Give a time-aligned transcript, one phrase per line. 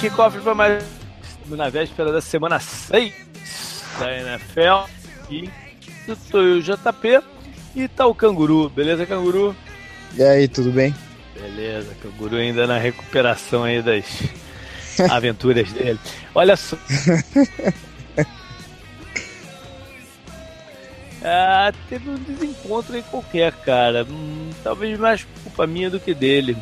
[0.00, 0.84] aí, que cofre para mais
[1.46, 3.12] na véspera da semana 6
[3.98, 4.90] da NFL.
[5.30, 5.50] E
[6.08, 7.20] estou eu, JP,
[7.76, 8.70] e tá o Canguru.
[8.70, 9.54] Beleza, Canguru?
[10.16, 10.94] E aí, tudo bem?
[11.34, 14.04] Beleza, Canguru ainda na recuperação aí das
[15.10, 16.00] aventuras dele.
[16.34, 16.76] Olha só.
[21.22, 24.06] Ah, teve um desencontro em qualquer, cara.
[24.08, 26.56] Hum, talvez mais culpa minha do que dele.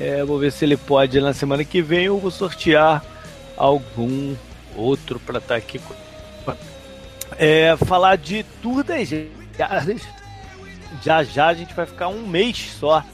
[0.00, 3.04] É, vou ver se ele pode na semana que vem eu vou sortear
[3.54, 4.34] algum
[4.74, 5.78] outro para estar tá aqui.
[7.36, 9.06] É, falar de Tour das
[9.58, 10.00] Jardas.
[11.02, 13.04] Já já a gente vai ficar um mês só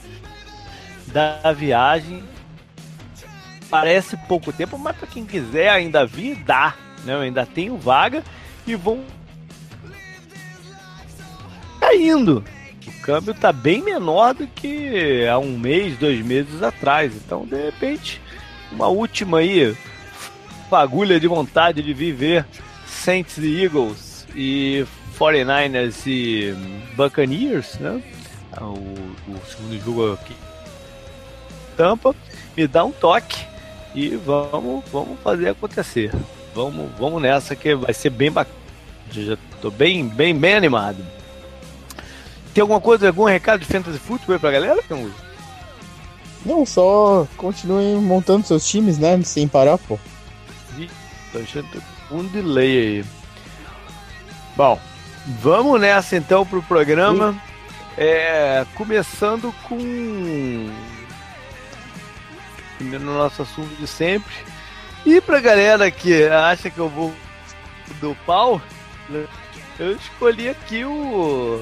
[1.07, 2.23] da viagem.
[3.69, 6.73] Parece pouco tempo, mas para quem quiser ainda vir, dá.
[7.03, 7.13] Né?
[7.13, 8.23] Eu ainda tenho vaga
[8.65, 9.03] e vão
[11.81, 12.45] caindo.
[12.87, 17.13] O câmbio está bem menor do que há um mês, dois meses atrás.
[17.15, 18.21] Então, de repente,
[18.71, 19.75] uma última aí,
[20.69, 22.45] fagulha de vontade de viver
[22.85, 24.85] Saints e Eagles e
[25.17, 26.53] 49ers e
[26.95, 28.01] Buccaneers, né?
[28.59, 30.35] O, o segundo jogo aqui.
[31.75, 32.15] Tampa,
[32.55, 33.45] me dá um toque
[33.93, 36.11] e vamos, vamos fazer acontecer.
[36.53, 38.57] Vamos, vamos nessa que vai ser bem bacana.
[39.11, 41.16] Já tô bem, bem, bem animado.
[42.57, 45.13] Tem alguma coisa, algum recado de Fantasy Football pra galera, Cangu?
[46.43, 49.21] Não, só continuem montando seus times, né?
[49.21, 49.99] Sem parar, pô.
[50.75, 50.89] Ih,
[51.31, 51.67] tô achando
[52.09, 53.05] um delay aí.
[54.55, 54.79] Bom,
[55.39, 57.39] vamos nessa então pro programa.
[57.95, 59.77] É, começando com
[62.79, 64.33] no nosso assunto de sempre.
[65.05, 67.13] E pra galera que acha que eu vou
[68.01, 68.59] do pau,
[69.77, 71.61] eu escolhi aqui o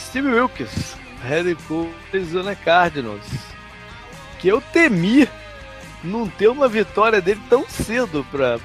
[0.00, 3.26] Steve Wilkes, head coach Arizona Cardinals,
[4.38, 5.28] que eu temi
[6.02, 8.58] não ter uma vitória dele tão cedo para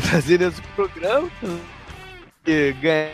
[0.00, 1.30] trazer nesse programa.
[2.46, 3.12] E ganhar.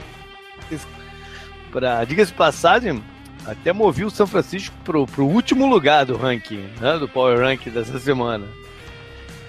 [1.70, 3.02] Para diga-se passagem,
[3.46, 7.70] até movi o São Francisco pro, pro último lugar do ranking, né, do Power Ranking
[7.70, 8.46] dessa semana.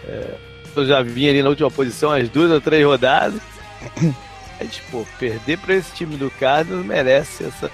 [0.05, 0.35] É,
[0.75, 3.41] eu já vim ali na última posição as duas ou três rodadas.
[4.59, 7.71] Mas, pô, perder para esse time do Cardinals merece essa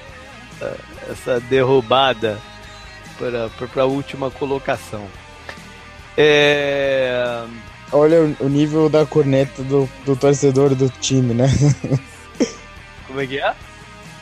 [1.10, 2.38] essa derrubada
[3.18, 5.06] para a última colocação.
[6.18, 7.44] É...
[7.92, 11.48] Olha o nível da corneta do, do torcedor do time, né?
[13.08, 13.54] Como é que é?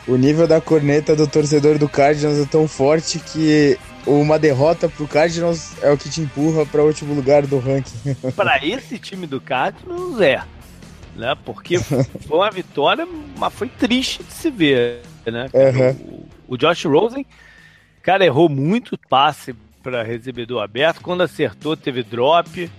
[0.08, 5.06] O nível da corneta do torcedor do Cardinals é tão forte que uma derrota pro
[5.06, 8.16] Cardinals é o que te empurra para o último lugar do ranking.
[8.38, 10.42] para esse time do Cardinals é,
[11.18, 11.36] né?
[11.44, 13.08] Porque foi uma vitória,
[13.38, 15.50] mas foi triste de se ver, né?
[15.54, 16.24] Uhum.
[16.48, 17.26] O Josh Rosen,
[18.02, 21.02] cara, errou muito passe para recebedor aberto.
[21.02, 22.70] Quando acertou, teve drop.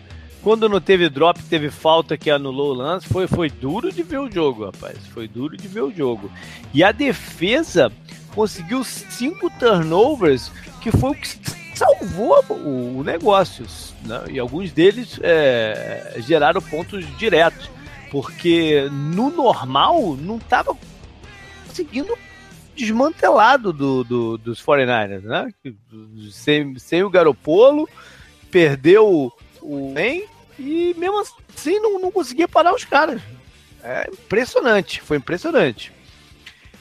[0.42, 3.08] Quando não teve drop, teve falta que anulou o lance.
[3.08, 4.98] Foi, foi duro de ver o jogo, rapaz.
[5.08, 6.30] Foi duro de ver o jogo.
[6.72, 7.92] E a defesa
[8.34, 11.28] conseguiu cinco turnovers, que foi o que
[11.74, 13.66] salvou o, o negócio.
[14.04, 14.24] Né?
[14.30, 17.70] E alguns deles é, geraram pontos diretos.
[18.10, 20.76] Porque no normal não estava
[21.66, 22.16] conseguindo
[22.74, 25.52] desmantelado do, do, dos 49ers, né?
[26.30, 27.88] Sem, sem o Garopolo,
[28.50, 30.24] perdeu o Ben
[30.58, 31.20] e mesmo
[31.54, 33.20] assim não, não conseguia parar os caras.
[33.82, 35.92] É impressionante, foi impressionante.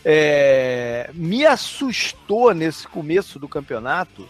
[0.06, 4.28] É, me assustou nesse começo do campeonato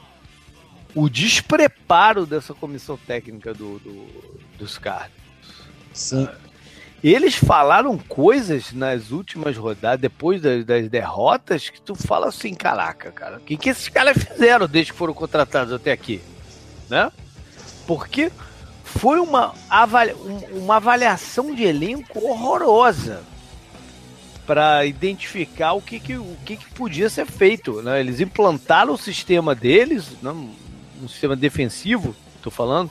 [0.96, 5.11] o despreparo dessa comissão técnica do, do dos caras.
[5.94, 6.28] Sim.
[7.03, 13.11] Eles falaram coisas nas últimas rodadas, depois das, das derrotas, que tu fala assim, caraca,
[13.11, 16.22] cara, o que, que esses caras fizeram desde que foram contratados até aqui?
[16.90, 17.11] Né?
[17.85, 18.32] Porque
[18.84, 20.16] foi uma, avalia,
[20.52, 23.22] uma avaliação de elenco horrorosa
[24.47, 27.82] para identificar o que, que, o que, que podia ser feito.
[27.84, 27.99] Né?
[27.99, 30.32] Eles implantaram o sistema deles, né?
[30.32, 32.90] um sistema defensivo, estou falando,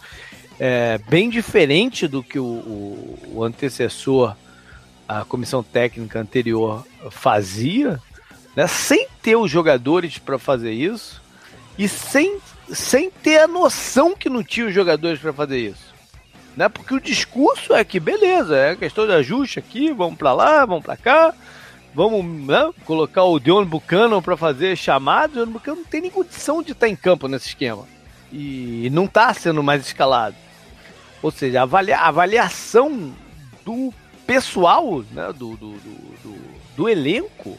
[0.58, 4.34] é, bem diferente do que o, o, o, antecessor,
[5.06, 8.00] a comissão técnica anterior, fazia,
[8.54, 11.22] né, sem ter os jogadores para fazer isso
[11.78, 12.38] e sem,
[12.68, 15.94] sem ter a noção que não tinha os jogadores para fazer isso.
[16.56, 20.64] Né, porque o discurso é que, beleza, é questão de ajuste aqui, vamos para lá,
[20.64, 21.34] vamos para cá,
[21.94, 25.36] vamos né, colocar o Dion Buchanan para fazer chamadas.
[25.36, 27.84] O Dion Buchanan não tem nem condição de estar em campo nesse esquema.
[28.32, 30.34] E não está sendo mais escalado.
[31.22, 33.12] Ou seja, a avalia, avaliação
[33.64, 33.92] do
[34.26, 36.38] pessoal, né, do, do, do,
[36.76, 37.56] do, elenco,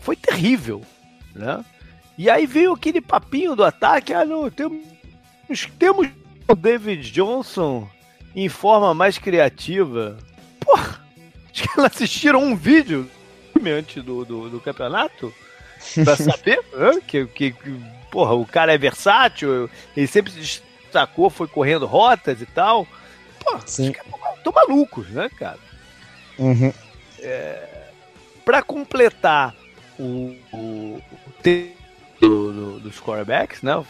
[0.00, 0.82] foi terrível.
[1.34, 1.64] Né?
[2.16, 4.84] E aí veio aquele papinho do ataque, ah não, temos,
[5.78, 6.08] temos
[6.46, 7.88] o David Johnson
[8.34, 10.16] em forma mais criativa.
[10.60, 11.00] Porra,
[11.50, 13.08] acho que elas assistiram um vídeo
[13.66, 15.32] antes do, do, do campeonato
[16.04, 16.60] pra saber
[17.06, 17.80] que, que, que,
[18.10, 20.62] porra, o cara é versátil, ele sempre se
[20.94, 22.86] destacou, foi correndo rotas e tal.
[23.40, 23.90] Pô, Sim.
[24.36, 25.58] estão malucos, né, cara?
[26.38, 26.72] Uhum.
[27.18, 27.88] É,
[28.44, 29.54] pra completar
[29.98, 31.74] o, o, o tempo
[32.20, 33.84] do, do, dos quarterbacks, né?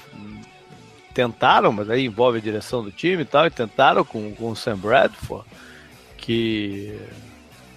[1.13, 4.57] tentaram, mas aí envolve a direção do time e tal, e tentaram com, com o
[4.57, 5.47] Sam Bradford,
[6.17, 6.99] que,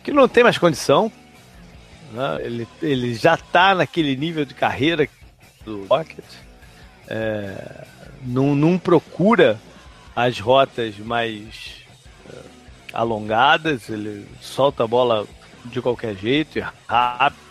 [0.03, 1.11] que não tem mais condição.
[2.11, 2.37] Né?
[2.41, 5.07] Ele, ele já está naquele nível de carreira
[5.63, 6.25] do Rocket.
[7.07, 7.85] É,
[8.25, 9.59] não, não procura
[10.15, 11.83] as rotas mais
[12.31, 12.37] é,
[12.93, 15.27] alongadas, ele solta a bola
[15.65, 17.47] de qualquer jeito, rápido,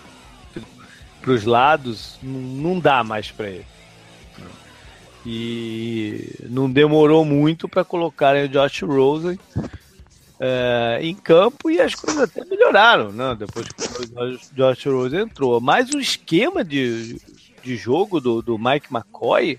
[1.21, 3.67] para os lados, não, dá mais para ele.
[5.25, 9.39] E não demorou muito para colocarem o Josh Rosen
[10.39, 13.37] é, em campo e as coisas até melhoraram, né?
[13.37, 15.61] Depois que o Josh Rosen entrou.
[15.61, 17.21] Mas o esquema de,
[17.63, 19.59] de jogo do, do Mike McCoy,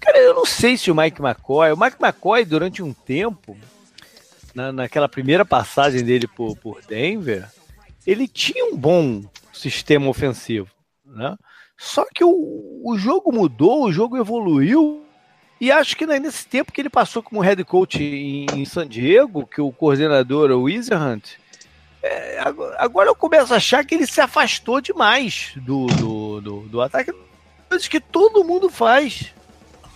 [0.00, 3.56] cara, eu não sei se o Mike McCoy, o Mike McCoy durante um tempo,
[4.54, 7.48] na, naquela primeira passagem dele por, por Denver,
[8.06, 9.22] ele tinha um bom
[9.52, 10.68] sistema ofensivo,
[11.04, 11.36] né?
[11.76, 15.04] Só que o, o jogo mudou, o jogo evoluiu.
[15.60, 19.46] E acho que nesse tempo que ele passou como head coach em, em San Diego,
[19.46, 21.36] que o coordenador é o Hunt,
[22.02, 22.40] é,
[22.78, 27.12] agora eu começo a achar que ele se afastou demais do, do, do, do ataque.
[27.68, 29.32] Coisas que todo mundo faz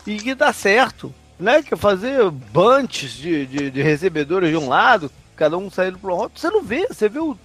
[0.06, 1.14] e que dá certo.
[1.38, 1.62] Né?
[1.62, 6.12] Que é fazer bunches de, de, de recebedores de um lado, cada um saindo para
[6.12, 6.38] o outro.
[6.38, 7.36] Você não vê, você vê o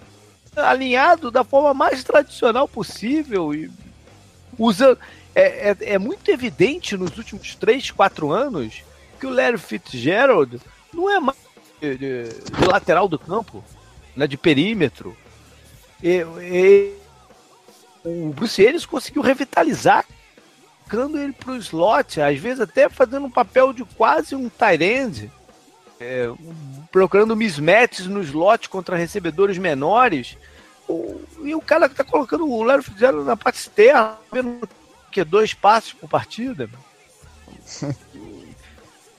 [0.55, 3.71] alinhado da forma mais tradicional possível e
[4.57, 4.99] usando.
[5.33, 8.81] É, é, é, muito evidente nos últimos 3, 4 anos
[9.19, 10.59] que o Larry Fitzgerald
[10.91, 11.37] não é mais
[11.79, 13.63] de, de, de lateral do campo,
[14.15, 15.15] né, de perímetro.
[16.01, 16.93] E, e,
[18.03, 20.05] o Bruce Ellis conseguiu revitalizar,
[20.87, 24.83] colocando ele para o slot, às vezes até fazendo um papel de quase um tight
[24.83, 25.31] end,
[25.99, 26.29] é,
[26.91, 30.37] procurando mismatches no slot contra recebedores menores
[30.87, 34.67] o, e o cara que tá colocando o Léo Fitzgerald na parte externa, vendo
[35.11, 36.69] que dois passos por partida.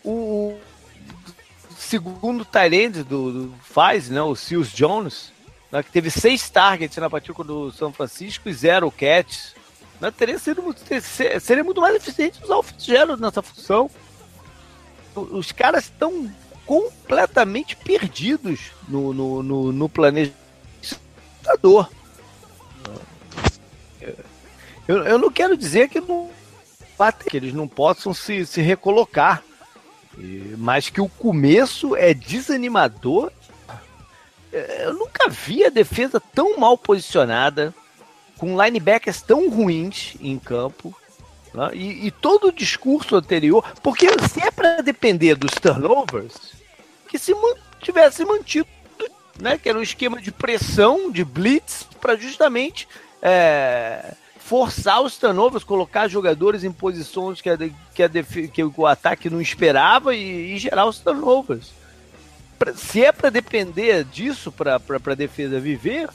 [0.02, 0.58] o,
[1.76, 5.32] segundo Tyrande do, do faz, né, o Seals Jones,
[5.70, 9.57] né, que teve seis targets na partida do São Francisco e zero catches.
[10.00, 10.80] Né, teria sido muito,
[11.40, 13.90] seria muito mais eficiente usar o Fitzgerald nessa função.
[15.14, 16.30] Os caras estão
[16.64, 19.88] completamente perdidos no, no, no, no
[21.48, 21.88] computador.
[24.86, 26.30] Eu, eu não quero dizer que, não,
[27.28, 29.42] que eles não possam se, se recolocar,
[30.56, 33.30] mas que o começo é desanimador.
[34.50, 37.74] Eu nunca vi a defesa tão mal posicionada,
[38.38, 40.96] com linebackers tão ruins em campo.
[41.52, 41.70] Né?
[41.74, 46.34] E, e, todo o discurso anterior, porque se é para depender dos turnovers,
[47.08, 47.34] que se
[47.80, 48.68] tivesse mantido
[49.40, 49.56] né?
[49.56, 52.88] Que era um esquema de pressão, de blitz, para justamente
[53.22, 57.56] é, forçar os turnovers, colocar jogadores em posições que, a,
[57.94, 61.72] que, a que o ataque não esperava e, e gerar os turnovers.
[62.58, 66.08] Pra, se é para depender disso para a defesa viver,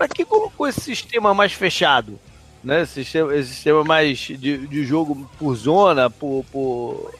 [0.00, 2.18] para que colocou esse sistema mais fechado?
[2.64, 2.80] Né?
[2.80, 7.14] Esse, sistema, esse sistema mais de, de jogo por zona, por, por,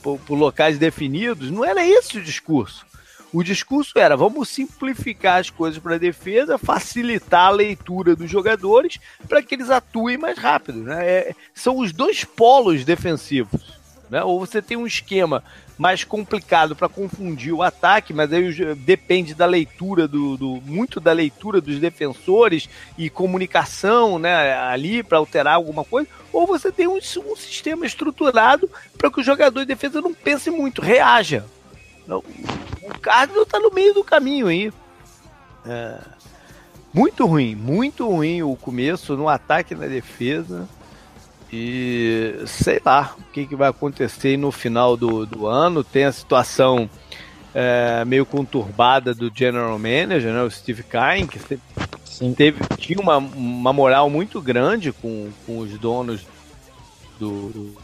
[0.00, 2.86] por, por locais definidos, não era esse o discurso.
[3.32, 9.00] O discurso era: vamos simplificar as coisas para a defesa, facilitar a leitura dos jogadores
[9.28, 10.78] para que eles atuem mais rápido.
[10.78, 11.04] Né?
[11.04, 13.82] É, são os dois polos defensivos.
[14.08, 14.22] Né?
[14.22, 15.42] Ou você tem um esquema
[15.82, 21.10] mais complicado para confundir o ataque, mas aí depende da leitura do, do muito da
[21.10, 26.98] leitura dos defensores e comunicação, né, ali para alterar alguma coisa, ou você tem um,
[26.98, 31.44] um sistema estruturado para que o jogador de defesa não pense muito, reaja.
[32.08, 34.72] O Cardinal tá no meio do caminho aí.
[35.66, 35.98] É,
[36.94, 40.68] muito ruim, muito ruim o começo no ataque e na defesa.
[41.52, 45.84] E sei lá o que, que vai acontecer no final do, do ano.
[45.84, 46.88] Tem a situação
[47.54, 51.38] é, meio conturbada do general manager, né, o Steve Kine, que
[52.34, 56.26] teve, tinha uma, uma moral muito grande com, com os donos
[57.18, 57.76] do, do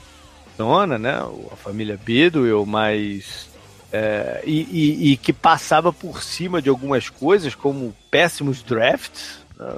[0.57, 1.19] dona, né,
[1.53, 3.49] a família Bidwell, mas
[3.93, 9.75] é, e, e, e, que passava por cima de algumas coisas, como péssimos drafts né,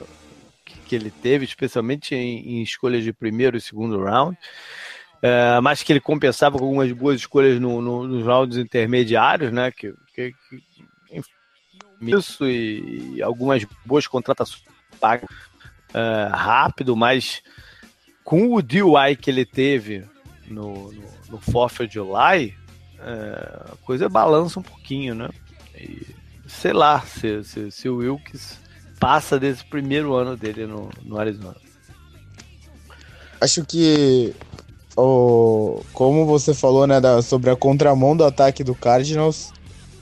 [0.90, 4.36] que, ele teve, especialmente em, em, escolhas de primeiro e segundo round.
[5.22, 9.70] é, mas que ele compensava com algumas boas escolhas no, no, nos rounds intermediários, né?
[9.70, 10.62] Que, que, que
[12.00, 14.64] isso e, e, algumas boas contratações
[14.98, 17.42] pagas uh, rápido, mas
[18.24, 20.04] com o DUI que ele teve
[20.48, 22.54] no, no, no 4 de July,
[22.98, 25.28] uh, a coisa balança um pouquinho, né?
[25.74, 26.06] E,
[26.46, 28.58] sei lá se, se, se o Wilkes
[29.00, 31.56] passa desse primeiro ano dele no, no Arizona.
[33.40, 34.34] Acho que
[34.96, 39.50] o, como você falou, né, da, sobre a contramão do ataque do Cardinals,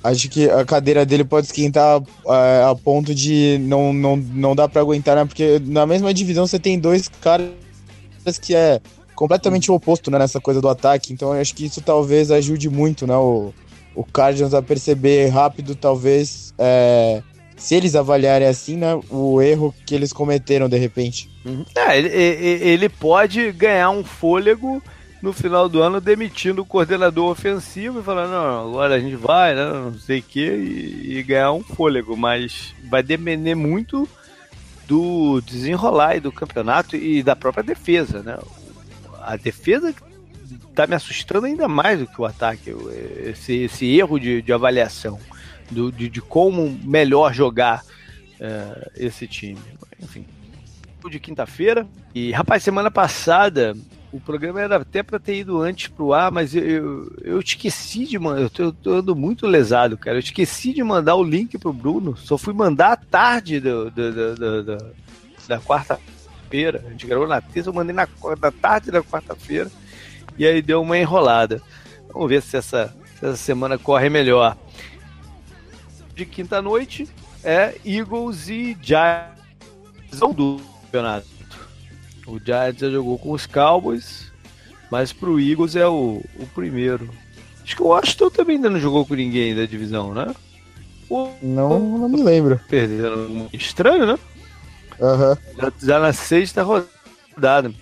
[0.02, 4.68] acho que a cadeira dele pode esquentar é, a ponto de não, não, não dá
[4.68, 5.24] para aguentar, né?
[5.24, 7.48] Porque na mesma divisão você tem dois caras
[8.42, 8.80] que é
[9.14, 11.12] completamente o oposto, né, nessa coisa do ataque.
[11.12, 13.54] Então acho que isso talvez ajude muito, né, o,
[13.94, 17.22] o Cardinals a perceber rápido, talvez, é,
[17.58, 21.28] se eles avaliarem assim, né, o erro que eles cometeram de repente.
[21.44, 21.64] Uhum.
[21.74, 24.82] É, ele, ele pode ganhar um fôlego
[25.20, 29.54] no final do ano demitindo o coordenador ofensivo e falando, não, agora a gente vai,
[29.54, 34.08] né, não sei o que, e, ganhar um fôlego, mas vai depender muito
[34.86, 38.38] do desenrolar do campeonato e da própria defesa, né?
[39.20, 39.92] A defesa
[40.74, 42.74] tá me assustando ainda mais do que o ataque,
[43.26, 45.18] esse, esse erro de, de avaliação
[45.70, 47.82] do, de, de, como melhor jogar
[48.40, 49.58] uh, esse time.
[50.00, 50.24] Enfim,
[51.10, 51.86] de quinta-feira.
[52.14, 53.74] E, rapaz, semana passada
[54.10, 58.06] o programa era até para ter ido antes pro ar, mas eu, eu, eu esqueci
[58.06, 58.40] de mandar.
[58.40, 60.16] Eu tô, eu tô andando muito lesado, cara.
[60.16, 62.16] Eu esqueci de mandar o link pro Bruno.
[62.16, 64.94] Só fui mandar à tarde do, do, do, do
[65.46, 66.84] da quarta-feira.
[66.86, 68.08] A gente gravou na terça, eu mandei na,
[68.40, 69.70] na tarde da quarta-feira.
[70.38, 71.60] E aí deu uma enrolada.
[72.12, 74.56] Vamos ver se essa, se essa semana corre melhor.
[76.18, 77.08] De quinta-noite
[77.44, 81.28] é Eagles e Giants do campeonato.
[82.26, 84.32] O Giants já jogou com os Cowboys,
[84.90, 87.08] mas pro Eagles é o, o primeiro.
[87.62, 90.34] Acho que o Washington também ainda não jogou com ninguém da divisão, né?
[91.08, 91.30] O...
[91.40, 92.60] Não, não me lembro.
[92.68, 93.48] Perderam.
[93.52, 94.18] Estranho, né?
[94.98, 95.36] Uhum.
[95.56, 97.72] Já, já na sexta rodada.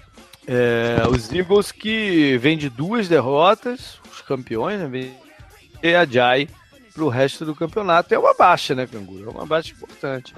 [0.46, 5.10] É, os Eagles que vêm de duas derrotas, os campeões, né?
[5.82, 6.46] E a Jai
[6.96, 8.14] pro resto do campeonato.
[8.14, 9.28] É uma baixa, né, Canguru?
[9.28, 10.34] É uma baixa importante.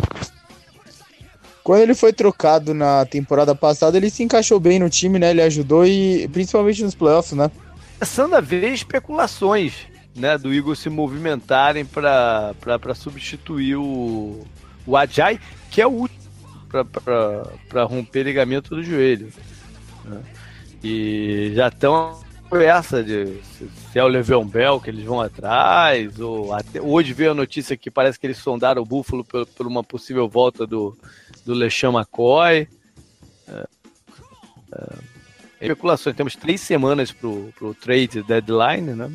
[1.63, 5.31] Quando ele foi trocado na temporada passada, ele se encaixou bem no time, né?
[5.31, 7.51] Ele ajudou e principalmente nos playoffs, né?
[7.99, 9.87] Começando a ver especulações,
[10.17, 14.45] né, do Igor se movimentarem para substituir o,
[14.87, 15.39] o Ajay,
[15.71, 16.19] que é o último
[16.69, 19.33] para romper ligamento do joelho.
[20.05, 20.21] Né?
[20.83, 22.21] E já estão
[22.57, 27.33] essa de se é o Le'Veon Bell que eles vão atrás, ou até, hoje veio
[27.33, 30.97] a notícia que parece que eles sondaram o Buffalo por, por uma possível volta do,
[31.45, 32.69] do LeSean McCoy.
[33.49, 33.67] É,
[34.73, 34.95] é,
[35.61, 39.11] especulações, temos três semanas para o trade deadline, né?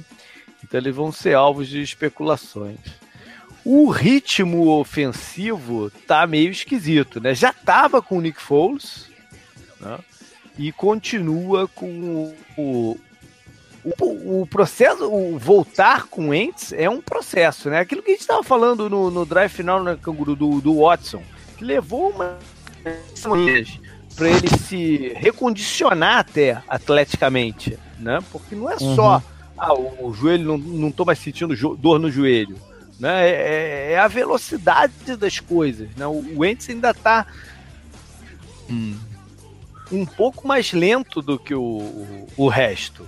[0.64, 2.80] Então eles vão ser alvos de especulações.
[3.66, 7.34] O ritmo ofensivo tá meio esquisito, né?
[7.34, 9.10] Já tava com o Nick Foles,
[9.80, 10.00] né?
[10.58, 13.00] E continua com o, o,
[13.86, 17.80] o, processo, o voltar com o Ents é um processo, né?
[17.80, 21.22] Aquilo que a gente estava falando no, no drive final né, Canguru, do, do Watson
[21.60, 22.38] levou uma
[24.16, 28.20] para ele se recondicionar até atleticamente, né?
[28.32, 28.96] Porque não é uhum.
[28.96, 29.24] só
[29.58, 32.56] ah, o, o, joelho não, não tô mais sentindo dor no joelho,
[33.00, 33.28] né?
[33.28, 36.06] É, é, é, a velocidade das coisas, né?
[36.06, 37.26] O, o Ents ainda está
[38.70, 38.98] hum,
[39.92, 43.08] um pouco mais lento do que o, o, o resto.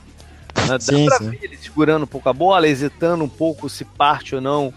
[0.69, 0.77] Né?
[0.77, 1.29] Dá sim, pra sim.
[1.29, 4.73] ver ele segurando um pouco a bola, hesitando um pouco se parte ou não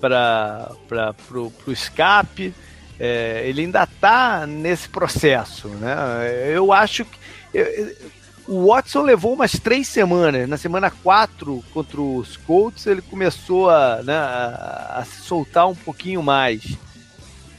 [0.00, 2.54] para pro, pro escape
[2.98, 5.94] é, ele ainda está nesse processo, né?
[6.52, 7.16] Eu acho que
[7.54, 7.96] eu,
[8.48, 10.48] o Watson levou umas três semanas.
[10.48, 15.74] Na semana 4 contra os Colts ele começou a, né, a, a, se soltar um
[15.74, 16.76] pouquinho mais.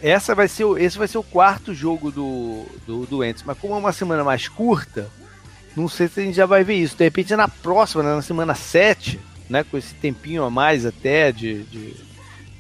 [0.02, 3.76] Essa vai ser, esse vai ser o quarto jogo do, do, do Ents, mas como
[3.76, 5.10] é uma semana mais curta,
[5.76, 6.98] não sei se a gente já vai ver isso.
[6.98, 11.32] De repente na próxima, né, na semana 7, né, com esse tempinho a mais até
[11.32, 11.94] de, de,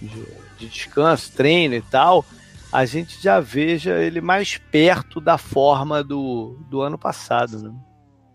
[0.01, 0.25] de,
[0.57, 2.25] de descanso, treino e tal,
[2.71, 7.71] a gente já veja ele mais perto da forma do, do ano passado, né?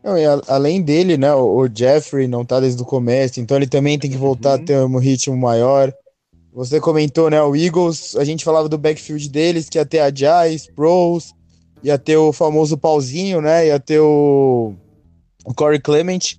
[0.02, 3.56] Não, e a, além dele, né, o, o, Jeffrey não tá desde o começo, então
[3.56, 4.62] ele também tem que voltar uhum.
[4.62, 5.92] a ter um ritmo maior.
[6.52, 10.14] Você comentou, né, o Eagles, a gente falava do backfield deles, que ia ter a
[10.14, 11.32] Jai, Sproles,
[11.84, 14.74] ia ter o famoso pauzinho, né, ia ter o,
[15.44, 16.36] o Corey Clement.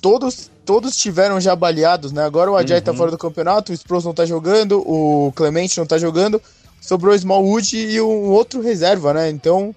[0.00, 2.96] Todos, todos tiveram já baleados, né, agora o Ajay tá uhum.
[2.96, 6.42] tá fora do campeonato, o Sproles não tá jogando, o Clement não tá jogando,
[6.80, 9.30] sobrou o Smallwood e um outro reserva, né?
[9.30, 9.72] Então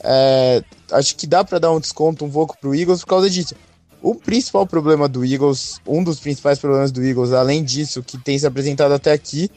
[0.00, 3.54] É, acho que dá para dar um desconto um pouco pro Eagles por causa disso.
[4.00, 8.38] O principal problema do Eagles, um dos principais problemas do Eagles, além disso, que tem
[8.38, 9.50] se apresentado até aqui,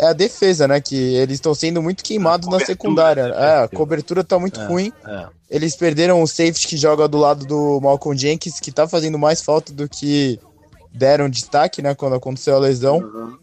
[0.00, 0.80] é a defesa, né?
[0.80, 3.22] Que eles estão sendo muito queimados na secundária.
[3.36, 4.92] É, a cobertura tá muito é, ruim.
[5.06, 5.26] É.
[5.50, 9.42] Eles perderam o safety que joga do lado do Malcolm Jenkins, que tá fazendo mais
[9.42, 10.40] falta do que
[10.90, 11.94] deram destaque, né?
[11.94, 12.98] Quando aconteceu a lesão.
[12.98, 13.38] Uhum.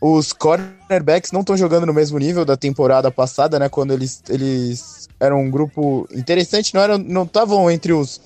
[0.00, 3.68] Os cornerbacks não estão jogando no mesmo nível da temporada passada, né?
[3.68, 8.18] Quando eles, eles eram um grupo interessante, não eram, não estavam entre os,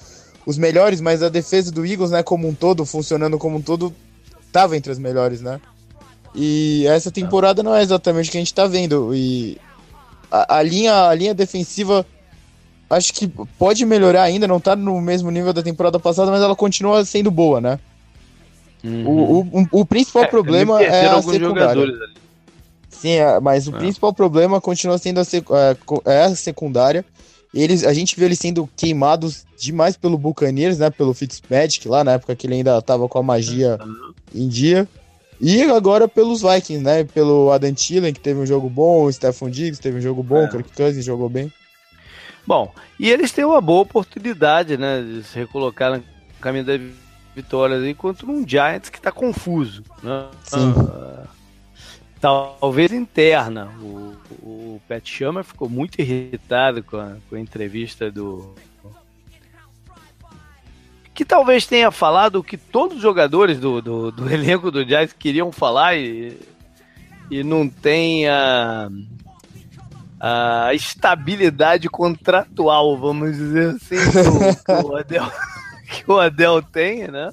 [0.46, 3.92] os melhores, mas a defesa do Eagles, né, como um todo, funcionando como um todo,
[4.46, 5.60] estava entre as melhores, né?
[6.34, 9.14] E essa temporada não é exatamente o que a gente está vendo.
[9.14, 9.56] E
[10.30, 12.04] a, a, linha, a linha defensiva
[12.90, 16.56] acho que pode melhorar ainda, não está no mesmo nível da temporada passada, mas ela
[16.56, 17.78] continua sendo boa, né?
[18.82, 19.06] Uhum.
[19.06, 21.86] O, o, o, principal é, problema é a secundária.
[22.90, 23.78] Sim, é, mas o é.
[23.78, 25.76] principal problema continua sendo a, sec, é,
[26.12, 27.04] é, a secundária.
[27.52, 30.90] Eles, a gente viu eles sendo queimados demais pelo Buccaneers, né?
[30.90, 34.12] Pelo Fitzmagic lá, na época que ele ainda tava com a magia uhum.
[34.34, 34.88] em dia.
[35.46, 37.04] E agora pelos Vikings, né?
[37.04, 40.38] Pelo Adam Thielen, que teve um jogo bom, o Stephon Diggs teve um jogo bom,
[40.38, 40.44] é.
[40.46, 41.52] o Kirk Cousins jogou bem.
[42.46, 45.02] Bom, e eles têm uma boa oportunidade, né?
[45.02, 46.02] De se recolocar no
[46.40, 46.78] caminho da
[47.36, 49.82] vitórias aí contra um Giants que está confuso.
[50.02, 50.28] Né?
[50.54, 51.28] Uh,
[52.18, 53.68] talvez interna.
[53.82, 58.54] O, o Pat Shermer ficou muito irritado com a, com a entrevista do.
[61.14, 65.14] Que talvez tenha falado o que todos os jogadores do, do, do elenco do Giants
[65.16, 66.36] queriam falar e,
[67.30, 68.88] e não tem a,
[70.20, 75.30] a estabilidade contratual, vamos dizer assim, do, do Adel
[75.94, 77.30] que o Adel tem, né?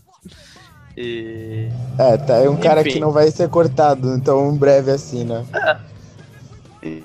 [0.96, 1.70] E...
[1.98, 2.62] É, tá, é um Enfim.
[2.62, 5.46] cara que não vai ser cortado, então em breve assim, né?
[6.84, 7.02] É.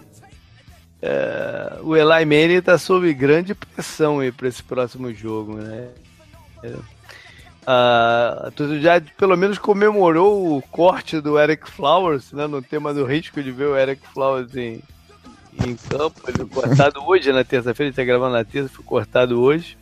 [1.02, 5.88] É, o Eli Manning tá sob grande pressão aí para esse próximo jogo, né?
[6.62, 6.96] É.
[7.66, 12.46] Ah, tu já pelo menos comemorou o corte do Eric Flowers, né?
[12.46, 14.80] No tema do risco de ver o Eric Flowers em,
[15.66, 16.20] em campo.
[16.28, 19.76] Ele foi cortado hoje, na terça-feira, ele tá gravando na terça, foi cortado hoje.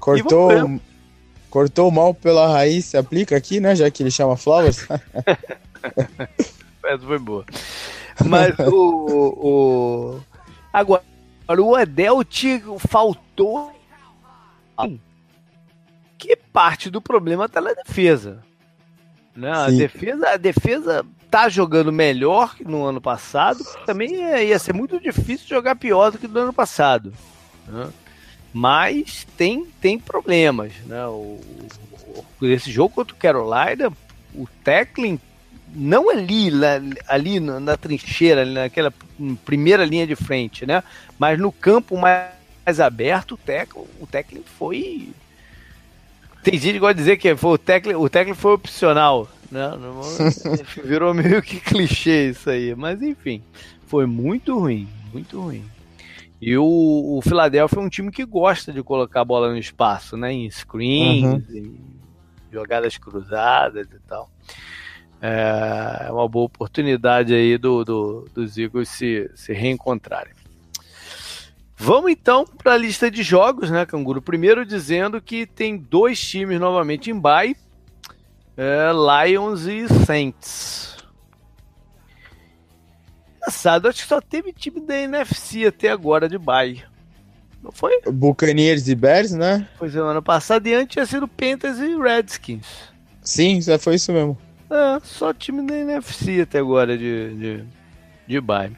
[0.00, 0.80] Cortou,
[1.48, 3.76] cortou mal pela raiz, se aplica aqui, né?
[3.76, 4.84] Já que ele chama Flowers.
[6.84, 7.44] Essa foi boa.
[8.26, 10.20] Mas o, o.
[10.72, 11.04] Agora,
[11.48, 13.72] o Adel te faltou.
[16.18, 18.42] Que parte do problema tá na defesa.
[19.34, 19.50] Né?
[19.50, 23.64] A defesa, a defesa tá jogando melhor que no ano passado.
[23.84, 27.12] Também ia ser muito difícil jogar pior do que no ano passado.
[27.66, 27.88] Né?
[28.52, 31.04] Mas tem, tem problemas, né?
[31.06, 31.40] O,
[32.40, 33.92] o, esse jogo contra o Carolina,
[34.32, 35.18] o Tecklin
[35.74, 36.50] não ali,
[37.08, 38.92] ali na, na trincheira, naquela
[39.44, 40.84] primeira linha de frente, né?
[41.18, 42.30] Mas no campo mais,
[42.64, 45.08] mais aberto, o Tecklin, o Tecklin foi.
[46.44, 49.70] Tem gente que gosta de dizer que foi o Tecklin, o Tecklin foi opcional, né?
[50.84, 53.42] Virou meio que clichê isso aí, mas enfim,
[53.86, 55.64] foi muito ruim, muito ruim.
[56.38, 56.64] E o,
[57.16, 60.30] o Philadelphia é um time que gosta de colocar a bola no espaço, né?
[60.30, 61.56] Em screens, uhum.
[61.56, 61.80] em
[62.52, 64.28] jogadas cruzadas e tal.
[65.22, 70.33] É, é uma boa oportunidade aí do, do, dos Eagles se, se reencontrarem.
[71.84, 74.22] Vamos então para a lista de jogos, né, Canguru?
[74.22, 77.56] Primeiro dizendo que tem dois times novamente em bye,
[78.56, 80.94] é, Lions e Saints
[83.44, 86.82] engraçado, acho que só teve time da NFC até agora de bye.
[87.62, 88.00] Não foi?
[88.10, 89.66] Buccaneers e Bears, né?
[89.78, 92.66] Foi é, ano passado e antes tinha sido Panthers e Redskins.
[93.22, 94.36] Sim, já foi isso mesmo.
[94.70, 97.64] É, só time da NFC até agora de, de,
[98.26, 98.72] de bye.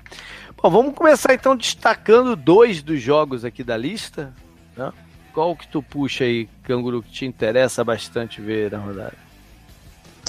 [0.62, 4.32] Bom, vamos começar então destacando dois dos jogos aqui da lista.
[4.76, 4.92] Né?
[5.32, 9.14] Qual que tu puxa aí, Canguru, que te interessa bastante ver na rodada?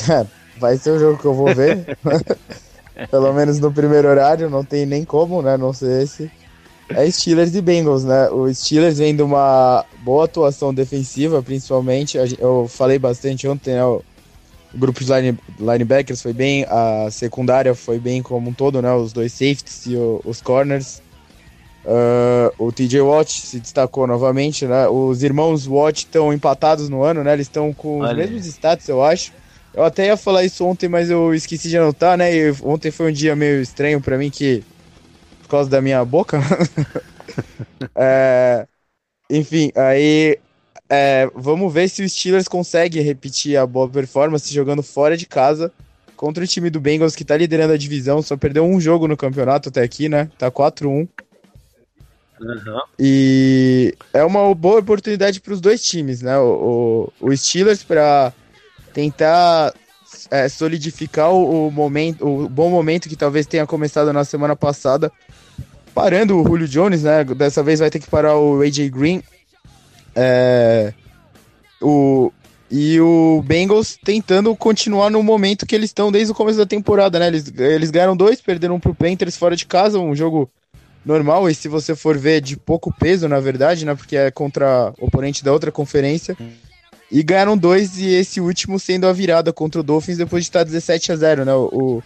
[0.57, 1.97] Vai ser o jogo que eu vou ver.
[3.11, 5.55] Pelo menos no primeiro horário, não tem nem como, né?
[5.55, 6.31] Não sei esse.
[6.89, 8.29] É Steelers e Bengals, né?
[8.29, 12.17] O Steelers vem de uma boa atuação defensiva, principalmente.
[12.39, 13.85] Eu falei bastante ontem, né?
[13.85, 14.01] O
[14.77, 18.93] grupo de line, linebackers foi bem, a secundária foi bem como um todo, né?
[18.93, 21.01] Os dois safeties e o, os corners.
[21.85, 24.87] Uh, o TJ Watt se destacou novamente, né?
[24.87, 27.33] Os irmãos Watt estão empatados no ano, né?
[27.33, 28.11] Eles estão com Olha.
[28.11, 29.31] os mesmos status, eu acho.
[29.73, 32.35] Eu até ia falar isso ontem, mas eu esqueci de anotar, né?
[32.35, 34.63] E ontem foi um dia meio estranho para mim, que.
[35.43, 36.39] Por causa da minha boca.
[37.95, 38.67] é,
[39.29, 40.37] enfim, aí.
[40.89, 45.71] É, vamos ver se o Steelers consegue repetir a boa performance jogando fora de casa
[46.15, 49.15] contra o time do Bengals que tá liderando a divisão, só perdeu um jogo no
[49.15, 50.29] campeonato até aqui, né?
[50.37, 51.07] Tá 4-1.
[52.39, 52.81] Uhum.
[52.99, 56.37] E é uma boa oportunidade para os dois times, né?
[56.37, 58.33] O, o, o Steelers para
[58.93, 59.73] tentar
[60.31, 65.11] é, solidificar o, o, momento, o bom momento que talvez tenha começado na semana passada,
[65.93, 67.23] parando o Julio Jones, né?
[67.23, 69.23] Dessa vez vai ter que parar o AJ Green.
[70.19, 70.93] É,
[71.79, 72.31] o,
[72.71, 77.19] e o Bengals tentando continuar no momento que eles estão desde o começo da temporada,
[77.19, 77.27] né?
[77.27, 80.49] Eles, eles ganharam dois, perderam pro Panthers fora de casa, um jogo
[81.05, 83.93] normal, e se você for ver de pouco peso, na verdade, né?
[83.93, 86.35] Porque é contra oponente da outra conferência.
[87.09, 90.63] E ganharam dois, e esse último sendo a virada contra o Dolphins depois de estar
[90.63, 91.53] 17 a 0 né?
[91.53, 92.03] O,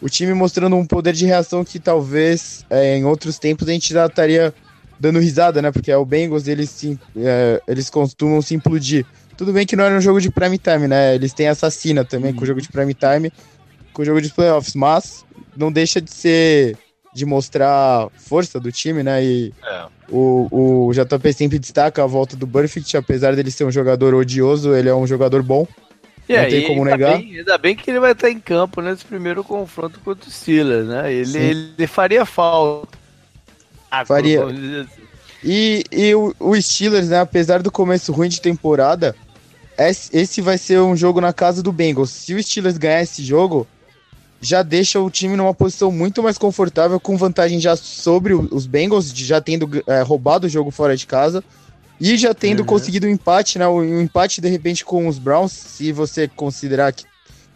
[0.00, 3.92] o time mostrando um poder de reação que talvez é, em outros tempos a gente
[3.92, 4.52] já estaria
[5.00, 5.72] dando risada, né?
[5.72, 9.06] Porque é o Bengals, eles, se, é, eles costumam se implodir.
[9.36, 11.14] Tudo bem que não era um jogo de prime time, né?
[11.14, 12.36] Eles têm assassina também uhum.
[12.36, 13.32] com o jogo de prime time,
[13.94, 15.24] com o jogo de playoffs, mas
[15.56, 16.76] não deixa de ser
[17.12, 19.24] de mostrar força do time, né?
[19.24, 19.86] E é.
[20.10, 24.74] o, o JP sempre destaca a volta do Burfict, apesar dele ser um jogador odioso,
[24.74, 25.66] ele é um jogador bom.
[26.28, 27.18] E não tem como negar.
[27.18, 30.86] Bem, ainda bem que ele vai estar em campo nesse primeiro confronto contra o Steelers,
[30.86, 31.12] né?
[31.12, 32.99] Ele, ele faria falta.
[33.90, 34.46] Ah, faria.
[35.42, 39.16] E, e o, o Steelers, né, apesar do começo ruim de temporada,
[40.12, 42.10] esse vai ser um jogo na casa do Bengals.
[42.10, 43.66] Se o Steelers ganhar esse jogo,
[44.40, 49.10] já deixa o time numa posição muito mais confortável, com vantagem já sobre os Bengals,
[49.10, 51.42] já tendo é, roubado o jogo fora de casa
[52.00, 52.66] e já tendo uhum.
[52.66, 53.68] conseguido um empate, né?
[53.68, 57.04] Um empate de repente com os Browns, se você considerar que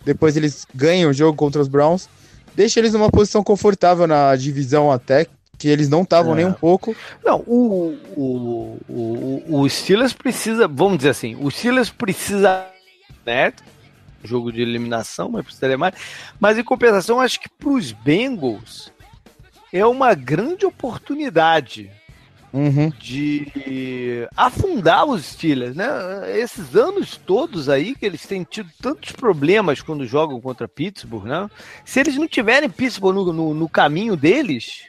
[0.04, 2.08] depois eles ganham o jogo contra os Browns,
[2.54, 5.26] deixa eles numa posição confortável na divisão até,
[5.58, 6.36] que eles não estavam é.
[6.36, 6.94] nem um pouco.
[7.24, 12.66] Não, o, o, o, o Steelers precisa, vamos dizer assim, o Steelers precisa,
[13.24, 13.52] né?
[14.24, 15.94] jogo de eliminação, mas precisaria mais.
[16.40, 18.92] Mas em compensação, acho que para os Bengals
[19.72, 21.90] é uma grande oportunidade
[22.52, 22.90] uhum.
[22.98, 25.86] de afundar os Steelers, né?
[26.38, 31.50] Esses anos todos aí que eles têm tido tantos problemas quando jogam contra Pittsburgh, né?
[31.84, 34.84] Se eles não tiverem Pittsburgh no, no, no caminho deles,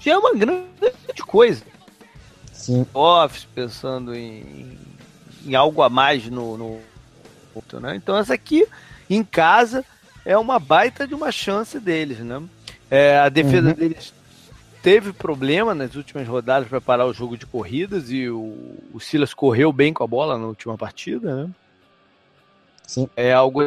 [0.00, 1.62] já é uma grande coisa.
[2.52, 2.86] Sim.
[2.92, 4.78] Office pensando em,
[5.46, 6.80] em algo a mais no, no
[7.80, 7.96] né?
[7.96, 8.66] Então essa aqui,
[9.08, 9.84] em casa,
[10.24, 12.18] é uma baita de uma chance deles.
[12.18, 12.42] Né?
[12.90, 13.74] É, a defesa uhum.
[13.74, 14.14] deles
[14.82, 19.34] teve problema nas últimas rodadas para parar o jogo de corridas e o, o Silas
[19.34, 21.44] correu bem com a bola na última partida.
[21.44, 21.50] Né?
[22.86, 23.08] Sim.
[23.16, 23.60] É algo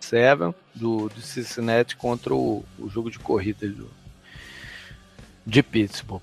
[0.00, 3.90] Seven do, do Cincinnati contra o, o jogo de corridas do,
[5.48, 6.20] de Pittsburgh.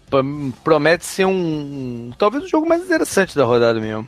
[0.63, 4.07] Promete ser um, talvez o jogo mais interessante da rodada mesmo.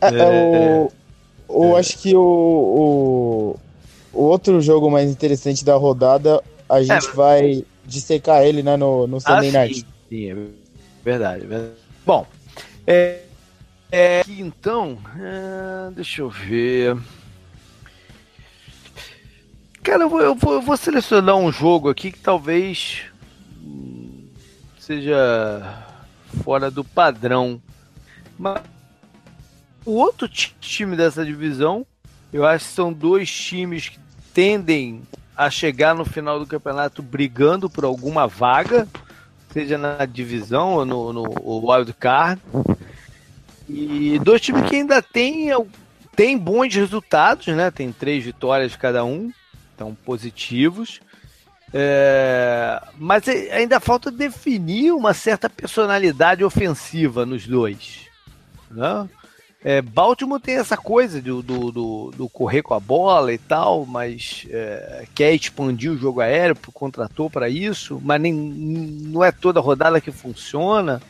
[0.00, 0.92] É, é, o,
[1.48, 1.80] o, é.
[1.80, 3.60] Acho que o, o,
[4.12, 9.08] o, outro jogo mais interessante da rodada, a gente é, vai dissecar ele né, no,
[9.08, 9.80] no Sunday ah, Night.
[9.80, 10.36] Sim, sim, é
[11.04, 11.44] verdade.
[11.44, 11.74] É verdade.
[12.06, 12.24] Bom,
[12.86, 13.22] é,
[13.90, 16.96] é, então, é, deixa eu ver.
[19.82, 23.02] Cara, eu vou, eu, vou, eu vou, selecionar um jogo aqui que talvez
[24.78, 25.84] seja
[26.42, 27.60] fora do padrão.
[28.38, 28.62] Mas
[29.84, 31.86] o outro time dessa divisão,
[32.32, 33.98] eu acho que são dois times que
[34.34, 35.02] tendem
[35.36, 38.88] a chegar no final do campeonato brigando por alguma vaga,
[39.52, 42.40] seja na divisão ou no, no wild card.
[43.68, 45.48] E dois times que ainda têm,
[46.14, 47.70] têm bons resultados, né?
[47.70, 49.32] Tem três vitórias cada um,
[49.72, 51.00] estão positivos.
[51.78, 58.06] É, mas ainda falta definir uma certa personalidade ofensiva nos dois.
[58.70, 59.06] Né?
[59.62, 63.84] É, Baltimore tem essa coisa do, do, do, do, correr com a bola e tal,
[63.84, 69.60] mas é, quer expandir o jogo aéreo, contratou para isso, mas nem, não é toda
[69.60, 71.02] rodada que funciona.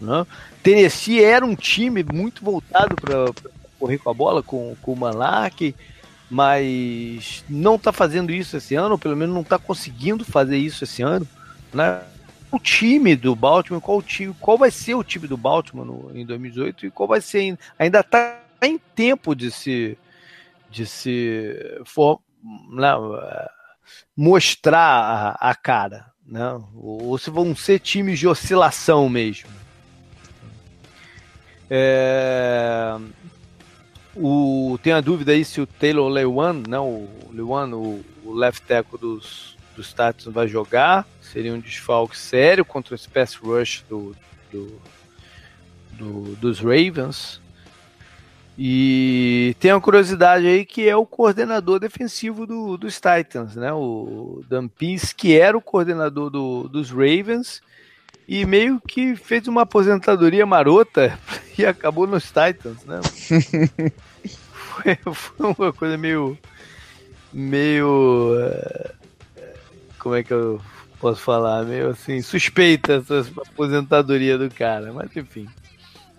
[0.00, 0.24] Né?
[0.62, 3.32] Tennessee era um time muito voltado para
[3.80, 5.74] correr com a bola com, com o Manlak,
[6.34, 10.82] mas não está fazendo isso esse ano, ou pelo menos não está conseguindo fazer isso
[10.82, 11.26] esse ano.
[11.72, 12.02] Né?
[12.50, 16.24] o time do Baltimore, qual, time, qual vai ser o time do Baltimore no, em
[16.24, 17.56] 2018 e qual vai ser.
[17.78, 19.96] Ainda está em tempo de se,
[20.70, 22.20] de se for,
[22.70, 22.92] né,
[24.16, 26.06] mostrar a, a cara.
[26.26, 26.48] Né?
[26.74, 29.50] Ou, ou se vão ser times de oscilação mesmo.
[31.70, 32.96] É,
[34.16, 38.66] o, tem a dúvida aí se o Taylor Lewan, não, o Lewan, o, o left
[38.66, 44.14] tackle dos, dos Titans vai jogar seria um desfalque sério contra o Space Rush do,
[44.52, 44.80] do,
[45.92, 47.42] do, dos Ravens.
[48.56, 53.72] E tem uma curiosidade aí que é o coordenador defensivo do, dos Titans, né?
[53.72, 57.60] O Dan Pease, que era o coordenador do, dos Ravens
[58.26, 61.18] e meio que fez uma aposentadoria marota
[61.58, 63.00] e acabou nos Titans, né?
[64.54, 66.38] foi, foi uma coisa meio.
[67.32, 68.34] meio.
[68.40, 68.92] Eh,
[69.98, 70.60] como é que eu
[70.98, 71.64] posso falar?
[71.64, 75.48] Meio assim, suspeita essa aposentadoria do cara, mas enfim.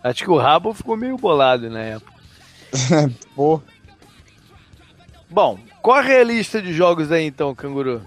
[0.04, 2.14] Acho que o Rabo ficou meio bolado na época.
[3.36, 3.62] Pô.
[5.28, 8.02] Bom, corre a lista de jogos aí então, Canguru.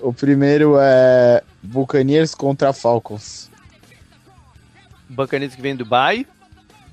[0.00, 3.50] O primeiro é Buccaneers contra Falcons.
[5.08, 6.26] Buccaneers que vem do Dubai,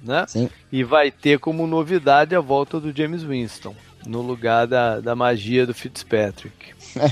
[0.02, 0.26] né?
[0.28, 0.50] Sim.
[0.72, 5.66] E vai ter como novidade a volta do James Winston, no lugar da, da magia
[5.66, 6.74] do Fitzpatrick.
[7.00, 7.12] É.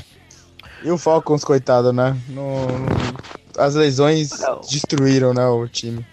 [0.84, 2.18] E o Falcons, coitado, né?
[2.28, 2.88] No, no...
[3.58, 4.62] As lesões Não.
[4.62, 6.06] destruíram né, o time.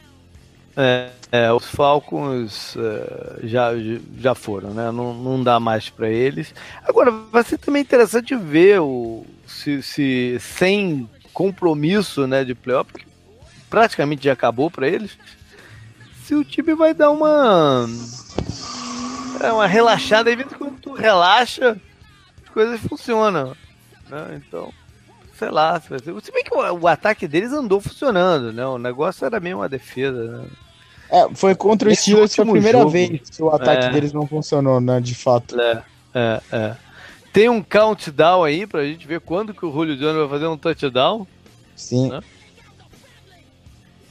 [0.77, 3.71] É, é, os Falcons uh, já,
[4.19, 4.91] já foram, né?
[4.91, 6.55] Não, não dá mais para eles.
[6.85, 13.07] Agora, vai ser também interessante ver o, se, se sem compromisso né, de playoff, que
[13.69, 15.19] praticamente já acabou para eles,
[16.25, 17.87] se o time vai dar uma,
[19.43, 20.31] é, uma relaxada.
[20.31, 21.77] Aí, quando tu relaxa,
[22.45, 23.57] as coisas funcionam.
[24.09, 24.43] Né?
[24.47, 24.73] Então,
[25.39, 25.81] sei lá.
[25.81, 28.67] Se, se bem que o, o, ataque deles andou funcionando, né?
[28.67, 30.45] O negócio era mesmo a defesa, né?
[31.11, 34.27] É, foi contra o Steelers a primeira jogo, vez que o ataque é, deles não
[34.27, 35.01] funcionou, né?
[35.01, 35.59] De fato.
[35.59, 35.83] É,
[36.15, 36.77] é, é.
[37.33, 40.57] Tem um countdown aí pra gente ver quando que o Julio Jones vai fazer um
[40.57, 41.27] touchdown.
[41.77, 42.11] Sim.
[42.11, 42.21] Né?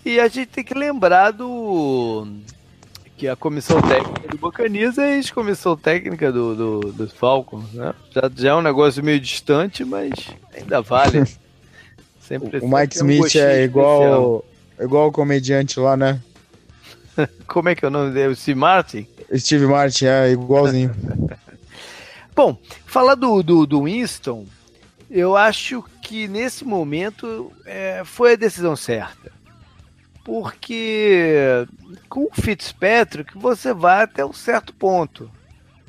[0.06, 2.28] E a gente tem que lembrar do
[3.18, 7.94] que a comissão técnica do Bocaniza é a comissão técnica do, do, dos Falcons, né?
[8.12, 10.14] Já, já é um negócio meio distante, mas
[10.56, 11.24] ainda vale.
[12.22, 14.46] Sempre, o Mike Smith um é igual,
[14.80, 16.22] igual o comediante lá, né?
[17.48, 18.36] Como é que é o nome dele?
[18.36, 19.08] Steve Martin?
[19.36, 20.94] Steve Martin, é igualzinho.
[22.38, 24.46] Bom, falar do, do, do Winston,
[25.10, 29.32] eu acho que nesse momento é, foi a decisão certa.
[30.24, 31.66] Porque
[32.08, 35.32] com o Fitzpatrick você vai até um certo ponto.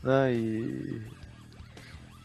[0.03, 0.33] Né?
[0.33, 1.03] E,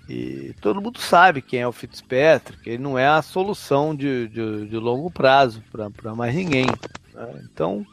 [0.07, 2.61] e todo mundo sabe quem é o Fitzpatrick.
[2.65, 6.67] Ele não é a solução de, de, de longo prazo para mais ninguém.
[7.13, 7.41] Né?
[7.43, 7.85] Então,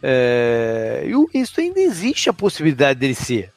[0.00, 3.52] é, e isso ainda existe a possibilidade dele ser.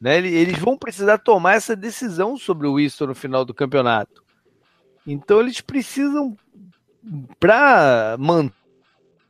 [0.00, 0.18] Né?
[0.18, 4.22] Eles vão precisar tomar essa decisão sobre o Winston no final do campeonato.
[5.06, 6.36] Então eles precisam,
[7.40, 8.52] para manter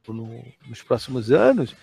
[0.09, 1.75] no, nos próximos anos,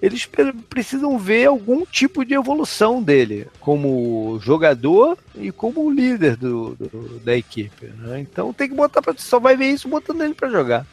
[0.00, 0.28] eles
[0.68, 7.36] precisam ver algum tipo de evolução dele como jogador e como líder do, do da
[7.36, 7.86] equipe.
[7.86, 8.20] Né?
[8.20, 10.86] Então tem que botar para só vai ver isso botando ele para jogar.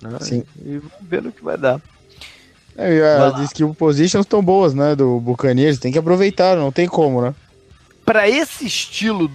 [0.00, 0.18] Né?
[0.20, 0.44] Sim.
[0.64, 1.80] E, e vamos ver no que vai dar.
[2.76, 4.96] É, a diz que o positions estão boas, né?
[4.96, 7.34] Do Buccaneers, tem que aproveitar, não tem como, né?
[8.04, 9.30] Para esse estilo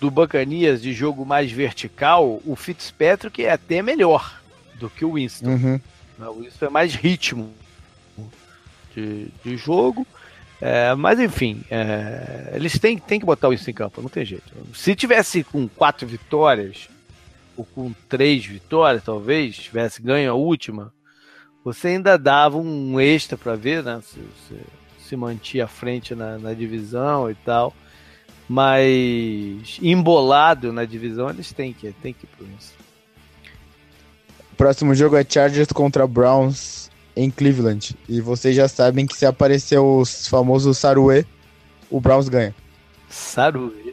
[0.00, 4.40] do Buccaneers de jogo mais vertical, o Fitzpatrick é até melhor
[4.78, 5.48] do que o Winston.
[5.48, 5.80] Uhum.
[6.18, 7.52] O Winston é mais ritmo
[8.94, 10.06] de, de jogo.
[10.60, 14.24] É, mas enfim, é, eles têm, têm que botar o Winston em campo, não tem
[14.24, 14.50] jeito.
[14.74, 16.88] Se tivesse com quatro vitórias,
[17.56, 20.92] ou com três vitórias, talvez, tivesse ganho a última,
[21.66, 24.00] você ainda dava um extra para ver, né?
[24.00, 24.56] Se, se,
[25.00, 27.74] se, mantia à frente na, na divisão e tal.
[28.48, 32.72] Mas embolado na divisão, eles têm que, têm que ir por isso.
[34.52, 37.96] O próximo jogo é Chargers contra Browns em Cleveland.
[38.08, 41.26] E vocês já sabem que se aparecer o famoso Saruê,
[41.90, 42.54] o Browns ganha.
[43.08, 43.92] Saruê?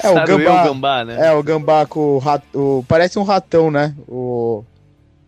[0.00, 1.26] É, o gambá, o gambá, né?
[1.26, 2.84] É, o gambá com o rato.
[2.86, 3.92] Parece um ratão, né?
[4.06, 4.64] O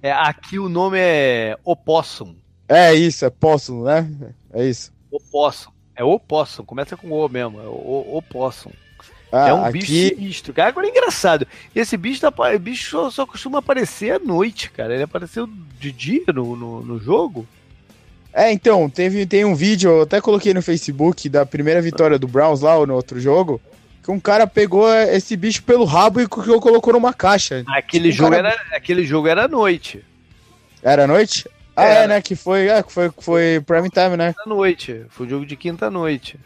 [0.03, 2.35] é, aqui o nome é opossum.
[2.69, 4.09] É isso, é possum, né?
[4.53, 4.93] É isso.
[5.11, 5.71] Opossum.
[5.95, 8.71] É opossum, começa com O mesmo, é o opossum.
[9.33, 9.79] Ah, é um aqui...
[9.79, 10.69] bicho sinistro, cara.
[10.71, 11.47] Agora é engraçado.
[11.75, 14.95] Esse bicho, tá, bicho só, só, costuma aparecer à noite, cara.
[14.95, 17.47] Ele apareceu de dia no, no, no, jogo.
[18.33, 22.27] É, então, teve, tem um vídeo, eu até coloquei no Facebook, da primeira vitória do
[22.27, 23.61] Browns lá no outro jogo
[24.11, 27.63] que um cara pegou esse bicho pelo rabo e colocou numa caixa.
[27.69, 28.49] Aquele, tipo, jogo, cara...
[28.49, 30.05] era, aquele jogo era noite.
[30.83, 31.49] Era noite?
[31.77, 32.21] Ah, é, né?
[32.21, 34.35] Que foi, é, foi, foi prime time, né?
[34.45, 35.07] À noite.
[35.11, 36.39] Foi um jogo de quinta-noite.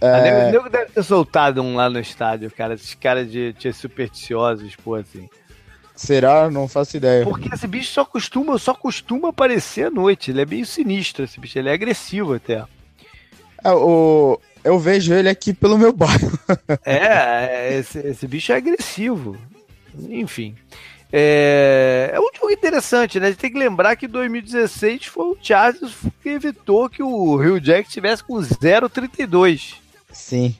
[0.00, 0.48] É...
[0.48, 2.74] O nego deve ter soltado um lá no estádio, cara.
[2.74, 5.28] Esses caras de, de supersticiosos, pô, assim.
[5.94, 6.50] Será?
[6.50, 7.24] Não faço ideia.
[7.24, 10.32] Porque esse bicho só costuma, só costuma aparecer à noite.
[10.32, 11.58] Ele é meio sinistro, esse bicho.
[11.58, 12.64] Ele é agressivo até.
[13.62, 16.38] É, o, eu vejo ele aqui pelo meu bairro.
[16.84, 19.36] é, esse, esse bicho é agressivo.
[20.08, 20.54] Enfim.
[21.12, 23.26] É, é um jogo interessante, né?
[23.26, 27.60] A gente tem que lembrar que 2016 foi o Chargers que evitou que o Rio
[27.60, 29.74] Jack tivesse com 0,32.
[30.10, 30.56] Sim.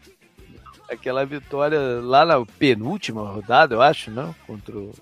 [0.91, 4.35] Aquela vitória lá na penúltima rodada, eu acho, não?
[4.47, 4.93] Contra o...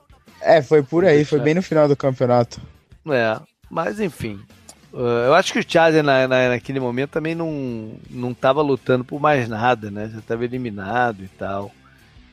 [0.40, 2.60] É, foi por aí, foi bem no final do campeonato.
[3.08, 4.40] É, mas enfim.
[4.92, 9.04] Uh, eu acho que o Chargers na, na, naquele momento também não, não tava lutando
[9.04, 10.10] por mais nada, né?
[10.12, 11.70] Já estava eliminado e tal.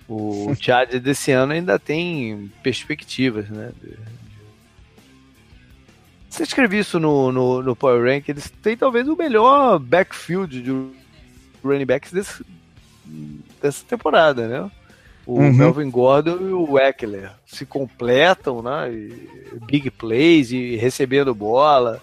[0.10, 3.72] O Chargers desse ano ainda tem perspectivas, né?
[6.30, 10.72] Você escreveu isso no, no, no Power Rank, eles têm talvez o melhor backfield de
[11.64, 12.46] running backs desse,
[13.62, 14.72] dessa temporada, né?
[15.26, 15.54] O uhum.
[15.54, 18.92] Melvin Gordon e o Eckler se completam, né?
[18.92, 19.30] E
[19.66, 22.02] big plays e recebendo bola.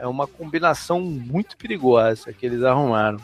[0.00, 3.20] É uma combinação muito perigosa que eles arrumaram.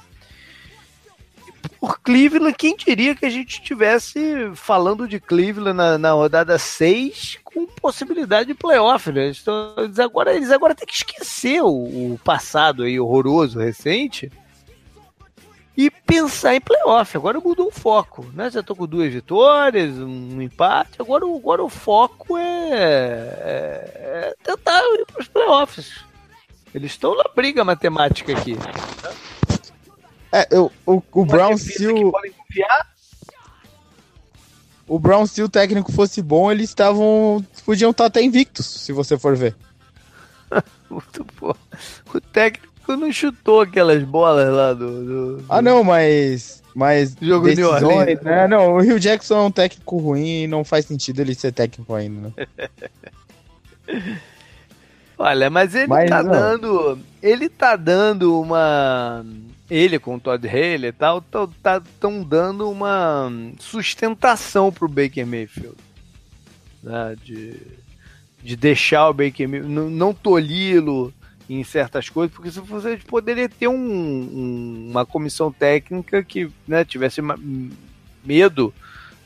[1.81, 7.39] Por Cleveland, quem diria que a gente estivesse falando de Cleveland na, na rodada 6
[7.45, 9.27] com possibilidade de playoff, né?
[9.27, 14.31] Eles, agora, eles agora têm que esquecer o, o passado aí horroroso, recente,
[15.77, 17.17] e pensar em playoff.
[17.17, 18.51] Agora mudou o foco, né?
[18.51, 21.01] Já tô com duas vitórias, um empate.
[21.01, 26.08] Agora, agora o foco é, é, é tentar ir para os playoffs.
[26.75, 28.57] Eles estão na briga matemática aqui.
[30.33, 32.13] É, eu, o, o Brown se o...
[34.87, 37.45] O Brown se o técnico fosse bom, eles estavam.
[37.67, 39.55] podiam estar até invictos, se você for ver.
[40.89, 41.55] Muito bom.
[42.15, 45.37] O técnico não chutou aquelas bolas lá do.
[45.37, 46.63] do, Ah, não, mas.
[46.75, 47.15] Mas.
[47.21, 48.23] Jogo decisões, de Orleans.
[48.23, 48.49] né?
[48.49, 51.95] Não, o Rio Jackson é um técnico ruim e não faz sentido ele ser técnico
[51.95, 52.69] ainda, né?
[55.19, 56.31] Olha, mas ele mas tá não.
[56.31, 56.99] dando.
[57.21, 59.27] Ele tá dando uma.
[59.69, 61.83] Ele com o Todd Haley e tal, estão tá,
[62.27, 65.77] dando uma sustentação pro Baker Mayfield.
[66.83, 67.17] Né?
[67.23, 67.55] De,
[68.43, 71.13] de deixar o Baker Mayfield, não, não tolhi-lo
[71.51, 76.85] em certas coisas, porque se você poderia ter um, um, uma comissão técnica que né,
[76.85, 77.21] tivesse
[78.25, 78.73] medo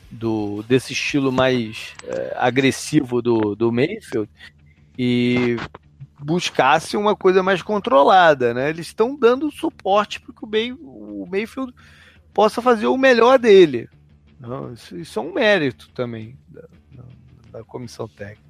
[0.09, 4.29] do, desse estilo mais é, agressivo do, do Mayfield
[4.97, 5.57] e
[6.23, 8.69] buscasse uma coisa mais controlada, né?
[8.69, 11.73] Eles estão dando suporte para que o, May, o Mayfield
[12.33, 13.89] possa fazer o melhor dele.
[14.39, 16.63] Não, isso, isso, é um mérito também da,
[17.51, 18.41] da, comissão técnica.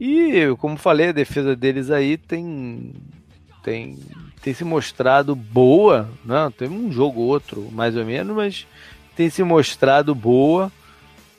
[0.00, 2.94] E, como falei, a defesa deles aí tem,
[3.62, 3.98] tem,
[4.40, 6.08] tem se mostrado boa.
[6.24, 6.52] Né?
[6.56, 8.66] Tem um jogo outro, mais ou menos, mas
[9.16, 10.72] tem se mostrado boa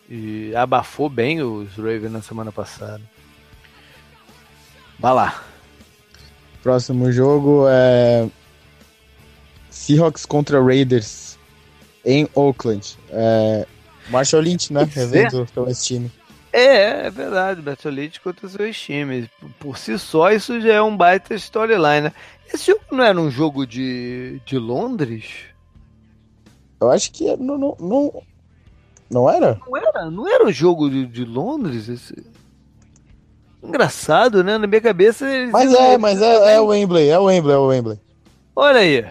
[0.09, 3.01] e abafou bem os Ravens na semana passada.
[4.99, 5.43] Vai lá.
[6.61, 8.27] Próximo jogo é
[9.69, 11.37] Seahawks contra Raiders
[12.05, 12.97] em Oakland.
[13.09, 13.65] É...
[14.09, 14.83] Marshall Lynch, né?
[14.83, 16.11] Revendo pelo time.
[16.51, 19.27] É, é verdade, Marshall Lynch contra os seus times.
[19.59, 22.13] Por si só, isso já é um baita storyline, né?
[22.51, 25.25] Esse jogo não era um jogo de, de Londres?
[26.81, 28.23] Eu acho que não, não, não,
[29.09, 29.59] não era?
[29.65, 31.87] Não era, não era um jogo de, de Londres?
[31.87, 32.15] Esse...
[33.61, 34.57] Engraçado, né?
[34.57, 35.25] Na minha cabeça.
[35.51, 37.99] Mas é, mas é, é o Wembley, é o Wembley, é o Wembley.
[38.55, 39.05] Olha aí.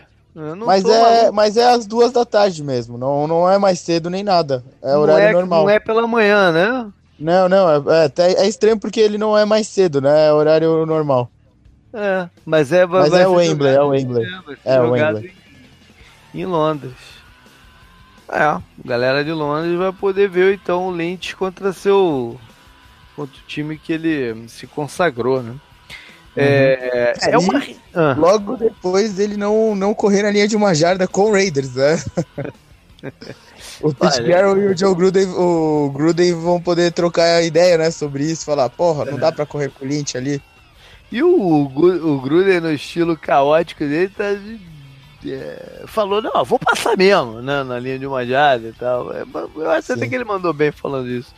[0.64, 4.22] Mas é, mas é às duas da tarde mesmo, não, não é mais cedo nem
[4.22, 4.62] nada.
[4.80, 5.62] É não horário é, normal.
[5.64, 6.92] Não é pela manhã, né?
[7.18, 7.76] Não, não, é,
[8.16, 10.28] é, é estranho porque ele não é mais cedo, né?
[10.28, 11.28] É horário normal.
[11.92, 12.87] É, mas é.
[12.87, 14.26] Mas é o Wembley, é o Wembley.
[14.64, 15.32] É o Wembley.
[16.32, 16.94] Em, em Londres.
[18.30, 22.38] É, a galera de Londres vai poder ver então o Lynch contra seu
[23.18, 25.50] contra o time que ele se consagrou, né?
[25.50, 25.59] Uhum.
[26.37, 27.61] É, é, é uma...
[27.92, 28.14] Ah.
[28.16, 32.00] Logo depois dele não, não correr na linha de uma jarda com o Raiders, né?
[33.83, 38.22] o Pete Carroll e o Joe Gruden, o Gruden vão poder trocar ideia, né, sobre
[38.22, 40.40] isso, falar, porra, não dá pra correr com o Lynch ali.
[41.11, 44.26] E o, o Gruden, no estilo caótico dele, tá,
[45.26, 49.12] é, falou, não, vou passar mesmo, né, na linha de uma jarda e tal.
[49.12, 49.24] É,
[49.57, 49.93] eu acho Sim.
[49.95, 51.34] até que ele mandou bem falando isso.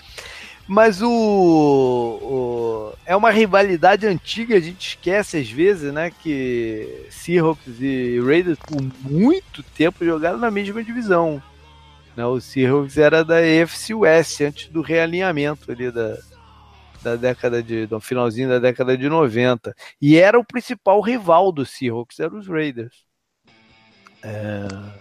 [0.71, 6.13] Mas o, o, É uma rivalidade antiga, a gente esquece às vezes, né?
[6.13, 11.43] Que Seahawks e Raiders por muito tempo jogaram na mesma divisão.
[12.17, 16.17] Né, o Seahawks era da AFC West, antes do realinhamento ali da,
[17.03, 17.89] da década de.
[17.89, 19.75] do finalzinho da década de 90.
[20.01, 22.95] E era o principal rival do Seahawks, eram os Raiders.
[24.23, 25.00] É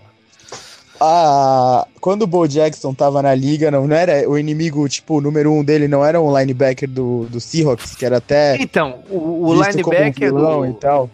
[0.99, 5.51] a, quando o Bo Jackson tava na liga, não, não era o inimigo, tipo, número
[5.51, 8.57] um dele, não era um linebacker do, do Seahawks, que era até.
[8.57, 10.33] Então, o, o linebacker.
[10.33, 11.09] Um do, e tal.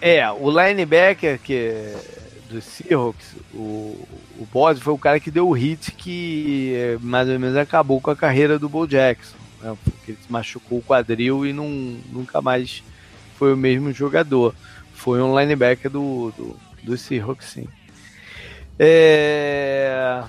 [0.00, 1.94] É, o linebacker que,
[2.50, 3.96] do Seahawks, o,
[4.38, 8.10] o Boss foi o cara que deu o hit que mais ou menos acabou com
[8.10, 9.36] a carreira do Bo Jackson.
[9.60, 11.68] Né, porque ele se machucou o quadril e não,
[12.12, 12.82] nunca mais
[13.36, 14.54] foi o mesmo jogador.
[14.92, 17.68] Foi um linebacker do, do, do Seahawks, sim.
[18.78, 20.22] É...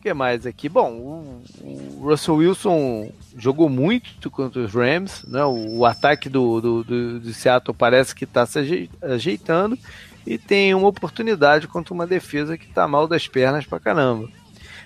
[0.00, 0.68] que mais aqui?
[0.68, 5.44] Bom, o, o, Russell Wilson jogou muito contra os Rams, né?
[5.44, 9.78] O, o ataque do, do, do, do, Seattle parece que está se ajeitando
[10.26, 14.28] e tem uma oportunidade contra uma defesa que está mal das pernas pra caramba.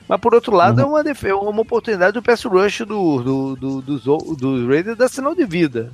[0.08, 0.84] Mas por outro lado, uhum.
[0.84, 5.08] é uma, defesa, uma oportunidade do pass rush do, do, do, dos, dos Raiders dar
[5.08, 5.92] sinal de vida.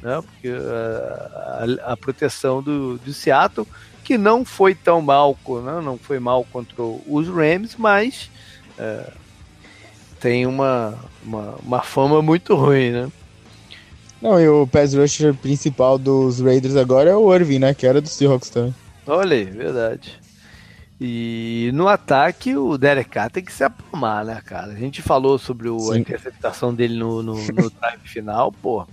[0.00, 0.20] Né?
[0.22, 3.66] Porque a, a, a proteção do, do Seattle,
[4.08, 5.82] que não foi tão mal, né?
[5.84, 8.30] não foi mal contra os Rams, mas
[8.78, 9.12] é,
[10.18, 13.12] tem uma, uma, uma fama muito ruim, né?
[14.22, 17.74] Não, e o pass rusher principal dos Raiders agora é o Irving, né?
[17.74, 18.74] Que era do Seahawks também.
[19.06, 20.18] Olha aí, verdade.
[20.98, 24.72] E no ataque, o Derek Carr tem que se apalmar, né, cara?
[24.72, 28.86] A gente falou sobre o, a interceptação dele no, no, no time final, pô.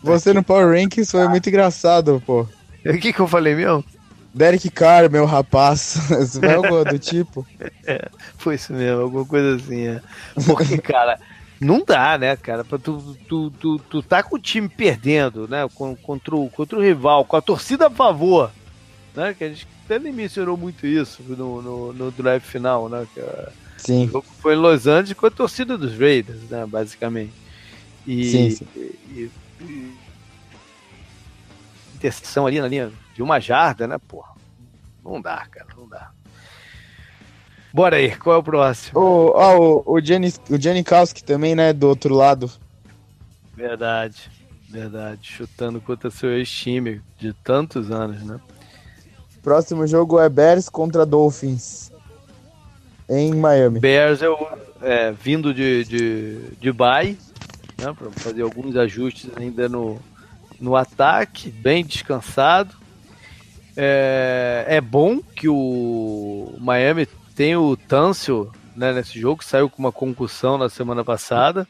[0.00, 2.46] Você no Power Rankings foi muito engraçado, pô.
[2.86, 3.84] O que que eu falei mesmo?
[4.32, 5.98] Derek Carr, meu rapaz.
[6.38, 7.46] Foi algo do tipo?
[7.84, 8.08] É,
[8.38, 10.00] foi isso mesmo, alguma coisa assim, é.
[10.46, 11.18] Porque, cara,
[11.60, 12.64] não dá, né, cara?
[12.64, 15.68] Pra tu, tu, tu, tu tá com o time perdendo, né?
[16.02, 18.50] Contra o, contra o rival, com a torcida a favor,
[19.14, 19.34] né?
[19.36, 23.06] Que a gente até nem mencionou muito isso no, no, no drive final, né?
[23.12, 23.22] Que,
[23.76, 24.10] sim.
[24.40, 26.64] Foi em Los Angeles com a torcida dos Raiders, né?
[26.66, 27.32] Basicamente.
[28.06, 28.66] E, sim, sim.
[28.76, 29.99] E, e,
[32.00, 33.98] interseção ali na linha de uma jarda, né?
[34.08, 34.32] Porra,
[35.04, 36.10] não dá, cara, não dá.
[37.72, 38.98] Bora aí, qual é o próximo?
[38.98, 41.72] O, o, o, Jenny, o Jenny Kowski também, né?
[41.72, 42.50] Do outro lado.
[43.54, 44.30] Verdade,
[44.68, 45.20] verdade.
[45.22, 48.40] Chutando contra seu ex-time de tantos anos, né?
[49.42, 51.92] Próximo jogo é Bears contra Dolphins.
[53.08, 53.78] Em Miami.
[53.78, 54.48] Bears é, o,
[54.80, 57.16] é vindo de, de, de bye,
[57.78, 60.00] né, para fazer alguns ajustes ainda no,
[60.60, 62.76] no ataque, bem descansado.
[63.76, 69.92] É, é bom que o Miami tem o Tâncio né, nesse jogo, saiu com uma
[69.92, 71.66] concussão na semana passada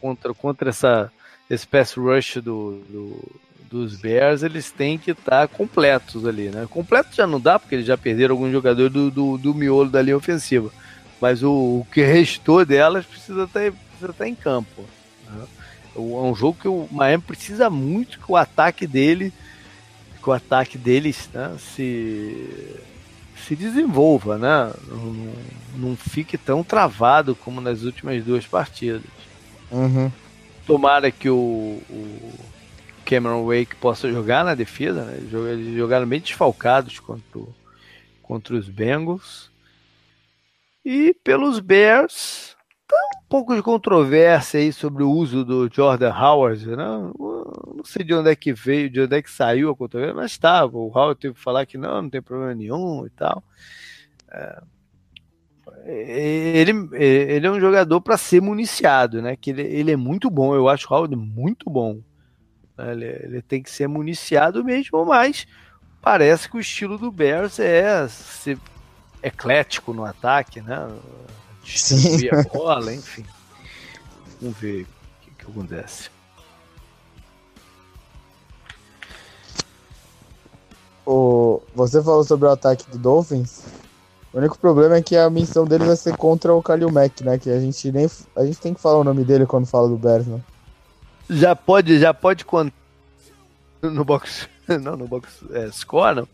[0.00, 1.12] contra, contra essa,
[1.48, 3.40] esse pass rush do, do
[3.70, 6.66] dos Bears, eles têm que estar tá completos ali, né?
[6.68, 10.02] Completo já não dá, porque eles já perderam algum jogador do, do, do miolo da
[10.02, 10.72] linha ofensiva.
[11.20, 14.84] Mas o, o que restou delas precisa estar, tá precisa estar tá em campo.
[15.28, 15.46] Né?
[15.94, 19.32] É um jogo que o Miami precisa muito que o ataque dele,
[20.22, 22.76] que o ataque deles né, se,
[23.46, 24.72] se desenvolva, né?
[24.88, 25.34] Não,
[25.76, 29.02] não fique tão travado como nas últimas duas partidas.
[29.70, 30.10] Uhum.
[30.66, 32.32] Tomara que o, o
[33.04, 35.04] Cameron Wake possa jogar na defesa.
[35.04, 35.18] Né?
[35.52, 37.40] Eles jogaram bem desfalcados contra,
[38.22, 39.50] contra os Bengals.
[40.84, 42.49] E pelos Bears,
[42.96, 46.66] um pouco de controvérsia aí sobre o uso do Jordan Howard.
[46.66, 46.76] Né?
[46.76, 50.38] Não sei de onde é que veio, de onde é que saiu a controvérsia, mas
[50.38, 50.64] tá.
[50.64, 53.42] O Howard teve que falar que não, não tem problema nenhum e tal.
[54.30, 54.62] É,
[55.86, 59.36] ele, ele é um jogador para ser municiado, né?
[59.36, 60.54] Que ele, ele é muito bom.
[60.54, 62.00] Eu acho o Howard muito bom.
[62.78, 65.46] Ele, ele, tem que ser municiado mesmo, mas
[66.00, 68.58] parece que o estilo do Bears é ser
[69.22, 70.88] eclético no ataque, né?
[71.62, 73.24] Distribuir a bola, enfim.
[74.40, 74.86] Vamos ver o
[75.24, 76.10] que, que acontece.
[81.06, 83.62] O, você falou sobre o ataque do Dolphins.
[84.32, 87.36] O único problema é que a missão deles vai ser contra o Kalil Mack, né?
[87.36, 89.96] Que a gente nem a gente tem que falar o nome dele quando fala do
[89.96, 90.40] Bears, né?
[91.30, 92.74] já pode, já pode contar
[93.80, 94.48] no box,
[94.82, 96.28] não, no box é, score, não?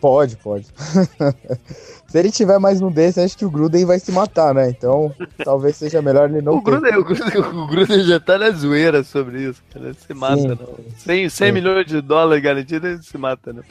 [0.00, 0.66] Pode, pode.
[2.06, 4.70] se ele tiver mais um desse, acho que o Gruden vai se matar, né?
[4.70, 5.12] Então,
[5.44, 9.02] talvez seja melhor ele não o Gruden, o Gruden, o Gruden, já tá na zoeira
[9.02, 9.92] sobre isso, cara.
[9.94, 10.48] Se mata, Sim.
[10.48, 10.74] não.
[10.98, 13.62] 100, 100 milhões de dólares garantidos, ele se mata, né?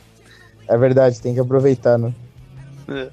[0.67, 2.13] É verdade, tem que aproveitar, né?
[2.89, 3.07] É.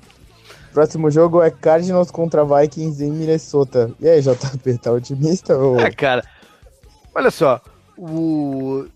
[0.72, 3.92] Próximo jogo é Cardinals contra Vikings em Minnesota.
[4.00, 5.56] E aí, JP, tá otimista?
[5.56, 5.78] Ou...
[5.78, 6.24] É, cara,
[7.14, 7.60] Olha só,
[7.96, 8.86] o,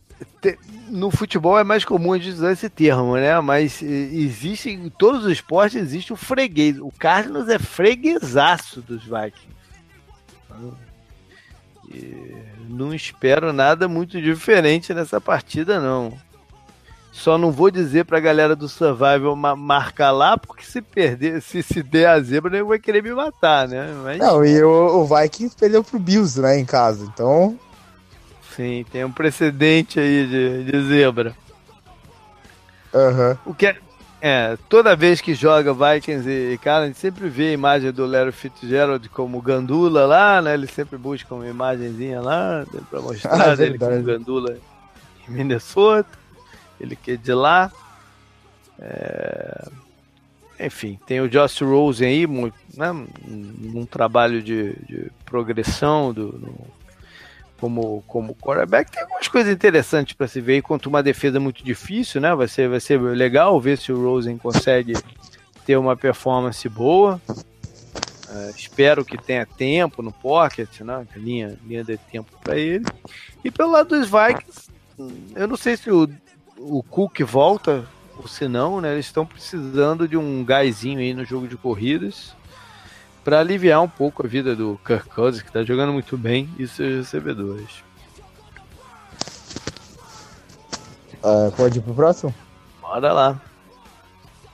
[0.88, 3.38] no futebol é mais comum a gente usar esse termo, né?
[3.40, 6.78] Mas existe, em todos os esportes existe o freguês.
[6.78, 9.58] O Cardinals é freguesaço dos Vikings.
[11.90, 12.36] E
[12.68, 16.12] não espero nada muito diferente nessa partida, não.
[17.12, 21.82] Só não vou dizer pra galera do Survival marcar lá, porque se perder, se, se
[21.82, 23.92] der a zebra, ele vai querer me matar, né?
[24.04, 24.18] Mas...
[24.18, 27.58] Não, e o, o Vikings perdeu pro Bills, né, em casa, então
[28.58, 31.32] Sim, tem um precedente aí de, de zebra.
[32.92, 33.38] Uhum.
[33.46, 33.76] O que é,
[34.20, 38.04] é, toda vez que joga Vikings e cara, a gente sempre vê a imagem do
[38.04, 40.54] Larry Fitzgerald como Gandula lá, né?
[40.54, 44.58] Ele sempre busca uma imagenzinha lá pra mostrar ah, ele como Gandula
[45.28, 46.18] em Minnesota.
[46.80, 47.70] Ele que é de lá.
[48.80, 49.68] É...
[50.66, 56.77] enfim, tem o Josh Rosen aí, muito, né, um, trabalho de, de progressão do, no,
[57.60, 58.90] como, como quarterback.
[58.90, 62.34] Tem algumas coisas interessantes para se ver quanto uma defesa muito difícil, né?
[62.34, 64.94] Vai ser, vai ser legal ver se o Rosen consegue
[65.66, 67.20] ter uma performance boa.
[67.28, 71.06] Uh, espero que tenha tempo no pocket, né?
[71.16, 72.84] Linha, linha de tempo para ele.
[73.44, 74.68] E pelo lado dos Vikings,
[75.34, 76.08] eu não sei se o,
[76.58, 77.84] o Cook volta
[78.16, 78.92] ou se não, né?
[78.92, 82.37] Eles estão precisando de um gásinho aí no jogo de corridas
[83.28, 86.66] para aliviar um pouco a vida do Kirk Cousins, que está jogando muito bem, e
[86.66, 87.84] seus recebedores.
[91.22, 92.34] Uh, pode ir pro próximo?
[92.80, 93.40] Bora lá.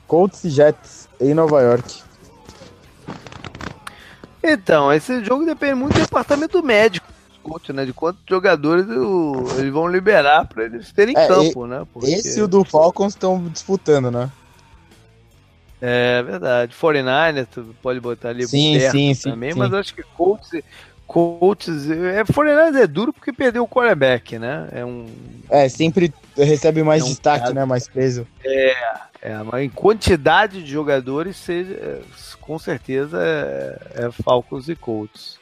[0.09, 2.03] Colts e Jets em Nova York.
[4.43, 7.07] Então, esse jogo depende muito do departamento médico
[7.73, 7.85] né?
[7.85, 8.87] De quantos jogadores
[9.59, 11.87] eles vão liberar para eles terem é, campo, e, né?
[11.93, 12.11] Porque...
[12.11, 14.31] Esse e o do Falcons estão disputando, né?
[15.81, 16.75] É verdade.
[16.75, 20.51] 49 tu pode botar ali sim, sim, também, sim, mas acho que Colts,
[21.07, 24.69] Colts é 49 é duro porque perdeu o quarterback, né?
[24.73, 25.07] É um
[25.51, 27.65] É, sempre recebe mais é um destaque, caso, né?
[27.65, 28.27] Mais peso.
[28.43, 28.75] É,
[29.21, 32.01] é, mas em quantidade de jogadores, seja,
[32.41, 35.39] com certeza é, é Falcons e Colts.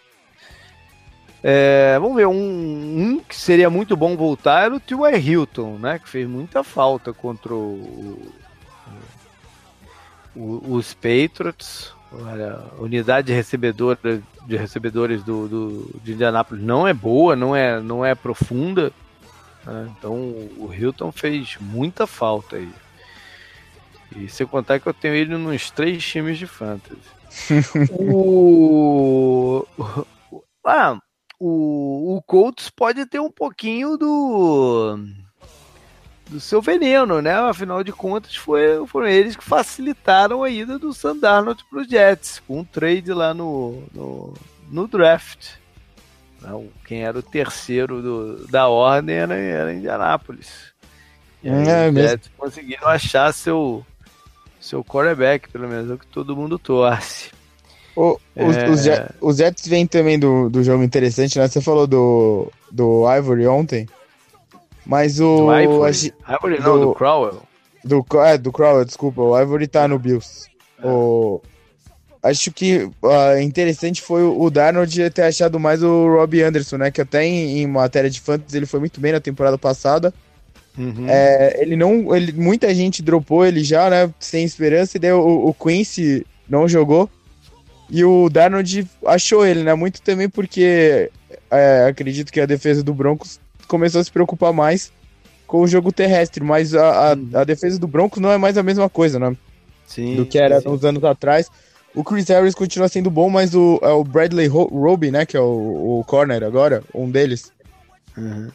[1.45, 5.19] É, vamos ver, um, um, que seria muito bom voltar era o T.Y.
[5.19, 5.99] Hilton, né?
[5.99, 8.33] Que fez muita falta contra o,
[10.35, 11.95] o, os Patriots.
[12.13, 13.99] Olha, a unidade de, recebedor,
[14.47, 18.93] de recebedores do, do, de Indianápolis não é boa, não é, não é profunda.
[19.65, 19.91] Né?
[19.97, 20.15] Então
[20.59, 22.71] o Hilton fez muita falta aí.
[24.15, 27.01] E se contar que eu tenho ele nos três times de fantasy.
[27.99, 29.67] o...
[30.67, 30.99] Ah,
[31.41, 34.99] o, o Colts pode ter um pouquinho do
[36.29, 37.35] do seu veneno, né?
[37.35, 42.43] Afinal de contas, foi, foram eles que facilitaram a ida do Sandarnold para os Jets,
[42.47, 44.35] com um trade lá no, no,
[44.71, 45.51] no draft.
[46.41, 50.73] Não, quem era o terceiro do, da ordem era, era Indianápolis.
[51.43, 53.85] E aí, é, os Jets conseguiram achar seu,
[54.61, 57.31] seu quarterback, pelo menos é o que todo mundo torce.
[57.95, 58.71] O, os, é...
[58.71, 61.47] os, Jets, os, Jets vêm também do, do jogo interessante, né?
[61.47, 63.87] Você falou do, do Ivory ontem.
[64.85, 65.47] Mas o.
[65.47, 66.15] Do Ivory?
[66.29, 67.43] Ivory não, do, do Crowell.
[67.85, 69.23] Do, é, do Crowell, desculpa.
[69.23, 70.49] O Ivory tá no Bills.
[70.83, 70.87] É.
[70.87, 71.41] O,
[72.23, 76.91] acho que uh, interessante foi o, o Darnold ter achado mais o Robbie Anderson, né?
[76.91, 80.15] Que até em, em matéria de fantasy ele foi muito bem na temporada passada.
[80.79, 81.07] Uhum.
[81.09, 82.15] É, ele não.
[82.15, 84.13] Ele, muita gente dropou ele já, né?
[84.19, 84.97] Sem esperança.
[84.97, 87.11] E daí o, o Quincy não jogou.
[87.91, 89.75] E o Darnold achou ele, né?
[89.75, 91.11] Muito também porque
[91.51, 93.39] é, acredito que a defesa do Broncos
[93.73, 94.93] começou a se preocupar mais
[95.47, 98.63] com o jogo terrestre, mas a, a, a defesa do Broncos não é mais a
[98.63, 99.35] mesma coisa, né?
[99.87, 100.15] Sim.
[100.15, 100.69] Do que era sim.
[100.69, 101.51] uns anos atrás.
[101.95, 105.25] O Chris Harris continua sendo bom, mas o, é o Bradley Roby, né?
[105.25, 107.51] Que é o, o corner agora, um deles.
[108.17, 108.51] Uhum.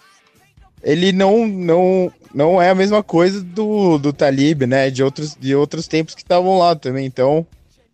[0.84, 4.92] Ele não, não, não é a mesma coisa do, do Talib, né?
[4.92, 7.08] De outros, de outros tempos que estavam lá também.
[7.08, 7.46] Então,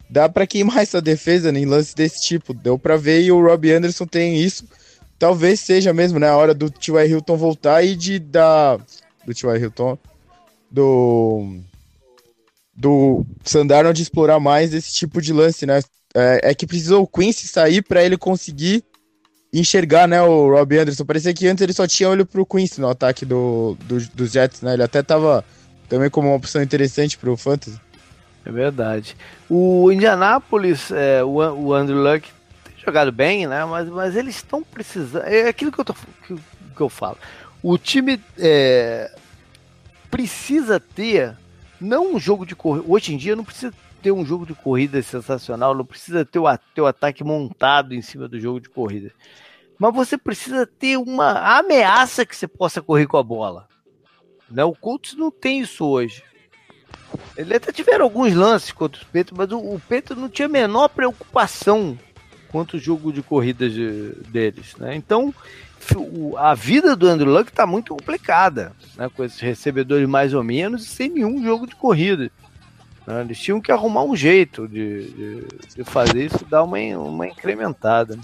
[0.09, 2.53] dá para queimar essa defesa em lance desse tipo.
[2.53, 4.65] Deu para ver e o Robbie Anderson tem isso.
[5.23, 7.07] Talvez seja mesmo, né, a hora do T.Y.
[7.07, 8.77] Hilton voltar e de dar
[9.25, 9.55] do T.Y.
[9.55, 9.97] Hilton
[10.69, 11.61] do
[12.75, 15.79] do Sandarno de explorar mais esse tipo de lance, né?
[16.13, 18.83] É, é que precisou o Quincy sair para ele conseguir
[19.53, 21.05] enxergar, né, o Robbie Anderson.
[21.05, 24.61] Parecia que antes ele só tinha olho pro Quincy no ataque do, do, dos Jets,
[24.61, 24.73] né?
[24.73, 25.45] Ele até tava
[25.87, 27.79] também como uma opção interessante pro Fantasy.
[28.45, 29.15] É verdade.
[29.49, 32.27] O Indianapolis, é, o, o Andrew Luck
[32.85, 33.63] jogado bem, né?
[33.65, 35.25] Mas, mas eles estão precisando.
[35.25, 36.35] É aquilo que eu, tô, que,
[36.75, 37.17] que eu falo.
[37.61, 39.15] O time é,
[40.11, 41.37] precisa ter
[41.79, 42.85] não um jogo de corrida.
[42.87, 46.45] Hoje em dia não precisa ter um jogo de corrida sensacional, não precisa ter o,
[46.75, 49.11] ter o ataque montado em cima do jogo de corrida.
[49.79, 53.67] Mas você precisa ter uma ameaça que você possa correr com a bola.
[54.49, 54.63] Né?
[54.63, 56.23] O Colts não tem isso hoje.
[57.37, 59.81] Ele até tiveram alguns lances contra o Petro, mas o, o
[60.15, 61.97] não tinha a menor preocupação
[62.53, 64.75] quanto o jogo de corridas de, deles.
[64.77, 64.95] Né?
[64.95, 65.33] Então,
[66.37, 69.09] a vida do Andrew Luck está muito complicada, né?
[69.09, 72.29] com esses recebedores mais ou menos e sem nenhum jogo de corrida.
[73.07, 73.21] Né?
[73.21, 75.47] Eles tinham que arrumar um jeito de, de,
[75.77, 78.19] de fazer isso dar uma, uma incrementada.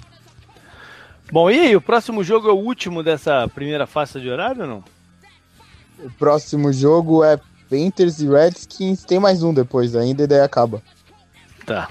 [1.32, 4.68] Bom, e aí, o próximo jogo é o último dessa primeira faixa de horário ou
[4.68, 4.84] não?
[6.04, 9.04] O próximo jogo é Panthers e Redskins.
[9.04, 10.84] Tem mais um depois ainda e daí acaba.
[11.66, 11.90] Tá.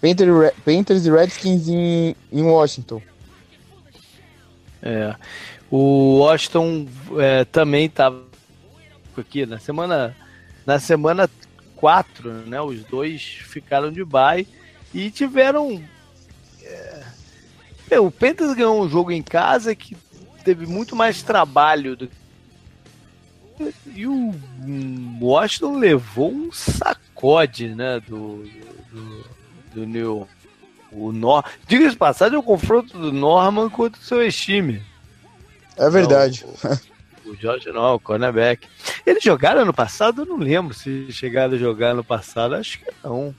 [0.00, 3.02] Panthers, Panthers e Redskins em, em Washington.
[4.82, 5.14] É.
[5.70, 6.88] O Washington
[7.18, 8.24] é, também tava
[9.16, 10.16] aqui na semana
[10.64, 11.28] na semana
[11.76, 12.60] quatro, né?
[12.60, 14.46] Os dois ficaram de bye
[14.94, 15.82] e tiveram.
[17.90, 18.00] É...
[18.00, 19.96] o Panthers ganhou um jogo em casa que
[20.44, 22.08] teve muito mais trabalho do
[23.94, 24.32] e o
[25.20, 28.48] Washington levou um sacode, né, do,
[28.90, 29.26] do,
[29.74, 30.28] do New
[30.92, 34.82] o Nor Diga-se passagem, o confronto do Norman contra o seu time.
[35.76, 36.44] É verdade.
[37.24, 38.66] o, o Jorge não, o cornerback.
[39.06, 40.22] Eles jogaram ano passado?
[40.22, 42.54] Eu não lembro se chegaram a jogar ano passado.
[42.54, 43.34] Acho que não.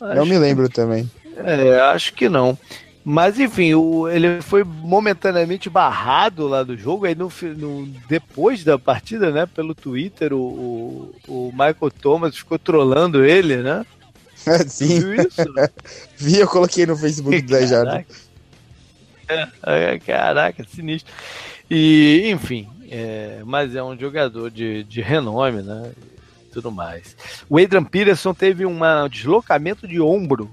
[0.00, 0.74] Acho não me lembro que...
[0.74, 1.10] também.
[1.36, 2.58] É, acho que não.
[3.04, 7.06] Mas enfim, o, ele foi momentaneamente barrado lá do jogo.
[7.06, 12.58] Aí no, no, depois da partida, né, pelo Twitter, o, o, o Michael Thomas ficou
[12.58, 13.84] trolando ele, né?
[14.68, 15.00] Sim.
[15.00, 15.42] Viu isso?
[16.16, 18.04] Vi, eu coloquei no Facebook do Dejado.
[19.62, 21.12] É, caraca, sinistro.
[21.70, 25.92] E, enfim, é, mas é um jogador de, de renome, né?
[26.44, 27.16] E tudo mais.
[27.48, 28.80] O Adrian Peterson teve um
[29.10, 30.50] deslocamento de ombro.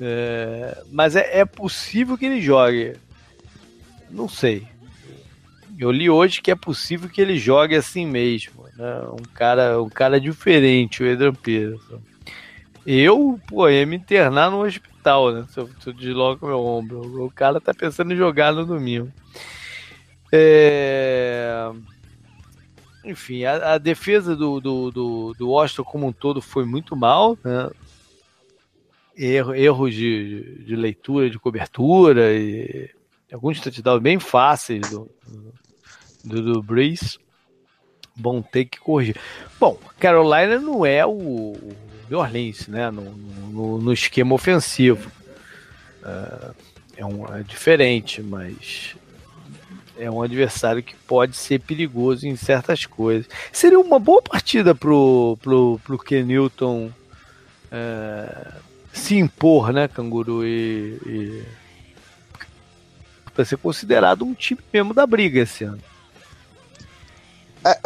[0.00, 2.94] É, mas é, é possível que ele jogue.
[4.10, 4.66] Não sei.
[5.78, 8.64] Eu li hoje que é possível que ele jogue assim mesmo.
[8.76, 9.00] Né?
[9.12, 12.00] Um, cara, um cara diferente, o Adrian Peterson.
[12.86, 15.46] Eu, pô, ia me internar no hospital, né?
[15.50, 17.24] Se eu, se eu desloco meu ombro.
[17.24, 19.12] O cara tá pensando em jogar no domingo.
[20.32, 21.70] É...
[23.04, 27.38] Enfim, a, a defesa do, do, do, do, Washington como um todo foi muito mal,
[27.42, 27.70] né?
[29.16, 32.90] Erro, erros de, de leitura, de cobertura e
[33.32, 35.10] alguns touchdowns bem fáceis do,
[36.24, 37.18] do, do Breeze.
[38.14, 39.16] Bom ter que corrigir.
[39.58, 41.56] Bom, Carolina não é o,
[42.08, 42.90] New Orleans, né?
[42.90, 45.10] No, no, no esquema ofensivo.
[46.02, 46.54] Uh,
[46.96, 48.96] é, um, é diferente, mas
[49.96, 53.28] é um adversário que pode ser perigoso em certas coisas.
[53.52, 56.90] Seria uma boa partida pro, pro, pro Kenilton
[57.66, 58.52] uh,
[58.92, 60.44] se impor, né, Canguru?
[60.44, 61.44] E, e
[63.34, 65.80] para ser considerado um time mesmo da briga esse ano.
[67.64, 67.78] É,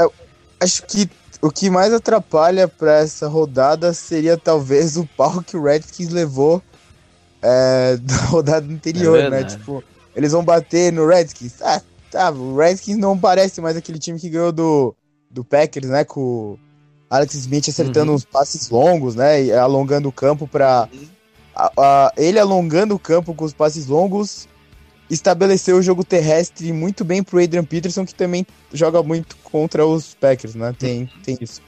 [0.60, 1.10] acho que
[1.42, 6.62] o que mais atrapalha para essa rodada seria talvez o pau que o Redskins levou
[7.42, 9.44] é, da rodada anterior, é né?
[9.44, 9.82] Tipo,
[10.14, 11.60] eles vão bater no Redskins.
[11.60, 14.94] Ah, tá, o Redskins não parece mais aquele time que ganhou do,
[15.28, 16.04] do Packers, né?
[16.04, 16.58] Com o
[17.10, 18.16] Alex Smith acertando uhum.
[18.16, 19.42] uns passes longos, né?
[19.42, 20.88] E alongando o campo para
[22.16, 24.48] ele alongando o campo com os passes longos
[25.12, 30.14] estabeleceu o jogo terrestre muito bem pro Adrian Peterson, que também joga muito contra os
[30.14, 30.74] Packers, né?
[30.78, 31.60] Tem, tem isso.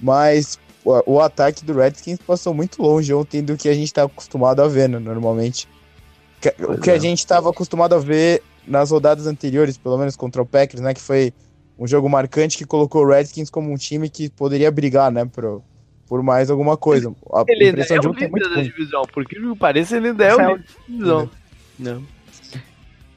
[0.00, 4.02] Mas o, o ataque do Redskins passou muito longe ontem do que a gente está
[4.02, 5.68] acostumado a ver, né, normalmente.
[6.58, 7.00] o que a é.
[7.00, 10.92] gente estava acostumado a ver nas rodadas anteriores, pelo menos contra o Packers, né?
[10.92, 11.32] Que foi
[11.78, 15.24] um jogo marcante que colocou o Redskins como um time que poderia brigar, né?
[15.24, 15.62] Pro,
[16.08, 17.14] por mais alguma coisa.
[17.32, 20.24] A ele impressão é de é o líder da divisão, porque que parece ele ainda
[20.24, 21.30] é o líder da divisão.
[21.78, 22.21] Não.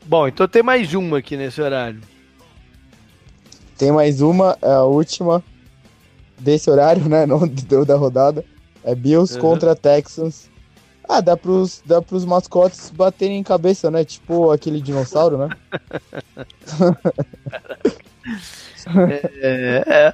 [0.06, 1.99] Bom, então tem mais uma aqui nesse horário.
[3.76, 5.43] Tem mais uma, é a última
[6.38, 7.26] desse horário, né?
[7.28, 7.41] Não
[7.84, 8.45] da rodada.
[8.84, 9.41] É Bills uhum.
[9.41, 10.47] contra Texans.
[11.10, 14.06] Ah, dá pros, dá pros mascotes baterem em cabeça, né?
[14.06, 15.49] Tipo aquele dinossauro, né?
[19.41, 20.14] é, é.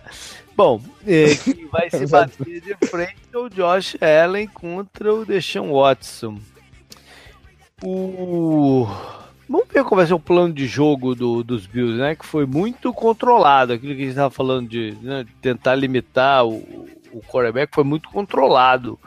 [0.55, 5.73] Bom, é, quem vai se bater de frente é o Josh Allen contra o Deshaun
[5.73, 6.37] Watson.
[7.83, 8.87] O
[9.51, 12.15] Vamos ver qual vai ser o plano de jogo do, dos Bills, né?
[12.15, 13.73] Que foi muito controlado.
[13.73, 18.07] Aquilo que a gente estava falando de, né, tentar limitar o, o quarterback foi muito
[18.07, 18.97] controlado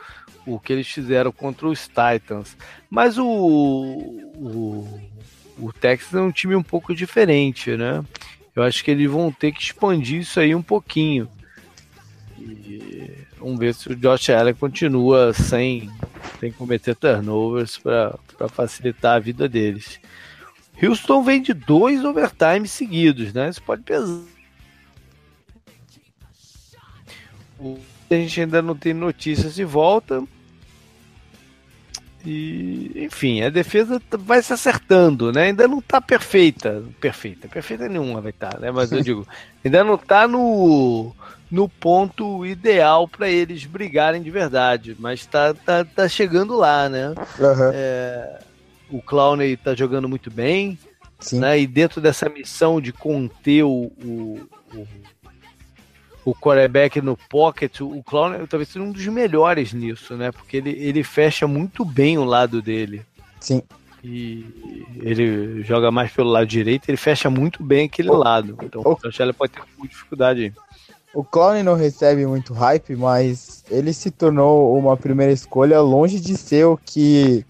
[0.47, 2.59] o que eles fizeram contra os Titans.
[2.90, 5.01] Mas o, o,
[5.59, 8.05] o Texas é um time um pouco diferente, né?
[8.55, 11.26] Eu acho que eles vão ter que expandir isso aí um pouquinho.
[12.38, 15.90] E vamos ver se o Josh Allen continua sem,
[16.38, 18.18] sem cometer turnovers para
[18.51, 19.99] facilitar a vida deles.
[20.83, 23.49] Houston vem de dois overtimes seguidos, né?
[23.49, 24.20] Isso pode pesar.
[28.11, 30.22] A gente ainda não tem notícias de volta.
[32.27, 35.45] E, enfim, a defesa vai se acertando, né?
[35.45, 36.83] Ainda não tá perfeita.
[37.01, 38.70] Perfeita, perfeita nenhuma vai estar, tá, né?
[38.70, 39.29] Mas eu digo,
[39.64, 41.14] ainda não tá no,
[41.51, 44.97] no ponto ideal para eles brigarem de verdade.
[44.99, 47.09] Mas tá, tá, tá chegando lá, né?
[47.39, 47.70] Uhum.
[47.72, 48.39] É
[48.91, 50.78] o Clowney tá jogando muito bem.
[51.20, 51.41] Sim.
[51.41, 51.61] Né?
[51.61, 54.41] E dentro dessa missão de conter o, o,
[54.74, 54.89] o,
[56.26, 60.30] o quarterback no pocket, o Clowney talvez seja um dos melhores nisso, né?
[60.30, 63.03] Porque ele, ele fecha muito bem o lado dele.
[63.41, 63.62] Sim.
[64.03, 64.45] E
[65.01, 68.59] ele joga mais pelo lado direito, ele fecha muito bem aquele lado.
[68.62, 70.53] Então o Chanchella pode ter muita dificuldade aí.
[71.14, 76.37] o Clown não recebe muito hype, mas ele se tornou uma primeira escolha longe de
[76.37, 77.47] ser o que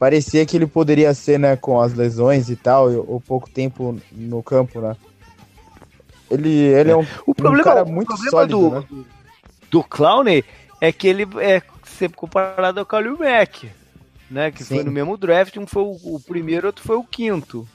[0.00, 4.42] parecia que ele poderia ser, né, com as lesões e tal, o pouco tempo no
[4.42, 4.96] campo, né?
[6.30, 9.04] Ele, ele é, um, o problema, um cara o muito problema sólido, do, né?
[9.70, 10.42] do Clowney
[10.80, 13.70] é que ele é sempre comparado ao Kalil Mack,
[14.30, 14.50] né?
[14.50, 14.84] Que foi Sim.
[14.84, 17.68] no mesmo draft, um foi o, o primeiro, outro foi o quinto.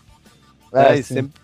[0.73, 1.01] É, né?
[1.03, 1.39] Sempre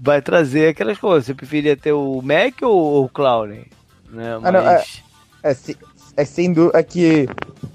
[0.00, 1.26] vai trazer aquelas coisas.
[1.26, 3.66] Você preferia ter o Mac ou o Clowney?
[4.10, 4.34] Né?
[4.42, 5.02] Ah, não, Mas,
[5.44, 5.78] É, se-
[6.16, 7.26] é sem dúvida é que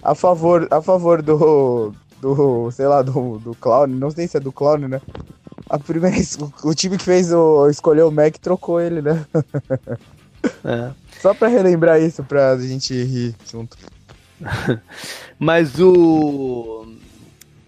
[0.03, 4.39] a favor, a favor do, do, sei lá, do, do Clown, não sei se é
[4.39, 5.01] do Clown, né?
[5.69, 9.25] A primeira, o, o time que fez o, escolheu o Mac trocou ele, né?
[10.63, 10.91] é.
[11.19, 13.75] Só pra relembrar isso, pra gente rir junto.
[15.39, 16.87] Mas o.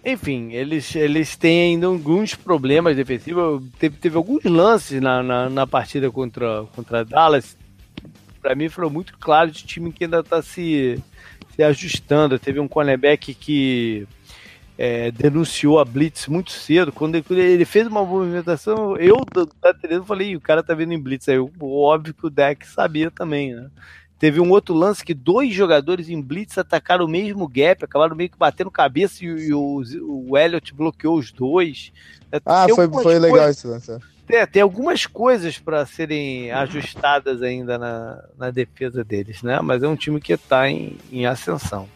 [0.05, 3.63] Enfim, eles, eles têm ainda alguns problemas defensivos.
[3.77, 7.57] Teve, teve alguns lances na, na, na partida contra, contra Dallas.
[8.41, 11.01] Pra mim foram muito claros de time que ainda tá se,
[11.55, 12.39] se ajustando.
[12.39, 14.07] Teve um cornerback que
[14.77, 16.91] é, denunciou a Blitz muito cedo.
[16.91, 19.25] Quando ele, fez uma movimentação, eu
[19.61, 21.27] da, televisão falei, o cara tá vendo em Blitz.
[21.27, 23.69] Aí, óbvio que o deck sabia também, né?
[24.19, 28.29] Teve um outro lance que dois jogadores em blitz atacaram o mesmo gap, acabaram meio
[28.29, 31.93] que batendo cabeça e, e o, o Elliott bloqueou os dois.
[32.29, 33.97] É, Ah, tem foi, foi legal esse lance.
[34.29, 34.45] É.
[34.45, 39.59] Tem, algumas coisas para serem ajustadas ainda na, na defesa deles, né?
[39.61, 41.87] Mas é um time que está em, em ascensão.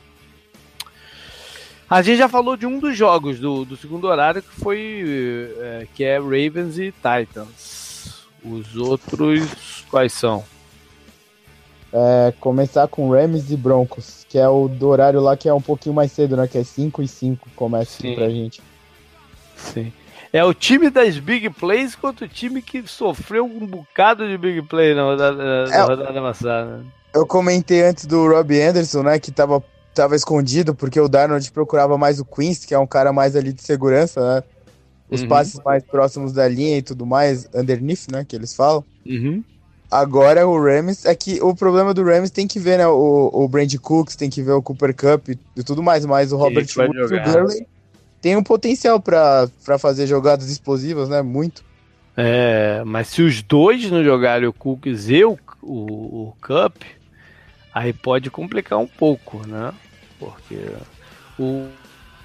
[1.89, 5.87] A gente já falou de um dos jogos do, do segundo horário que foi é,
[5.93, 8.25] que é Ravens e Titans.
[8.43, 10.43] Os outros quais são?
[11.93, 15.61] É, começar com Rams e Broncos, que é o do horário lá que é um
[15.61, 16.47] pouquinho mais cedo, né?
[16.47, 18.15] Que é 5 e 5 começa Sim.
[18.15, 18.59] pra gente.
[19.55, 19.93] Sim.
[20.33, 24.63] É o time das big plays contra o time que sofreu um bocado de big
[24.63, 26.83] play na rodada, na É, rodada passada.
[27.13, 29.19] Eu comentei antes do Rob Anderson, né?
[29.19, 29.63] Que tava,
[29.93, 33.53] tava escondido, porque o Darnold procurava mais o Queens, que é um cara mais ali
[33.53, 34.43] de segurança, né?
[35.07, 35.27] Os Uhum.
[35.27, 38.25] passes mais próximos da linha e tudo mais, underneath, né?
[38.27, 38.83] Que eles falam.
[39.05, 39.43] Uhum.
[39.91, 42.87] Agora o Rams, é que o problema do Rams tem que ver, né?
[42.87, 46.37] O, o Brand Cooks, tem que ver o Cooper Cup e, tudo mais, mas o
[46.37, 47.23] Robert Woods e o.
[47.23, 47.67] Gurley
[48.23, 51.21] tem um potencial pra fazer jogadas explosivas, né?
[51.21, 51.61] Muito.
[52.15, 56.83] É, mas se os dois não jogarem o Cooks e o, o, o Cup,
[57.73, 59.73] aí pode complicar um pouco, né?
[60.17, 60.57] Porque
[61.37, 61.67] o,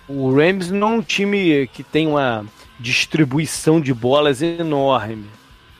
[0.08, 2.46] o Rams não é um time que tem uma
[2.78, 5.26] distribuição de bolas enorme.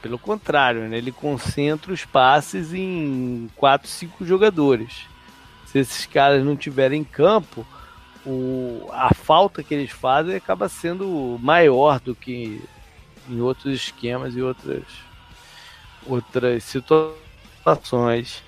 [0.03, 0.99] Pelo contrário, né?
[0.99, 5.07] ele concentra os passes em 4, 5 jogadores.
[5.67, 7.65] Se esses caras não tiverem em campo,
[8.29, 12.63] o, a falta que eles fazem acaba sendo maior do que
[13.29, 14.85] em outros esquemas e outras,
[16.07, 18.43] outras situações.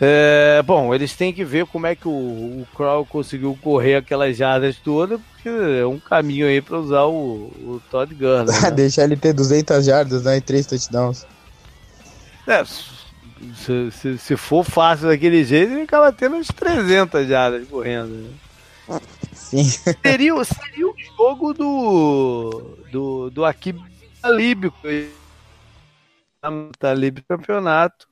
[0.00, 4.36] É, bom, eles têm que ver como é que o, o Crow conseguiu correr aquelas
[4.36, 8.46] jardas todas, porque é um caminho aí para usar o, o Todd Gurley.
[8.46, 8.70] né?
[8.74, 10.36] Deixar ele ter 200 jardas, né?
[10.36, 11.26] E 3 touchdowns.
[12.46, 18.08] É, se, se, se for fácil daquele jeito, ele acaba tendo uns 300 jardas correndo.
[18.08, 18.30] né?
[19.32, 19.64] Sim.
[19.64, 23.80] seria, seria o jogo do do, do Akib
[24.20, 24.72] Talib
[26.78, 28.08] Talib campeonato.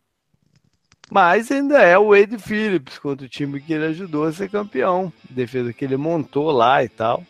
[1.10, 5.12] Mas ainda é o Wade Phillips contra o time que ele ajudou a ser campeão.
[5.30, 7.22] Defesa que ele montou lá e tal.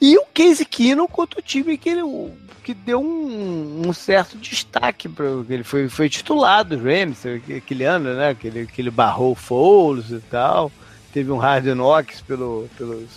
[0.00, 2.02] E o Casey Keenum contra o time que ele
[2.62, 8.36] que deu um, um certo destaque para ele foi, foi titulado Rams aquele ano né
[8.36, 10.70] que ele, que ele barrou o Foles e tal
[11.12, 13.08] teve um hard knocks pelo, pelos,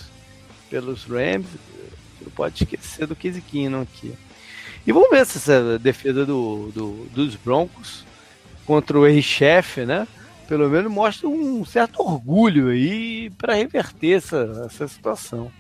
[0.70, 1.48] pelos Rams.
[2.22, 4.14] Não pode esquecer do Case Keenum aqui.
[4.86, 8.04] E vamos ver se essa defesa do, do- dos Broncos
[8.66, 10.08] contra o ex-chefe, né?
[10.48, 15.52] Pelo menos mostra um certo orgulho aí para reverter essa, essa situação.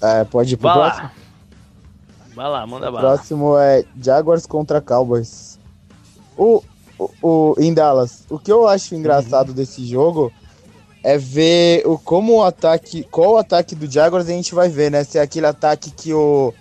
[0.00, 1.02] É, pode ir pro Vai próximo.
[1.04, 1.12] lá.
[2.34, 3.00] Vai lá, manda O bala.
[3.14, 5.58] próximo é Jaguars contra Cowboys.
[6.36, 6.62] O,
[6.98, 9.54] o, o- em Dallas, o que eu acho engraçado Uhum.
[9.54, 10.32] desse jogo
[11.02, 13.04] é ver o, como o ataque.
[13.10, 15.04] Qual o ataque do Jaguars a gente vai ver, né?
[15.04, 16.54] Se é aquele ataque que o.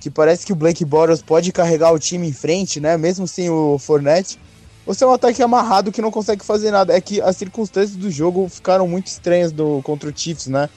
[0.00, 2.96] Que parece que o Blake Bortles pode carregar o time em frente, né?
[2.96, 4.38] Mesmo sem o Fournette.
[4.86, 6.94] Ou se é um ataque amarrado que não consegue fazer nada.
[6.94, 10.68] É que as circunstâncias do jogo ficaram muito estranhas do, contra o Chiefs, né?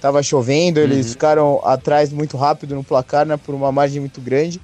[0.00, 1.12] Tava chovendo, eles Uhum.
[1.12, 3.36] ficaram atrás muito rápido no placar, né?
[3.36, 4.62] Por uma margem muito grande.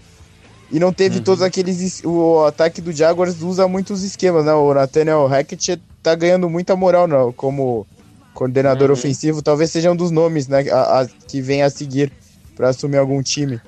[0.71, 1.25] E não teve Uhum.
[1.25, 1.81] todos aqueles.
[1.81, 4.53] es- O ataque do Jaguars usa muitos esquemas, né?
[4.53, 7.17] O Nathaniel Hackett tá ganhando muita moral, né?
[7.37, 7.87] Como
[8.35, 8.95] coordenador Uhum.
[8.95, 9.43] ofensivo.
[9.43, 10.69] Talvez seja um dos nomes, né?
[10.71, 12.13] A, a- que vem a seguir
[12.57, 13.61] para assumir algum time.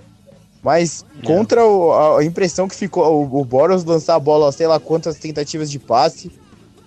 [0.62, 4.80] Mas contra o, a impressão que ficou o, o Boros lançar a bola, sei lá
[4.80, 6.32] quantas tentativas de passe,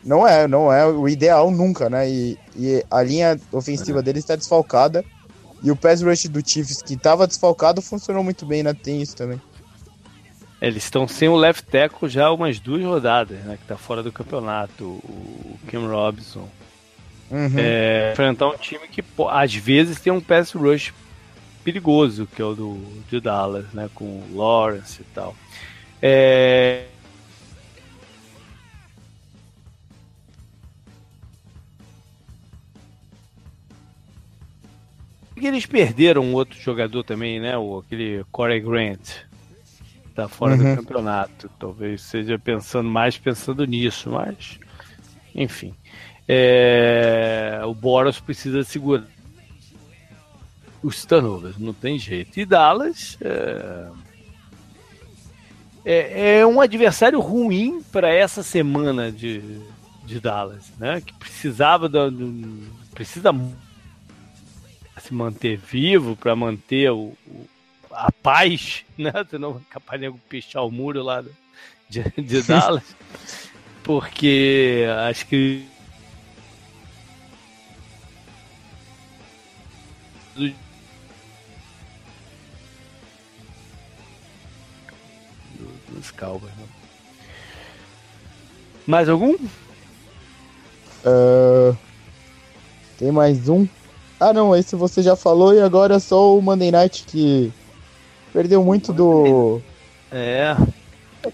[0.04, 2.10] não é, não é o ideal nunca, né?
[2.10, 4.02] E, e a linha ofensiva é.
[4.02, 5.06] dele está desfalcada.
[5.64, 8.74] E o pass rush do Chiefs, que estava desfalcado, funcionou muito bem, né?
[8.74, 9.40] Tem isso também.
[10.62, 13.58] Eles estão sem o left tackle já umas duas rodadas, né?
[13.58, 16.48] Que tá fora do campeonato, o Kim Robinson.
[17.32, 17.56] Uhum.
[17.58, 20.94] É, enfrentar um time que às vezes tem um pass rush
[21.64, 23.90] perigoso, que é o do de Dallas, né?
[23.96, 25.36] Com o Lawrence e tal.
[26.00, 26.86] É,
[35.48, 37.58] eles perderam outro jogador também, né?
[37.58, 39.31] O, aquele Corey Grant.
[40.16, 40.76] Tá fora uhum.
[40.76, 41.50] do campeonato.
[41.58, 44.60] Talvez seja pensando mais pensando nisso, mas.
[45.34, 45.74] Enfim.
[46.28, 49.06] É, o Boros precisa segurar
[50.84, 52.40] os turnovers, não tem jeito.
[52.40, 53.88] E Dallas é,
[55.86, 59.42] é, é um adversário ruim para essa semana de,
[60.06, 61.02] de Dallas, né?
[61.02, 63.32] Que precisava da, do, precisa
[65.00, 67.48] se manter vivo, para manter o, o,
[67.94, 69.12] a paz, né?
[69.30, 71.24] Senão vai capaz de pichar o muro lá
[71.90, 72.84] de, de Dallas.
[73.84, 75.66] porque acho que
[85.90, 86.54] dos Cowboys.
[86.56, 86.66] Né?
[88.88, 89.36] Mais algum?
[91.04, 91.78] Uh,
[92.98, 93.68] tem mais um
[94.22, 97.52] ah, não, esse você já falou e agora é só o Monday Night que
[98.34, 99.62] perdeu muito do.
[100.12, 100.56] É.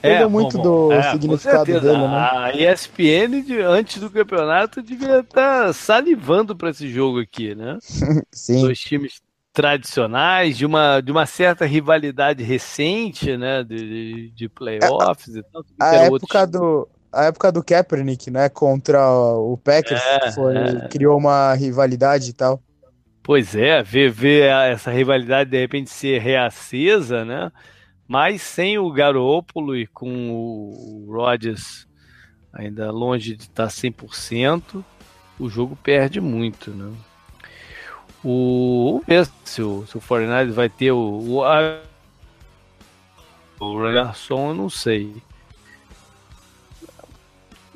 [0.02, 2.30] Perdeu é, muito bom, do é, significado dele, né?
[2.32, 7.78] A ESPN, de, antes do campeonato, devia estar tá salivando para esse jogo aqui, né?
[8.32, 8.62] Sim.
[8.62, 9.22] Dois times
[9.54, 13.64] tradicionais, de uma, de uma certa rivalidade recente, né?
[13.64, 15.64] De, de playoffs é, e tal.
[15.80, 18.50] A época do, a época do Kaepernick, né?
[18.50, 20.88] Contra o Packers, é, foi, é.
[20.90, 22.62] criou uma rivalidade e tal.
[23.28, 27.52] Pois é, ver, ver essa rivalidade de repente ser reacesa, né?
[28.08, 31.86] Mas sem o Garoppolo e com o Rodgers
[32.54, 34.82] ainda longe de estar 100%,
[35.38, 36.96] o jogo perde muito, né?
[38.24, 41.44] O, vamos se o, se o 49 vai ter o, o,
[43.60, 45.14] o Garçom, eu não sei.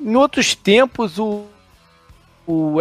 [0.00, 1.44] Em outros tempos, o,
[2.46, 2.76] o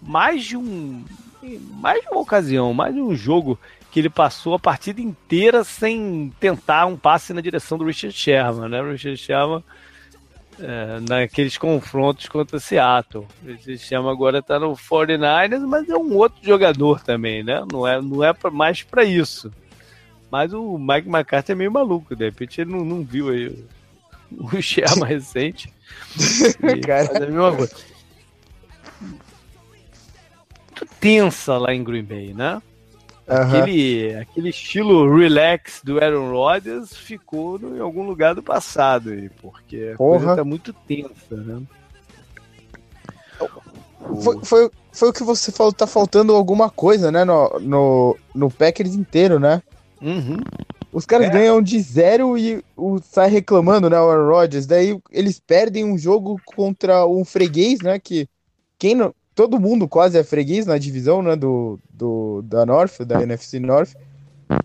[0.00, 1.04] mais de um
[1.42, 3.58] mais de uma ocasião, mais de um jogo
[3.90, 8.68] que ele passou a partida inteira sem tentar um passe na direção do Richard Sherman,
[8.68, 8.82] né?
[8.82, 9.64] O Richard Sherman
[10.60, 13.26] é, naqueles confrontos contra Seattle.
[13.42, 17.64] O Richard Sherman agora está no 49ers, mas é um outro jogador também, né?
[17.70, 19.50] Não é, não é pra, mais para isso.
[20.30, 24.56] Mas o Mike McCarthy é meio maluco, de repente ele não, não viu aí o,
[24.56, 25.72] o Sherman recente.
[26.86, 27.12] Cara.
[27.12, 27.95] é a mesma coisa
[30.76, 32.60] muito tensa lá em Green Bay, né?
[33.26, 33.36] Uhum.
[33.36, 39.28] Aquele, aquele estilo relax do Aaron Rodgers ficou no, em algum lugar do passado, aí,
[39.40, 40.18] porque a Porra.
[40.18, 41.62] coisa tá muito tensa, né?
[44.22, 47.24] Foi, foi, foi o que você falou, tá faltando alguma coisa, né?
[47.24, 49.60] No, no, no Packers inteiro, né?
[50.00, 50.38] Uhum.
[50.92, 51.30] Os caras é.
[51.30, 53.98] ganham de zero e o, sai reclamando, né?
[54.00, 54.66] O Aaron Rodgers.
[54.66, 57.98] Daí eles perdem um jogo contra um freguês, né?
[57.98, 58.28] Que
[58.78, 63.22] quem não, todo mundo quase é freguês na divisão, né, do, do da North, da
[63.22, 63.94] NFC North.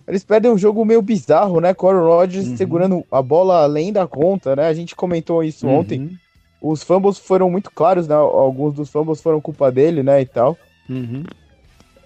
[0.07, 2.57] Eles perdem um jogo meio bizarro, né, com o Rodgers uhum.
[2.57, 5.80] segurando a bola além da conta, né, a gente comentou isso uhum.
[5.80, 6.17] ontem.
[6.61, 10.57] Os fumbles foram muito claros, né, alguns dos fumbles foram culpa dele, né, e tal.
[10.89, 11.24] Uhum.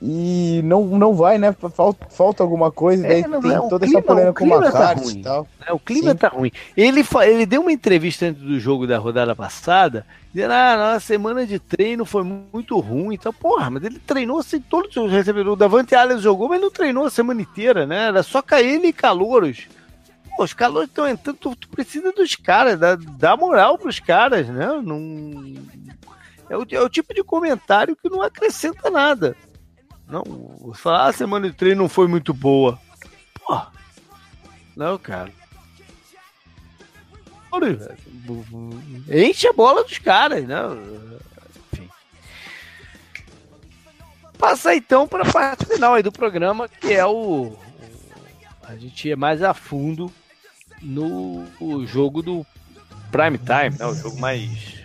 [0.02, 1.56] E não, não vai, né?
[1.74, 4.54] Falta, falta alguma coisa, é, daí não, tem é, toda clima, essa polêmica com o
[4.54, 5.48] McCarthy tá e tal.
[5.66, 6.18] É, o clima Sim.
[6.18, 6.52] tá ruim.
[6.76, 11.46] Ele, ele deu uma entrevista antes do jogo da rodada passada, dizendo, ah, a semana
[11.46, 13.16] de treino foi muito ruim.
[13.16, 15.54] Então, porra, mas ele treinou assim, todos os recebedores.
[15.54, 18.08] O Davante Allen jogou, mas não treinou a semana inteira, né?
[18.08, 19.68] Era só ele e calouros.
[20.36, 24.48] Pô, os calouros estão entrando, tu, tu, precisa dos caras, dá, dá moral pros caras,
[24.50, 24.68] né?
[24.84, 25.56] Não...
[26.50, 29.36] É o, é o tipo de comentário que não acrescenta nada.
[30.08, 32.80] Não, falar, ah, a semana de treino não foi muito boa.
[33.34, 33.60] Pô,
[34.76, 35.32] não, cara.
[39.10, 40.58] Enche a bola dos caras, né?
[41.72, 41.89] Enfim.
[44.38, 47.58] Passar então para a parte final aí do programa, que é o.
[48.64, 50.12] A gente é mais a fundo
[50.82, 51.45] no
[51.88, 52.45] jogo do
[53.12, 53.86] Prime Time, né?
[53.86, 54.84] O jogo mais.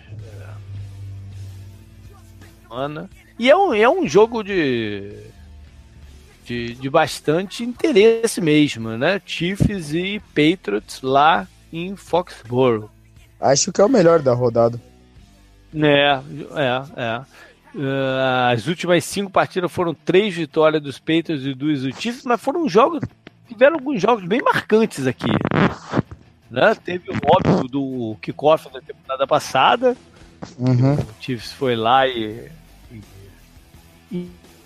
[2.69, 3.09] Ana.
[3.41, 5.13] E é um, é um jogo de.
[6.45, 9.19] de, de bastante interesse mesmo, né?
[9.25, 12.87] Chiefs e Patriots lá em Foxborough.
[13.39, 14.79] Acho que é o melhor da rodada.
[15.73, 16.19] É,
[16.55, 17.21] é, é.
[17.73, 22.39] Uh, as últimas cinco partidas foram três vitórias dos Patriots e duas do Chiefs, mas
[22.39, 23.01] foram jogos,
[23.47, 25.31] tiveram alguns jogos bem marcantes aqui.
[26.47, 26.75] Né?
[26.75, 29.97] Teve o óbvio do kickoff da temporada passada.
[30.59, 30.93] Uhum.
[30.93, 32.51] O Chiefs foi lá e,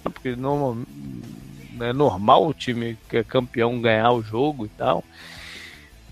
[0.04, 0.86] porque não
[1.80, 5.04] é normal o time que é campeão ganhar o jogo e tal.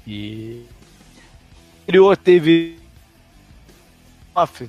[0.05, 0.65] E
[1.87, 2.79] o teve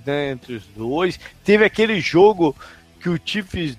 [0.05, 1.19] né, entre os dois.
[1.43, 2.55] Teve aquele jogo
[3.01, 3.77] que o Chiefs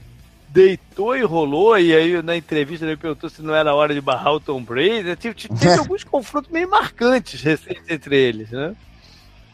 [0.50, 4.34] deitou e rolou, e aí na entrevista ele perguntou se não era hora de barrar
[4.34, 5.16] o Tom Brady.
[5.16, 8.76] Teve, teve alguns confrontos meio marcantes recentes entre eles, né?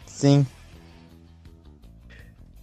[0.05, 0.45] Sim.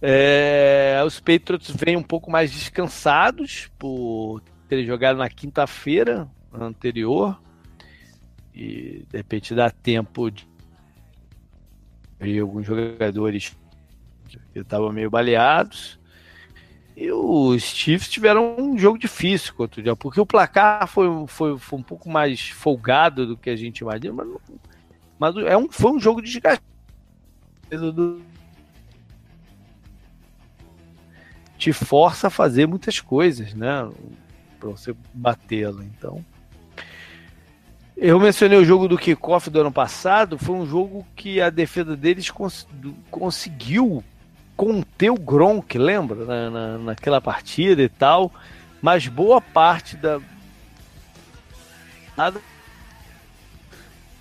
[0.01, 7.39] É, os Patriots vêm um pouco mais descansados por terem jogado na quinta-feira anterior
[8.53, 10.47] e de repente dá tempo de
[12.21, 13.55] e alguns jogadores
[14.53, 15.97] que estavam meio baleados.
[16.95, 21.57] E os Chiefs tiveram um jogo difícil contra o dia, porque o placar foi, foi,
[21.57, 24.27] foi um pouco mais folgado do que a gente imagina, mas,
[25.17, 26.67] mas é um, foi um jogo desgastante.
[31.59, 33.87] Te força a fazer muitas coisas, né?
[34.59, 35.83] Para você batê-lo.
[35.83, 36.25] Então,
[37.95, 41.97] eu mencionei o jogo do kickoff do ano passado, foi um jogo que a defesa
[41.97, 42.65] deles cons
[43.11, 44.01] conseguiu
[44.55, 46.25] conter o Gronk, lembra?
[46.25, 48.31] Na, na, naquela partida e tal.
[48.81, 50.21] Mas boa parte da.
[52.15, 52.41] Nada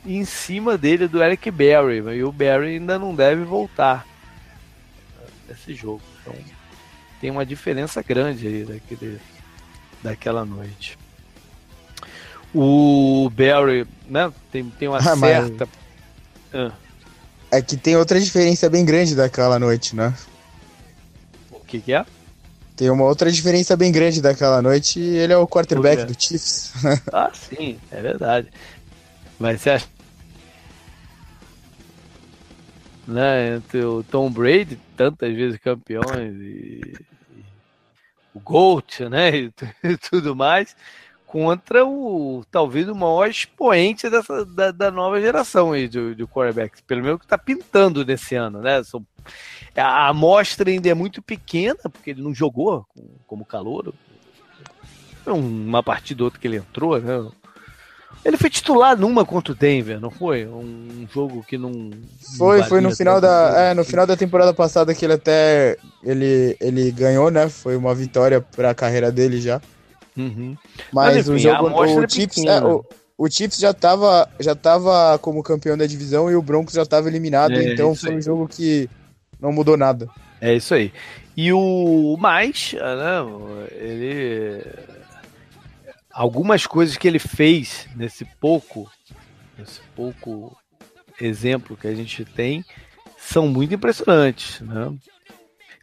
[0.04, 1.98] em cima dele do Eric Berry.
[2.16, 4.06] E o Berry ainda não deve voltar
[5.48, 6.02] nesse jogo.
[6.20, 6.34] Então
[7.20, 9.20] tem uma diferença grande aí daquele,
[10.02, 10.98] daquela noite.
[12.54, 14.32] O Barry, né?
[14.50, 15.68] Tem, tem uma ah, certa.
[16.52, 16.72] Mas...
[16.72, 16.72] Ah.
[17.50, 20.14] É que tem outra diferença bem grande daquela noite, né?
[21.50, 22.04] O que, que é?
[22.76, 26.72] Tem uma outra diferença bem grande daquela noite e ele é o quarterback do Chiefs.
[27.12, 28.48] ah, sim, é verdade.
[29.38, 29.86] Mas você acha.
[33.08, 36.94] Né, entre o Tom Brady, tantas vezes campeões, e,
[38.34, 39.34] o Gold, né?
[39.34, 39.52] E,
[39.82, 40.76] e tudo mais
[41.28, 46.80] contra o talvez o maior expoente dessa, da, da nova geração aí de, de quarterbacks,
[46.80, 48.82] pelo menos que está pintando nesse ano, né?
[48.82, 49.06] São,
[49.76, 52.86] a amostra ainda é muito pequena, porque ele não jogou
[53.26, 53.94] como calor.
[55.26, 57.30] Uma partida ou outra que ele entrou, né?
[58.24, 60.46] Ele foi titular numa contra o Denver, não foi?
[60.46, 61.90] Um jogo que não.
[62.36, 63.54] Foi, não foi no final da.
[63.56, 65.76] É, no final da temporada passada que ele até.
[66.02, 67.48] Ele, ele ganhou, né?
[67.48, 69.60] Foi uma vitória para a carreira dele já.
[70.16, 70.56] Uhum.
[70.92, 72.84] Mas, Mas enfim, o jogo, o é Chiefs, é, o,
[73.16, 77.08] o, Chiefs já tava, já tava como campeão da divisão e o Broncos já tava
[77.08, 78.90] eliminado, é, então foi um jogo que
[79.40, 80.08] não mudou nada.
[80.40, 80.92] É isso aí.
[81.36, 84.64] E o mais, né, ele
[86.18, 88.90] algumas coisas que ele fez nesse pouco,
[89.56, 90.58] nesse pouco
[91.20, 92.64] exemplo que a gente tem,
[93.16, 94.92] são muito impressionantes, né?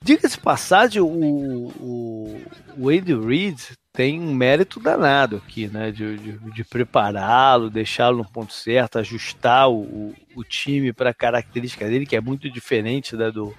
[0.02, 2.42] Diga-se passagem, o, o,
[2.78, 5.90] o Andy Reid tem um mérito danado aqui, né?
[5.90, 11.88] De, de, de prepará-lo, deixá-lo no ponto certo, ajustar o, o time para a característica
[11.88, 13.56] dele, que é muito diferente da do.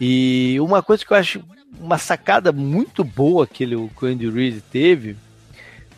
[0.00, 4.30] E uma coisa que eu acho uma sacada muito boa que, ele, que o Andy
[4.30, 5.16] Reid teve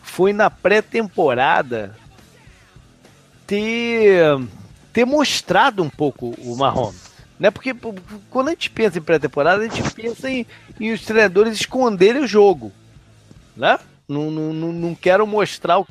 [0.01, 1.95] foi na pré-temporada
[3.45, 4.21] ter,
[4.91, 7.09] ter mostrado um pouco o Mahomes.
[7.39, 7.49] Né?
[7.49, 7.73] Porque
[8.29, 10.45] quando a gente pensa em pré-temporada, a gente pensa em,
[10.79, 12.71] em, os treinadores esconderem o jogo.
[13.55, 13.79] Né?
[14.07, 15.87] Não, não, não, quero mostrar o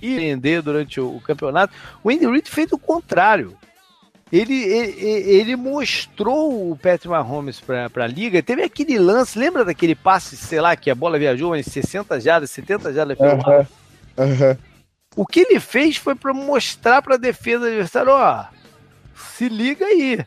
[0.00, 1.74] e render durante o, campeonato.
[2.04, 3.56] O Andy Reid fez o contrário.
[4.32, 8.42] Ele, ele, ele mostrou o Patrick Mahomes para a liga.
[8.42, 12.50] Teve aquele lance, lembra daquele passe, sei lá, que a bola viajou em 60 jardas,
[12.50, 13.66] 70 jardas pelo uhum.
[14.18, 14.56] uhum.
[15.14, 18.44] O que ele fez foi para mostrar para a defesa adversária, ó,
[19.14, 20.18] se liga aí.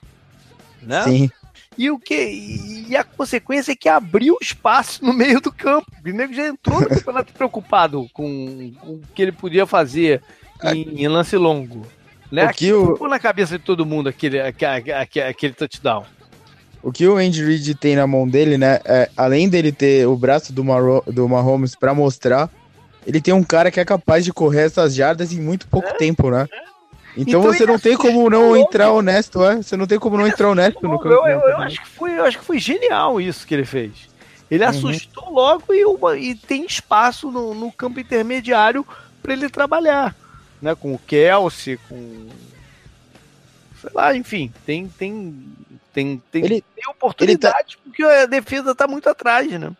[0.82, 1.04] Né?
[1.04, 1.32] Sim.
[1.78, 5.92] E, o que, e a consequência é que abriu espaço no meio do campo.
[6.06, 10.22] O nego já entrou no campeonato preocupado com, com, o que ele podia fazer
[10.64, 11.86] em, em lance longo.
[12.32, 12.46] Né?
[12.46, 13.08] O que o...
[13.08, 16.06] na cabeça de todo mundo aquele, aquele, aquele touchdown.
[16.82, 18.80] O que o Andy Reid tem na mão dele, né?
[18.86, 22.50] É, além dele ter o braço do, Maro, do Mahomes para mostrar,
[23.06, 25.94] ele tem um cara que é capaz de correr essas jardas em muito pouco é,
[25.94, 26.48] tempo, né?
[26.52, 26.70] É.
[27.18, 29.58] Então, então você não tem como não entrar honesto, é?
[29.58, 31.16] Você não tem como não entrar honesto no campo.
[31.16, 33.92] Eu, eu, eu, acho que foi, eu acho que foi genial isso que ele fez.
[34.50, 34.70] Ele uhum.
[34.70, 38.86] assustou logo e, uma, e tem espaço no, no campo intermediário
[39.22, 40.16] para ele trabalhar.
[40.62, 42.28] Né, com o Kelsey, com.
[43.82, 45.46] Sei lá, enfim, tem, tem,
[45.94, 47.82] tem, tem, ele, tem oportunidade, tá...
[47.84, 49.72] porque a defesa está muito atrás, né?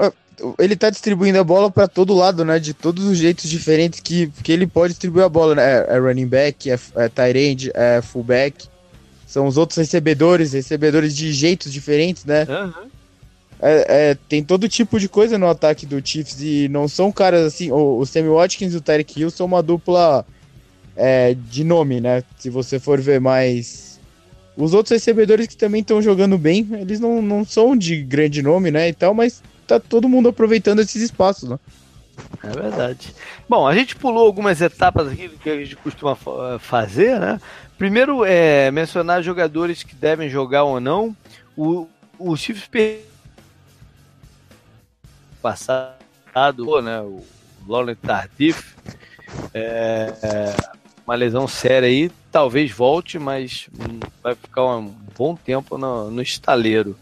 [0.00, 0.12] É,
[0.58, 2.58] ele tá distribuindo a bola para todo lado, né?
[2.58, 5.62] De todos os jeitos diferentes que, que ele pode distribuir a bola, né?
[5.62, 8.68] É, é running back, é, é tight end, é fullback.
[9.26, 12.46] São os outros recebedores, recebedores de jeitos diferentes, né?
[12.48, 12.88] Uhum.
[13.60, 17.44] É, é, tem todo tipo de coisa no ataque do Chiefs e não são caras
[17.44, 17.70] assim.
[17.72, 20.24] O, o Sammy Watkins e o Tyreek Hill são uma dupla
[20.96, 22.22] é, de nome, né?
[22.38, 23.98] Se você for ver mais.
[24.56, 28.70] Os outros recebedores que também estão jogando bem, eles não, não são de grande nome,
[28.70, 28.88] né?
[28.88, 31.58] E tal, mas tá todo mundo aproveitando esses espaços, né?
[32.42, 33.14] É verdade.
[33.48, 36.16] Bom, a gente pulou algumas etapas aqui que a gente costuma
[36.58, 37.40] fazer, né?
[37.76, 41.16] Primeiro é mencionar jogadores que devem jogar ou não.
[41.56, 41.86] O,
[42.18, 42.66] o Chiefs
[45.40, 45.96] passado,
[46.82, 47.00] né?
[47.00, 47.22] O
[47.66, 48.74] Laurent Tardif,
[49.52, 50.56] é, é,
[51.06, 53.68] uma lesão séria aí, talvez volte, mas
[54.22, 56.96] vai ficar um bom tempo no, no estaleiro.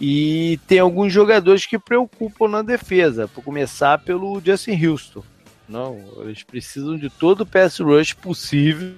[0.00, 5.22] E tem alguns jogadores que preocupam na defesa, por começar pelo Justin Houston.
[5.68, 8.94] Não, eles precisam de todo o pass rush possível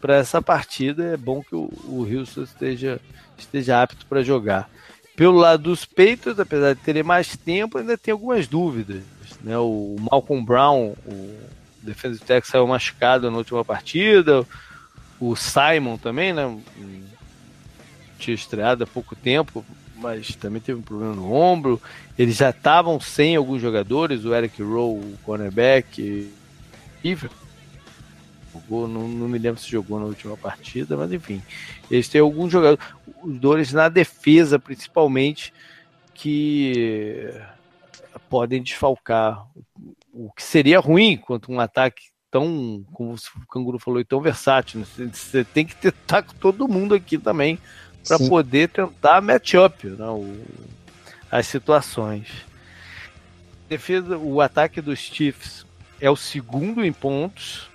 [0.00, 1.04] para essa partida.
[1.04, 3.00] É bom que o, o Houston esteja,
[3.38, 4.68] esteja apto para jogar.
[5.16, 9.02] Pelo lado dos Patriots, apesar de terem mais tempo, ainda tem algumas dúvidas.
[9.42, 9.56] Né?
[9.56, 11.38] O Malcolm Brown, o
[11.82, 14.44] defensive tackle, saiu machucado na última partida.
[15.20, 16.58] O Simon também, né?
[18.18, 19.64] Tinha estreado há pouco tempo,
[19.96, 21.80] mas também teve um problema no ombro.
[22.18, 26.32] Eles já estavam sem alguns jogadores, o Eric Rowe, o cornerback,
[28.54, 31.42] jogou, não, não, me lembro se jogou na última partida, mas enfim.
[31.90, 35.52] Eles têm alguns jogadores na defesa, principalmente,
[36.14, 37.32] que
[38.28, 39.44] podem desfalcar.
[40.12, 44.80] O que seria ruim quanto um ataque tão, como o Canguru falou, tão versátil.
[44.80, 45.10] Né?
[45.12, 47.58] Você tem que tentar com todo mundo aqui também
[48.06, 50.06] para poder tentar match-up né,
[51.30, 52.28] as situações.
[53.68, 55.66] Defesa, o ataque dos Chiefs
[56.00, 57.70] é o segundo em pontos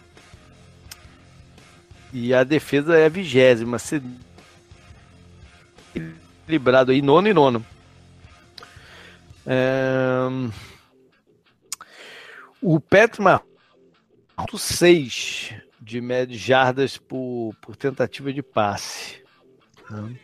[2.12, 3.78] e a defesa é a vigésima.
[5.96, 7.66] Equilibrado aí, nono e nono.
[9.46, 10.28] É...
[12.62, 13.42] O Petma
[14.58, 19.24] 6 de média jardas por, por tentativa de passe.
[19.90, 20.16] Né?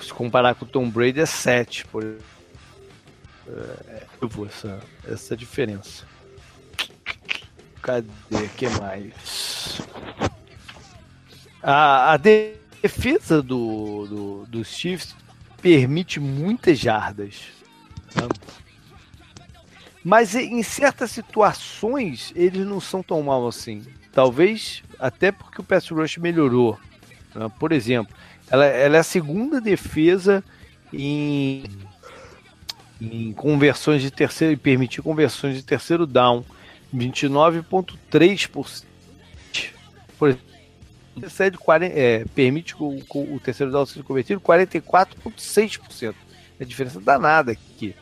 [0.00, 2.04] Se comparar com o Tom Brady é 7 por
[3.48, 4.06] é,
[4.46, 6.06] essa, essa diferença.
[7.82, 8.08] Cadê?
[8.56, 9.80] que mais?
[11.62, 15.14] A, a defesa do, do, dos Chiefs
[15.60, 17.34] permite muitas jardas.
[18.14, 18.28] Né?
[20.04, 23.84] Mas em certas situações eles não são tão mal assim.
[24.12, 26.78] Talvez até porque o pass rush melhorou.
[27.34, 27.50] Né?
[27.58, 28.14] Por exemplo,
[28.50, 30.42] ela, ela é a segunda defesa
[30.92, 31.64] em,
[33.00, 36.44] em conversões de terceiro e permitir conversões de terceiro down.
[36.94, 38.84] 29,3%.
[40.18, 40.47] Por exemplo,
[41.28, 46.14] cede 40, é, permite o, o, terceiro down seja convertido 44,6%.
[46.60, 47.94] É diferença danada aqui.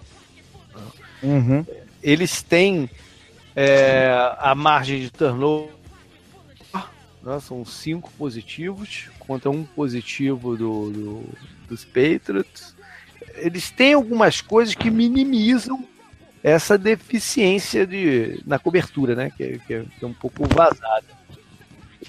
[1.22, 1.64] Uhum.
[2.02, 2.88] Eles têm
[3.54, 5.70] é, a margem de turnover,
[7.22, 11.24] né, são cinco positivos, contra um positivo do, do,
[11.68, 12.74] dos Patriots.
[13.34, 15.86] Eles têm algumas coisas que minimizam
[16.42, 19.32] essa deficiência de, na cobertura, né?
[19.36, 21.15] Que, é, que é, que é um pouco vazada.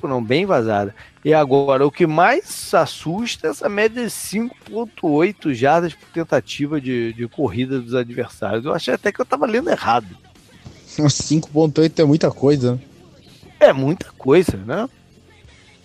[0.03, 0.93] Não, bem vazada.
[1.23, 7.13] E agora, o que mais assusta é essa média de 5,8 jardas por tentativa de,
[7.13, 8.65] de corrida dos adversários.
[8.65, 10.07] Eu achei até que eu estava lendo errado.
[10.85, 12.73] 5,8 é muita coisa.
[12.73, 12.79] Né?
[13.59, 14.87] É muita coisa, né?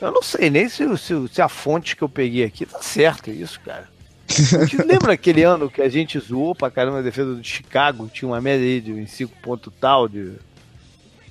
[0.01, 3.31] Eu não sei nem se, se, se a fonte que eu peguei aqui tá certo
[3.31, 3.89] isso, cara.
[4.87, 8.11] lembra aquele ano que a gente zoou pra caramba a defesa do Chicago?
[8.13, 10.33] Tinha uma média aí de 5 ponto tal de.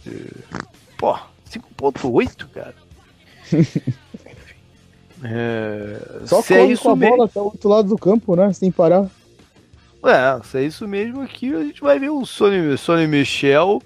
[0.06, 0.28] de
[0.98, 1.18] pô,
[1.52, 2.76] 5.8, cara.
[5.24, 8.52] é, Só corre é com a bola até o outro lado do campo, né?
[8.54, 9.10] Sem parar.
[10.04, 13.82] É, se é isso mesmo aqui, a gente vai ver o Sony, Sony Michel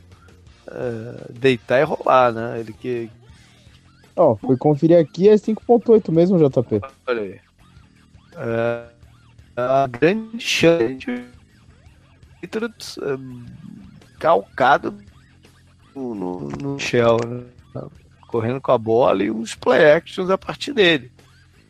[0.68, 2.60] é, deitar e rolar, né?
[2.60, 3.10] Ele que,
[4.16, 6.82] Ó, oh, fui conferir aqui, é 5.8 mesmo, JP.
[7.06, 7.40] Olha aí.
[8.38, 8.86] É,
[9.58, 11.12] a grande chance de
[12.46, 13.18] é,
[14.18, 14.96] calcado
[15.94, 17.44] no, no, no Shell, né?
[18.28, 21.12] Correndo com a bola e os play actions a partir dele.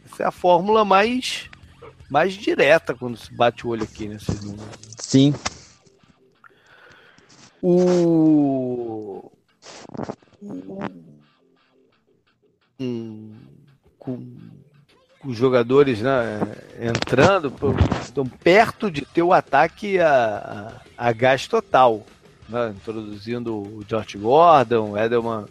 [0.06, 1.49] Essa é a fórmula mais
[2.10, 4.65] mais direta quando se bate o olho aqui nesses números.
[4.98, 5.34] Sim.
[7.61, 9.32] O.
[12.80, 13.34] Um,
[13.98, 14.36] com,
[15.19, 16.40] com os jogadores né,
[16.80, 17.52] entrando,
[18.02, 22.06] estão perto de ter o ataque a, a, a gás total.
[22.48, 25.45] Né, introduzindo o George Gordon, o Edelman.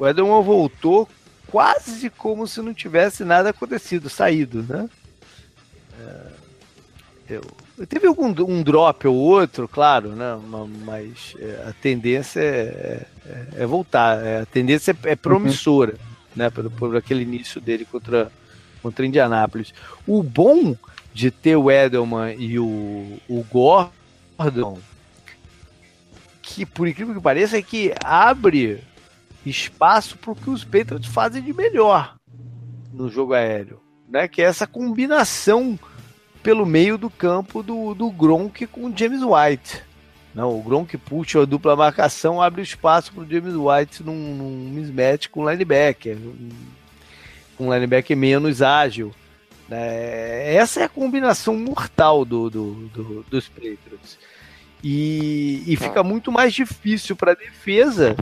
[0.00, 1.06] O Edelman voltou
[1.46, 4.88] quase como se não tivesse nada acontecido, saído, né?
[6.00, 6.26] É,
[7.28, 7.42] eu,
[7.86, 10.40] teve algum um drop ou outro, claro, né?
[10.86, 14.24] Mas é, a tendência é, é, é voltar.
[14.24, 15.98] É, a tendência é, promissora, uhum.
[16.34, 16.48] né?
[16.48, 18.32] Por, por, aquele início dele contra
[18.82, 19.74] contra Indianápolis.
[20.06, 20.74] O bom
[21.12, 24.78] de ter o Edelman e o, o Gordon,
[26.40, 28.82] que por incrível que pareça, é que abre
[29.44, 32.16] espaço para o que os Patriots fazem de melhor
[32.92, 34.28] no jogo aéreo, né?
[34.28, 35.78] Que é essa combinação
[36.42, 39.82] pelo meio do campo do, do Gronk com o James White.
[40.34, 44.70] Não, o Gronk puxa a dupla marcação, abre espaço para o James White num, num
[44.70, 46.16] mismatch com o linebacker,
[47.56, 49.12] com um linebacker menos ágil.
[49.70, 54.18] É, essa é a combinação mortal do, do, do dos Patriots.
[54.82, 58.16] E, e fica muito mais difícil para a defesa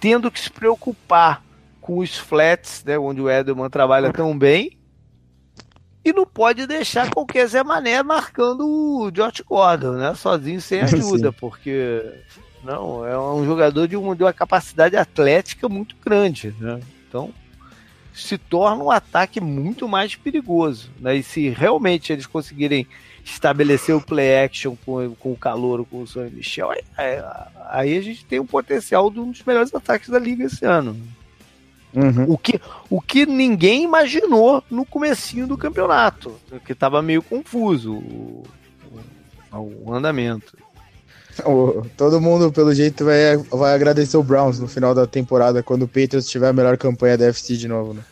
[0.00, 1.44] tendo que se preocupar
[1.80, 4.78] com os flats, né, onde o Edelman trabalha tão bem,
[6.04, 11.30] e não pode deixar qualquer Zé Mané marcando o George Gordon, né, sozinho sem ajuda,
[11.30, 11.36] Sim.
[11.38, 12.02] porque
[12.64, 16.80] não é um jogador de uma, de uma capacidade atlética muito grande, né?
[17.08, 17.32] Então
[18.12, 21.16] se torna um ataque muito mais perigoso, né?
[21.16, 22.86] E se realmente eles conseguirem
[23.24, 26.82] estabelecer o play action com, com o calor, com o Sonny Michel, aí,
[27.70, 30.96] aí, a gente tem um potencial de um dos melhores ataques da liga esse ano.
[31.92, 32.24] Uhum.
[32.28, 38.44] O, que, o que ninguém imaginou no comecinho do campeonato, que estava meio confuso o,
[39.52, 40.56] o, o andamento.
[41.96, 45.88] Todo mundo, pelo jeito, vai, vai agradecer o Browns no final da temporada, quando o
[45.88, 48.02] Patriots tiver a melhor campanha da FC de novo, né?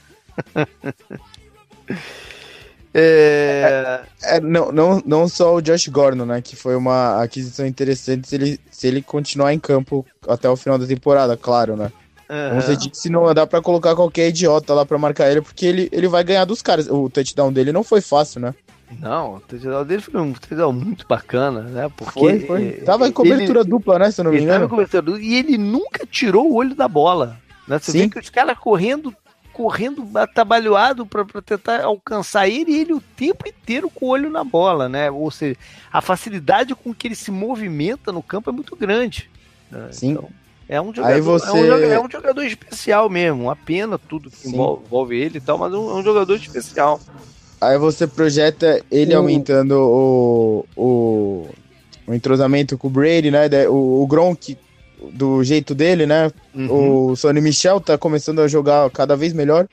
[2.98, 4.02] É...
[4.22, 6.42] É, é, não, não, não só o Josh Gordon, né?
[6.42, 10.78] Que foi uma aquisição interessante se ele, se ele continuar em campo até o final
[10.78, 11.92] da temporada, claro, né?
[12.28, 12.48] Uhum.
[12.50, 15.88] Como você disse, não dá pra colocar qualquer idiota lá pra marcar ele, porque ele,
[15.90, 16.88] ele vai ganhar dos caras.
[16.88, 18.54] O touchdown dele não foi fácil, né?
[19.00, 21.90] Não, o touchdown dele foi um touchdown muito bacana, né?
[21.96, 22.70] Porque foi, foi.
[22.84, 24.10] Tava em cobertura ele, dupla, né?
[24.10, 24.52] Se eu não me engano.
[24.52, 27.38] Tava em cobertura dupla, e ele nunca tirou o olho da bola.
[27.66, 27.78] Né?
[27.78, 27.98] Você Sim.
[27.98, 29.14] vê que os caras correndo
[29.58, 34.44] correndo atabalhoado para tentar alcançar ele e ele o tempo inteiro com o olho na
[34.44, 35.10] bola, né?
[35.10, 35.56] Ou seja,
[35.92, 39.28] a facilidade com que ele se movimenta no campo é muito grande.
[39.68, 39.88] Né?
[39.90, 40.12] Sim.
[40.12, 40.28] Então,
[40.68, 41.48] é um, jogador, você...
[41.48, 43.42] é, um jogador, é um jogador especial mesmo.
[43.42, 46.36] Uma pena tudo que envolve, envolve, ele e tal, mas é um, é um, jogador
[46.36, 47.00] especial.
[47.60, 49.18] Aí você projeta ele o...
[49.18, 51.48] aumentando o, o,
[52.06, 53.48] o entrosamento com o Brady, né?
[53.68, 54.56] O, o Gronk
[55.12, 56.30] do jeito dele, né?
[56.54, 57.10] Uhum.
[57.10, 59.68] O Sonny Michel tá começando a jogar cada vez melhor.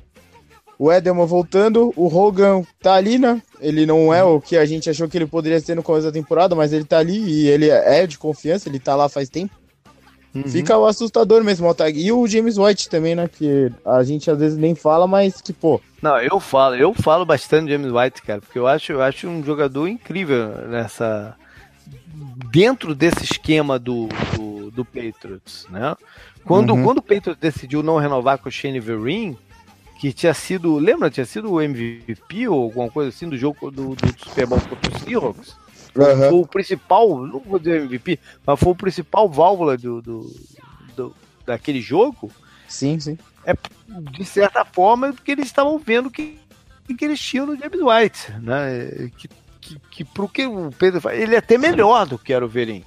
[0.78, 3.42] O Edelman voltando, o Hogan tá ali, né?
[3.62, 6.12] Ele não é o que a gente achou que ele poderia ser no começo da
[6.12, 9.54] temporada, mas ele tá ali e ele é de confiança, ele tá lá faz tempo.
[10.36, 10.44] Uhum.
[10.44, 11.98] Fica o assustador mesmo, o tag.
[11.98, 13.30] E o James White também, né?
[13.30, 15.80] Que a gente às vezes nem fala, mas que, pô.
[16.02, 19.42] Não, eu falo, eu falo bastante James White, cara, porque eu acho, eu acho um
[19.42, 21.36] jogador incrível nessa.
[22.52, 25.96] Dentro desse esquema do, do do Patriots, né?
[26.44, 26.84] Quando, uhum.
[26.84, 29.38] quando o Patriots decidiu não renovar com o Shane Vereen,
[30.00, 33.96] que tinha sido, lembra, tinha sido o MVP ou alguma coisa assim do jogo do,
[33.96, 35.56] do Super Bowl contra o Seahawks?
[35.96, 36.30] Uhum.
[36.30, 40.36] Foi o principal, não vou dizer MVP, mas foi o principal válvula do, do,
[40.96, 41.16] do
[41.46, 42.30] daquele jogo.
[42.68, 43.18] Sim, sim.
[43.46, 43.56] É,
[44.12, 46.38] de certa forma, porque eles estavam vendo que,
[46.98, 49.10] que eles tinham no James White, né?
[49.18, 49.30] Que,
[49.62, 52.50] que, que pro que o Pedro faz, ele é até melhor do que era o
[52.50, 52.84] Verin.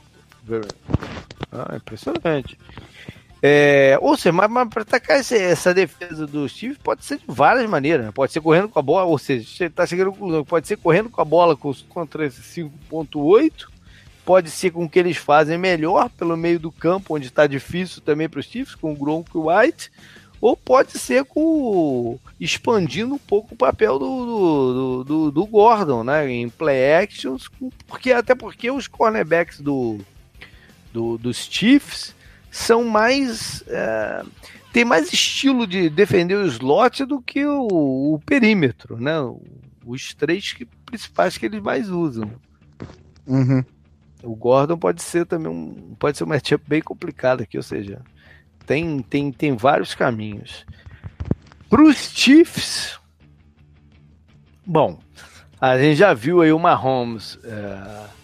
[1.53, 2.59] Ah, impressionante.
[3.41, 7.69] É, ou seja, mas, mas para atacar essa, defesa do Steve pode ser de várias
[7.69, 8.07] maneiras.
[8.07, 8.13] Né?
[8.13, 10.13] Pode ser correndo com a bola, ou seja, tá chegando
[10.45, 13.69] pode ser correndo com a bola contra esse 5.8,
[14.25, 18.03] pode ser com o que eles fazem melhor pelo meio do campo, onde está difícil
[18.03, 19.91] também para os Chiefs, com o Gronk e o White,
[20.41, 26.29] ou pode ser com expandindo um pouco o papel do, do, do, do Gordon, né?
[26.31, 27.49] Em play actions,
[27.87, 29.99] porque até porque os cornerbacks do
[30.99, 32.13] do, dos Chiefs
[32.51, 33.63] são mais.
[33.69, 34.25] É,
[34.73, 39.15] tem mais estilo de defender o slot do que o, o perímetro, né?
[39.87, 42.33] Os três que, principais que eles mais usam.
[43.25, 43.65] Uhum.
[44.25, 45.95] O Gordon pode ser também um.
[45.99, 48.03] Pode ser um matchup bem complicado aqui, ou seja,
[48.67, 50.67] tem, tem, tem vários caminhos.
[51.71, 52.99] Para os Chiefs,
[54.67, 54.99] bom,
[55.61, 58.18] A gente já viu aí o Mahomes é,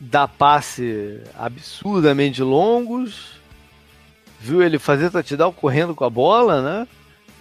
[0.00, 3.32] dar passe absurdamente longos,
[4.40, 6.88] viu ele fazer touchdown correndo com a bola, né?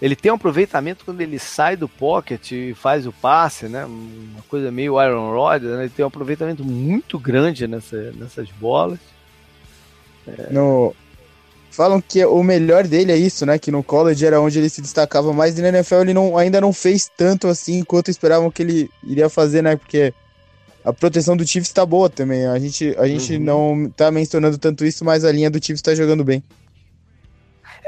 [0.01, 3.85] Ele tem um aproveitamento quando ele sai do pocket e faz o passe, né?
[3.85, 5.81] Uma coisa meio Iron Rod, né?
[5.81, 8.99] Ele tem um aproveitamento muito grande nessa, nessas bolas.
[10.27, 10.51] É...
[10.51, 10.93] No...
[11.71, 13.59] Falam que o melhor dele é isso, né?
[13.59, 16.59] Que no college era onde ele se destacava mais e na NFL ele não, ainda
[16.59, 19.75] não fez tanto assim quanto esperavam que ele iria fazer, né?
[19.75, 20.13] Porque
[20.89, 22.45] a proteção do Chiefs tá boa também.
[22.45, 23.43] A gente, a gente uhum.
[23.43, 26.43] não tá mencionando tanto isso, mas a linha do Chiefs tá jogando bem.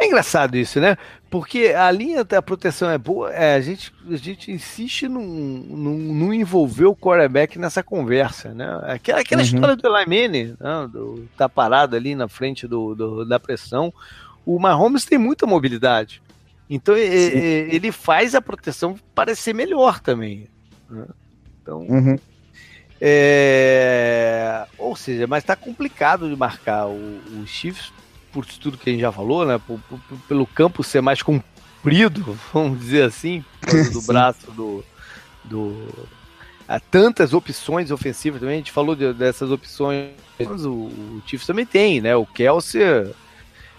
[0.01, 0.97] É engraçado isso, né?
[1.29, 5.97] Porque a linha da proteção é boa, é, a, gente, a gente insiste num, num,
[5.97, 8.65] num envolver o quarterback nessa conversa, né?
[8.83, 9.45] Aquela, aquela uhum.
[9.45, 10.89] história do Eli Manning, né?
[10.91, 13.93] do, tá parado ali na frente do, do, da pressão.
[14.43, 16.21] O Mahomes tem muita mobilidade.
[16.67, 20.47] Então ele, ele faz a proteção parecer melhor também.
[20.89, 21.05] Né?
[21.61, 22.17] Então, uhum.
[23.01, 24.65] É...
[24.77, 26.87] ou seja, mas tá complicado de marcar.
[26.87, 27.91] O, o Chiefs
[28.31, 29.59] por tudo que a gente já falou, né?
[29.65, 33.43] Por, por, pelo campo ser mais comprido, vamos dizer assim,
[33.91, 34.83] do braço do.
[35.43, 36.07] do
[36.67, 38.55] há tantas opções ofensivas também.
[38.55, 40.11] A gente falou de, dessas opções.
[40.39, 42.15] O, o Chiefs também tem, né?
[42.15, 43.13] O Kelsey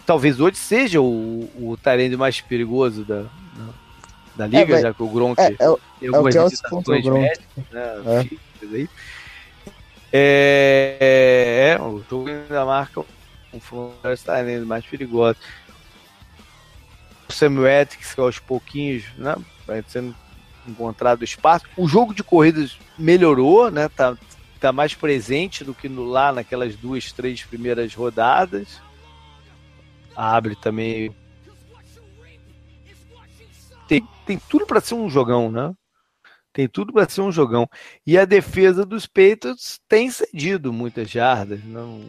[0.04, 1.78] talvez hoje seja o, o
[2.18, 3.24] mais perigoso da,
[4.36, 5.56] da liga, é, já que o Gronk é, é,
[6.00, 8.02] tem algumas é o limitações médicas, né?
[8.06, 8.82] É.
[10.12, 13.02] É, é, o jogo ainda marca
[13.50, 15.38] com Floresta Island mais perigosa.
[17.28, 19.34] O Samuel Ethics, que aos pouquinhos, né,
[19.66, 20.14] vai sendo
[20.68, 21.64] encontrado espaço.
[21.76, 24.16] O jogo de corridas melhorou, né, tá,
[24.60, 28.80] tá mais presente do que no, lá naquelas duas, três primeiras rodadas.
[30.14, 31.14] Abre também.
[33.88, 35.72] Tem, tem tudo para ser um jogão, né?
[36.52, 37.68] Tem tudo para ser um jogão.
[38.06, 42.02] E a defesa dos Patriots tem cedido muitas jardas, não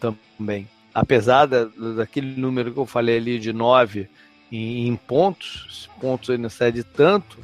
[0.00, 1.64] também apesar da,
[1.96, 4.08] daquele número que eu falei ali de 9
[4.52, 7.38] em, em pontos, pontos aí não cede tanto,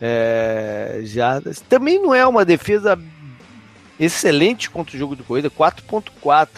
[0.00, 2.98] é, jardas, também não é uma defesa
[3.98, 6.48] excelente contra o jogo de corrida, 4.4,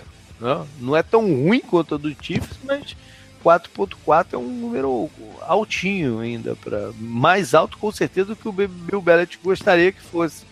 [0.41, 0.65] né?
[0.81, 2.97] não é tão ruim quanto a do Chiefs, mas
[3.45, 5.11] 4.4 é um número
[5.41, 10.45] altinho ainda, para mais alto com certeza do que o Bill Belichick gostaria que fosse.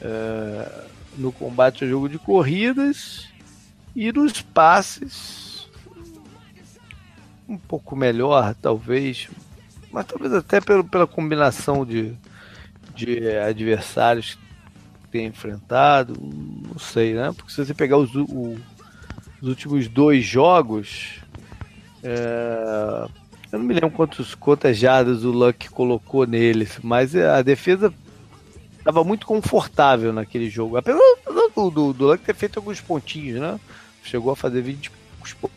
[0.00, 0.84] É,
[1.16, 3.28] no combate ao jogo de corridas,
[3.94, 5.68] e nos passes,
[7.48, 9.28] um pouco melhor, talvez,
[9.90, 12.14] mas talvez até pelo, pela combinação de,
[12.94, 17.32] de adversários que tem enfrentado, não sei, né?
[17.36, 18.56] Porque se você pegar os, o,
[19.42, 21.21] os últimos dois jogos,
[22.02, 23.08] é,
[23.52, 27.92] eu não me lembro quantos, quantas jardas o Luck colocou neles, mas a defesa
[28.78, 30.76] estava muito confortável naquele jogo.
[30.76, 30.98] Apesar
[31.54, 33.60] do, do, do Luck ter feito alguns pontinhos, né?
[34.02, 35.52] Chegou a fazer 20 pontos.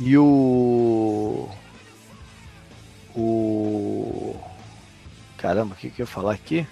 [0.00, 1.48] E o.
[3.14, 4.36] O.
[5.36, 6.66] Caramba, o que, que eu ia falar aqui?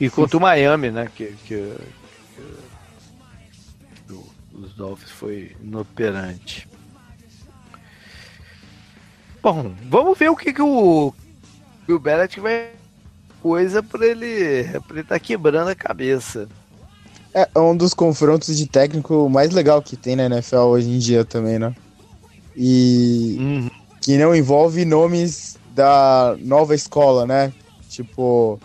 [0.00, 1.08] E contra o Miami, né?
[1.14, 1.76] Que, que,
[4.06, 4.12] que
[4.52, 6.66] os Dolphins foi inoperante.
[9.46, 11.14] Bom, vamos ver o que, que o
[11.86, 12.70] Bill Belichick vai
[13.40, 16.48] coisa para ele para ele estar tá quebrando a cabeça.
[17.32, 21.24] É um dos confrontos de técnico mais legal que tem na NFL hoje em dia
[21.24, 21.72] também, né?
[22.56, 23.70] E uhum.
[24.00, 27.52] que não envolve nomes da nova escola, né?
[27.88, 28.58] Tipo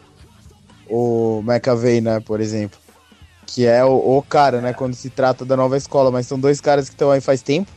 [0.90, 2.80] o McAvey, né, por exemplo.
[3.46, 6.10] Que é o, o, cara, né, quando se trata da nova escola.
[6.10, 7.70] Mas são dois caras que estão aí faz tempo.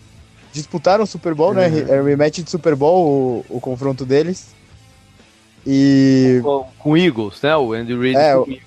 [0.54, 1.66] Disputaram o Super Bowl, né?
[1.66, 1.84] uhum.
[1.84, 1.90] né?
[1.90, 4.54] É rematch de Super Bowl, o, o confronto deles.
[5.66, 6.40] E.
[6.44, 7.56] Com, com o Eagles, né?
[7.56, 8.64] O Andy Reid é, com o Eagles.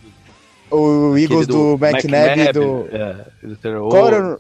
[0.69, 2.87] O Eagles do, do McNabb, do.
[2.91, 4.39] É, do Qual era o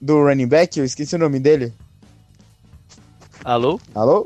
[0.00, 0.78] do running back?
[0.78, 1.72] Eu esqueci o nome dele.
[3.42, 3.80] Alô?
[3.92, 4.24] Alô?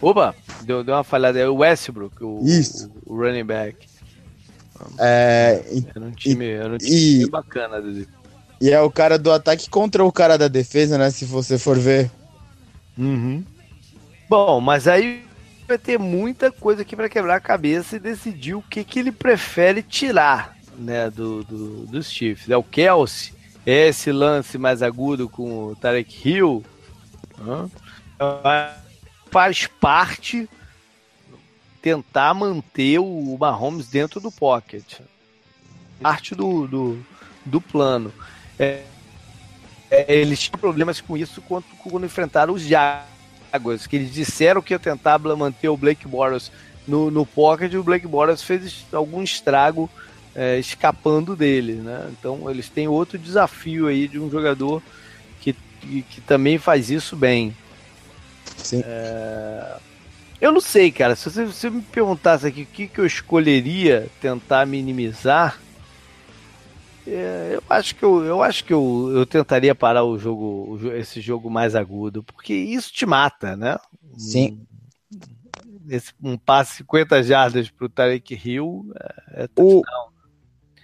[0.00, 0.34] Opa,
[0.64, 1.38] deu, deu uma falhada.
[1.38, 2.90] É o Westbrook, o, Isso.
[3.06, 3.88] O, o running back.
[4.98, 7.82] É, era um time, e, era um time e, bacana.
[8.60, 11.10] E é o cara do ataque contra o cara da defesa, né?
[11.10, 12.10] Se você for ver.
[12.96, 13.44] Uhum.
[14.28, 15.24] Bom, mas aí
[15.66, 19.12] vai ter muita coisa aqui para quebrar a cabeça e decidir o que, que ele
[19.12, 22.48] prefere tirar né, do, do, dos Chiefs.
[22.48, 23.32] É o Kelsey,
[23.66, 26.64] esse lance mais agudo com o Tarek Hill,
[27.38, 27.68] né,
[29.30, 30.48] faz parte
[31.82, 35.00] tentar manter o Mahomes dentro do pocket.
[36.00, 37.06] Parte do, do,
[37.44, 38.12] do plano.
[38.58, 38.82] É,
[39.90, 44.74] é, eles tinham problemas com isso quando, quando enfrentaram os Jaguars, que eles disseram que
[44.74, 46.50] ia tentar manter o Blake Bortles
[46.86, 49.88] no, no pocket, o Blake Bortles fez algum estrago
[50.34, 52.08] é, escapando dele, né?
[52.12, 54.82] Então eles têm outro desafio aí de um jogador
[55.40, 57.56] que, que, que também faz isso bem.
[58.56, 58.82] Sim.
[58.84, 59.76] É...
[60.40, 61.16] Eu não sei, cara.
[61.16, 65.58] Se você, se você me perguntasse aqui o que, que eu escolheria tentar minimizar,
[67.14, 71.20] é, eu acho que eu, eu acho que eu, eu tentaria parar o jogo, esse
[71.20, 73.76] jogo mais agudo, porque isso te mata, né?
[74.16, 74.60] Sim.
[75.12, 78.92] Um, esse, um passe 50 jardas pro Tarek Hill
[79.32, 79.82] é, é o,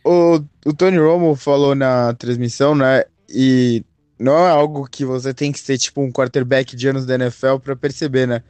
[0.05, 3.05] o, o Tony Romo falou na transmissão, né?
[3.29, 3.85] E
[4.19, 7.59] não é algo que você tem que ser tipo um quarterback de anos da NFL
[7.63, 8.43] para perceber, né?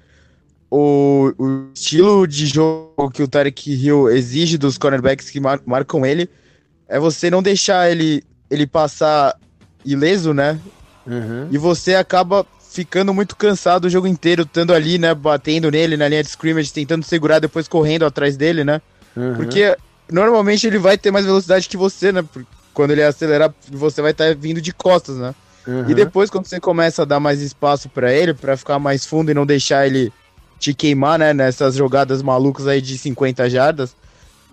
[0.70, 6.04] O, o, estilo de jogo que o Tarek Hill exige dos cornerbacks que mar, marcam
[6.04, 6.28] ele
[6.94, 9.36] é você não deixar ele, ele passar
[9.84, 10.60] ileso, né?
[11.04, 11.48] Uhum.
[11.50, 15.12] E você acaba ficando muito cansado o jogo inteiro, estando ali, né?
[15.12, 18.80] Batendo nele na linha de scrimmage, tentando segurar, depois correndo atrás dele, né?
[19.16, 19.34] Uhum.
[19.34, 19.76] Porque
[20.08, 22.24] normalmente ele vai ter mais velocidade que você, né?
[22.72, 25.34] Quando ele acelerar, você vai estar tá vindo de costas, né?
[25.66, 25.90] Uhum.
[25.90, 29.32] E depois, quando você começa a dar mais espaço para ele, para ficar mais fundo
[29.32, 30.12] e não deixar ele
[30.60, 31.34] te queimar, né?
[31.34, 33.96] Nessas jogadas malucas aí de 50 jardas,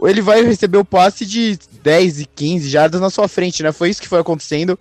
[0.08, 3.72] ele vai receber o passe de 10 e 15 jardas na sua frente, né?
[3.72, 4.78] Foi isso que foi acontecendo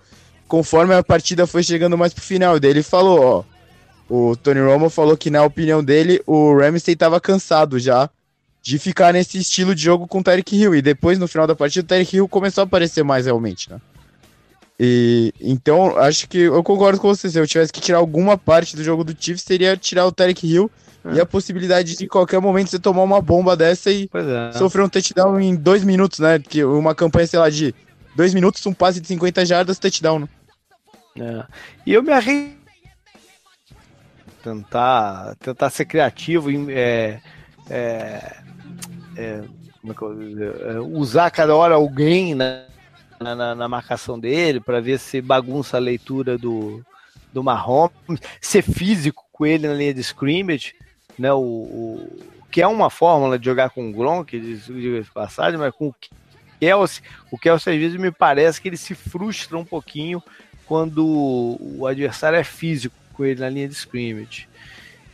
[0.48, 2.56] conforme a partida foi chegando mais pro final.
[2.56, 3.44] Ele falou, ó.
[4.12, 8.10] O Tony Romo falou que, na opinião dele, o Ramsey tava cansado já
[8.60, 10.74] de ficar nesse estilo de jogo com o Tyreek Hill.
[10.74, 13.80] E depois, no final da partida, o Tyreek Hill começou a aparecer mais realmente, né?
[14.82, 17.28] E, então, acho que eu concordo com você.
[17.28, 20.46] Se eu tivesse que tirar alguma parte do jogo do Chiefs, seria tirar o Tarek
[20.46, 20.70] Hill
[21.04, 21.16] é.
[21.16, 24.52] e a possibilidade de, em qualquer momento, você tomar uma bomba dessa e é.
[24.56, 26.38] sofrer um touchdown em dois minutos, né?
[26.38, 27.74] Que uma campanha, sei lá, de
[28.16, 30.28] dois minutos, um passe de 50 jardas, touchdown, né?
[31.18, 31.44] É.
[31.84, 32.58] E eu me arrisco
[34.42, 37.20] tentar, tentar ser criativo, é,
[37.68, 38.36] é,
[39.14, 39.42] é,
[39.84, 42.64] é, usar cada hora alguém, né?
[43.20, 46.82] Na, na, na marcação dele, para ver se bagunça a leitura do,
[47.32, 47.92] do Mahomes,
[48.40, 50.74] ser físico com ele na linha de scrimmage,
[51.18, 51.32] né?
[51.32, 55.72] O, o que é uma fórmula de jogar com o Gronk, de, de passagem, mas
[55.72, 55.94] com o
[56.58, 60.22] Kelsey, o Kelsey às vezes me parece que ele se frustra um pouquinho
[60.66, 61.06] quando
[61.60, 64.48] o adversário é físico com ele na linha de scrimmage.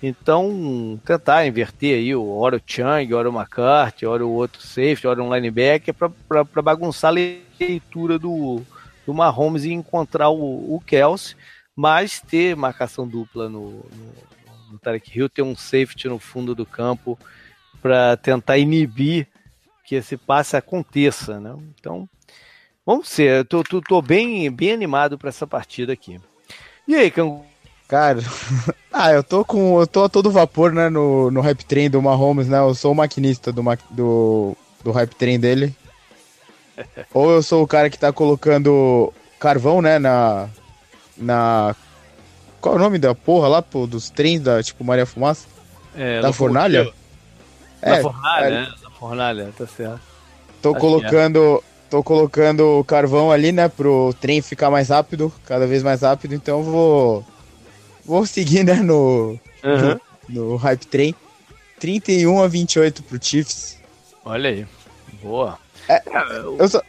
[0.07, 5.93] Então, tentar inverter aí, o Chang, ora o McCarthy, o outro safety, ora um linebacker,
[5.93, 7.15] para bagunçar a
[7.59, 8.63] leitura do,
[9.05, 11.37] do Mahomes e encontrar o, o Kelsey,
[11.75, 16.65] mas ter marcação dupla no, no, no Tarek Hill, ter um safety no fundo do
[16.65, 17.19] campo
[17.83, 19.27] para tentar inibir
[19.85, 21.57] que esse passe aconteça, né?
[21.79, 22.09] Então,
[22.85, 26.21] vamos ser, eu tô, tô, tô bem, bem animado para essa partida aqui.
[26.87, 27.45] E aí, Cangu?
[27.89, 28.19] Cara,
[28.93, 29.81] ah, eu tô com.
[29.81, 32.59] Eu tô a todo vapor, né, no, no hype train do Mahomes, né?
[32.59, 35.75] Eu sou o maquinista do, do, do hype train dele.
[37.15, 40.49] Ou eu sou o cara que tá colocando carvão, né, na.
[41.17, 41.77] Na.
[42.61, 45.47] Qual é o nome da porra lá, pô, dos trens da, tipo, Maria Fumaça?
[45.95, 46.93] É, da fornalha?
[47.81, 48.73] É, fornalha, é, né?
[48.83, 50.01] Da fornalha, tá certo.
[50.61, 51.63] Tô Acho colocando.
[51.73, 51.77] É.
[51.89, 56.61] Tô colocando carvão ali, né, pro trem ficar mais rápido, cada vez mais rápido, então
[56.65, 57.25] vou
[58.07, 59.99] Vou seguir, né, no, uhum.
[60.29, 61.15] no, no, Hype Train.
[61.79, 63.79] 31 a 28 pro Chiefs.
[64.25, 64.67] Olha aí.
[65.23, 65.59] Boa.
[65.89, 66.03] É,
[66.59, 66.81] eu só,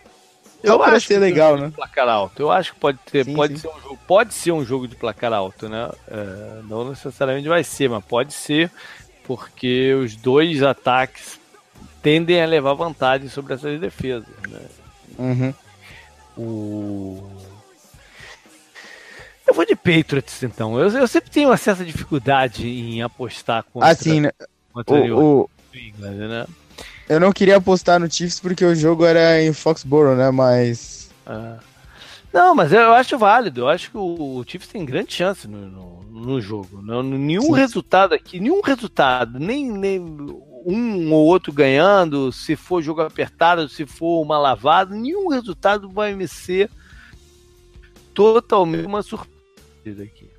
[0.63, 1.71] eu acho ser legal, né?
[1.75, 2.41] Placar alto.
[2.41, 3.61] Eu acho que pode ter, sim, pode sim.
[3.61, 5.89] ser um jogo, pode ser um jogo de placar alto, né?
[6.07, 8.71] É, não necessariamente vai ser, mas pode ser
[9.23, 11.39] porque os dois ataques
[12.01, 14.61] tendem a levar vantagem sobre essas defesas, né?
[15.19, 15.53] Uhum.
[16.37, 17.29] O
[19.47, 20.79] eu vou de Patriots, então.
[20.79, 24.23] Eu, eu sempre tenho uma certa dificuldade em apostar contra, assim,
[24.73, 25.49] contra o, o...
[25.73, 26.45] England, né?
[27.07, 30.29] Eu não queria apostar no Chiefs porque o jogo era em Foxborough, né?
[30.29, 31.09] Mas.
[31.25, 31.57] Ah.
[32.33, 33.61] Não, mas eu acho válido.
[33.61, 36.81] Eu acho que o, o Chiefs tem grande chance no, no, no jogo.
[36.81, 37.53] Não, nenhum Sim.
[37.55, 43.85] resultado aqui, nenhum resultado, nem, nem um ou outro ganhando, se for jogo apertado, se
[43.85, 46.69] for uma lavada, nenhum resultado vai me ser
[48.13, 49.36] totalmente uma surpresa
[49.99, 50.29] aqui.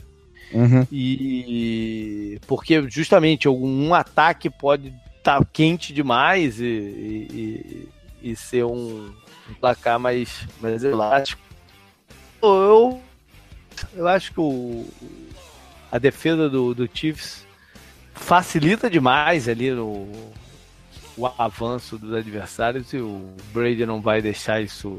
[0.53, 0.87] Uhum.
[0.91, 4.89] E porque justamente um ataque pode
[5.19, 7.89] estar tá quente demais e, e,
[8.23, 9.13] e, ser um,
[9.51, 11.43] um, placar mais, mais elástico.
[12.43, 13.01] Eu,
[13.95, 14.87] eu acho que o,
[15.93, 17.47] a defesa do, do Chiefs
[18.15, 20.09] facilita demais ali no,
[21.17, 24.97] o avanço dos adversários e o Brady não vai deixar isso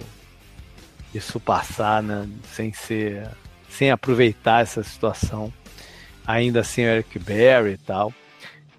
[1.14, 3.30] isso passar né, sem ser
[3.70, 5.54] sem aproveitar essa situação,
[6.26, 8.14] ainda sem o Eric Berry e tal.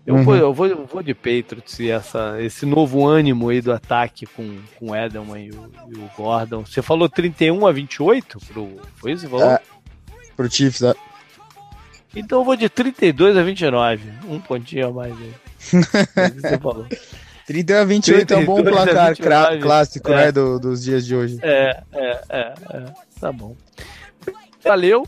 [0.06, 0.24] Eu, uhum.
[0.24, 4.26] vou, eu, vou, eu vou de Patriots e essa, esse novo ânimo aí do ataque
[4.26, 6.64] com, com o Edelman e o, e o Gordon.
[6.64, 8.80] Você falou 31 a 28 pro.
[8.96, 9.50] Foi isso que falou?
[9.50, 9.60] É,
[10.36, 10.94] pro Chiefs, é.
[12.16, 14.10] Então eu vou de 32 a 29.
[14.28, 15.34] Um pontinho a mais aí.
[16.40, 16.86] você falou.
[17.46, 19.16] 31 a 28 é um bom placar
[19.60, 20.16] clássico, é.
[20.16, 20.32] né?
[20.32, 21.38] Do, dos dias de hoje.
[21.42, 22.84] É, é, é, é.
[23.20, 23.54] Tá bom.
[24.64, 25.06] Valeu.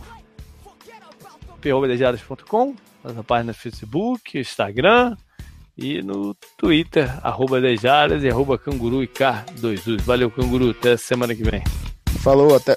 [1.61, 2.75] perrobadejadas.com
[3.05, 5.17] nossa página no Facebook, Instagram
[5.77, 10.71] e no Twitter, arroba Dejadas e arroba Canguru e K2 Valeu, Canguru.
[10.71, 11.63] Até semana que vem.
[12.23, 12.77] Falou, até.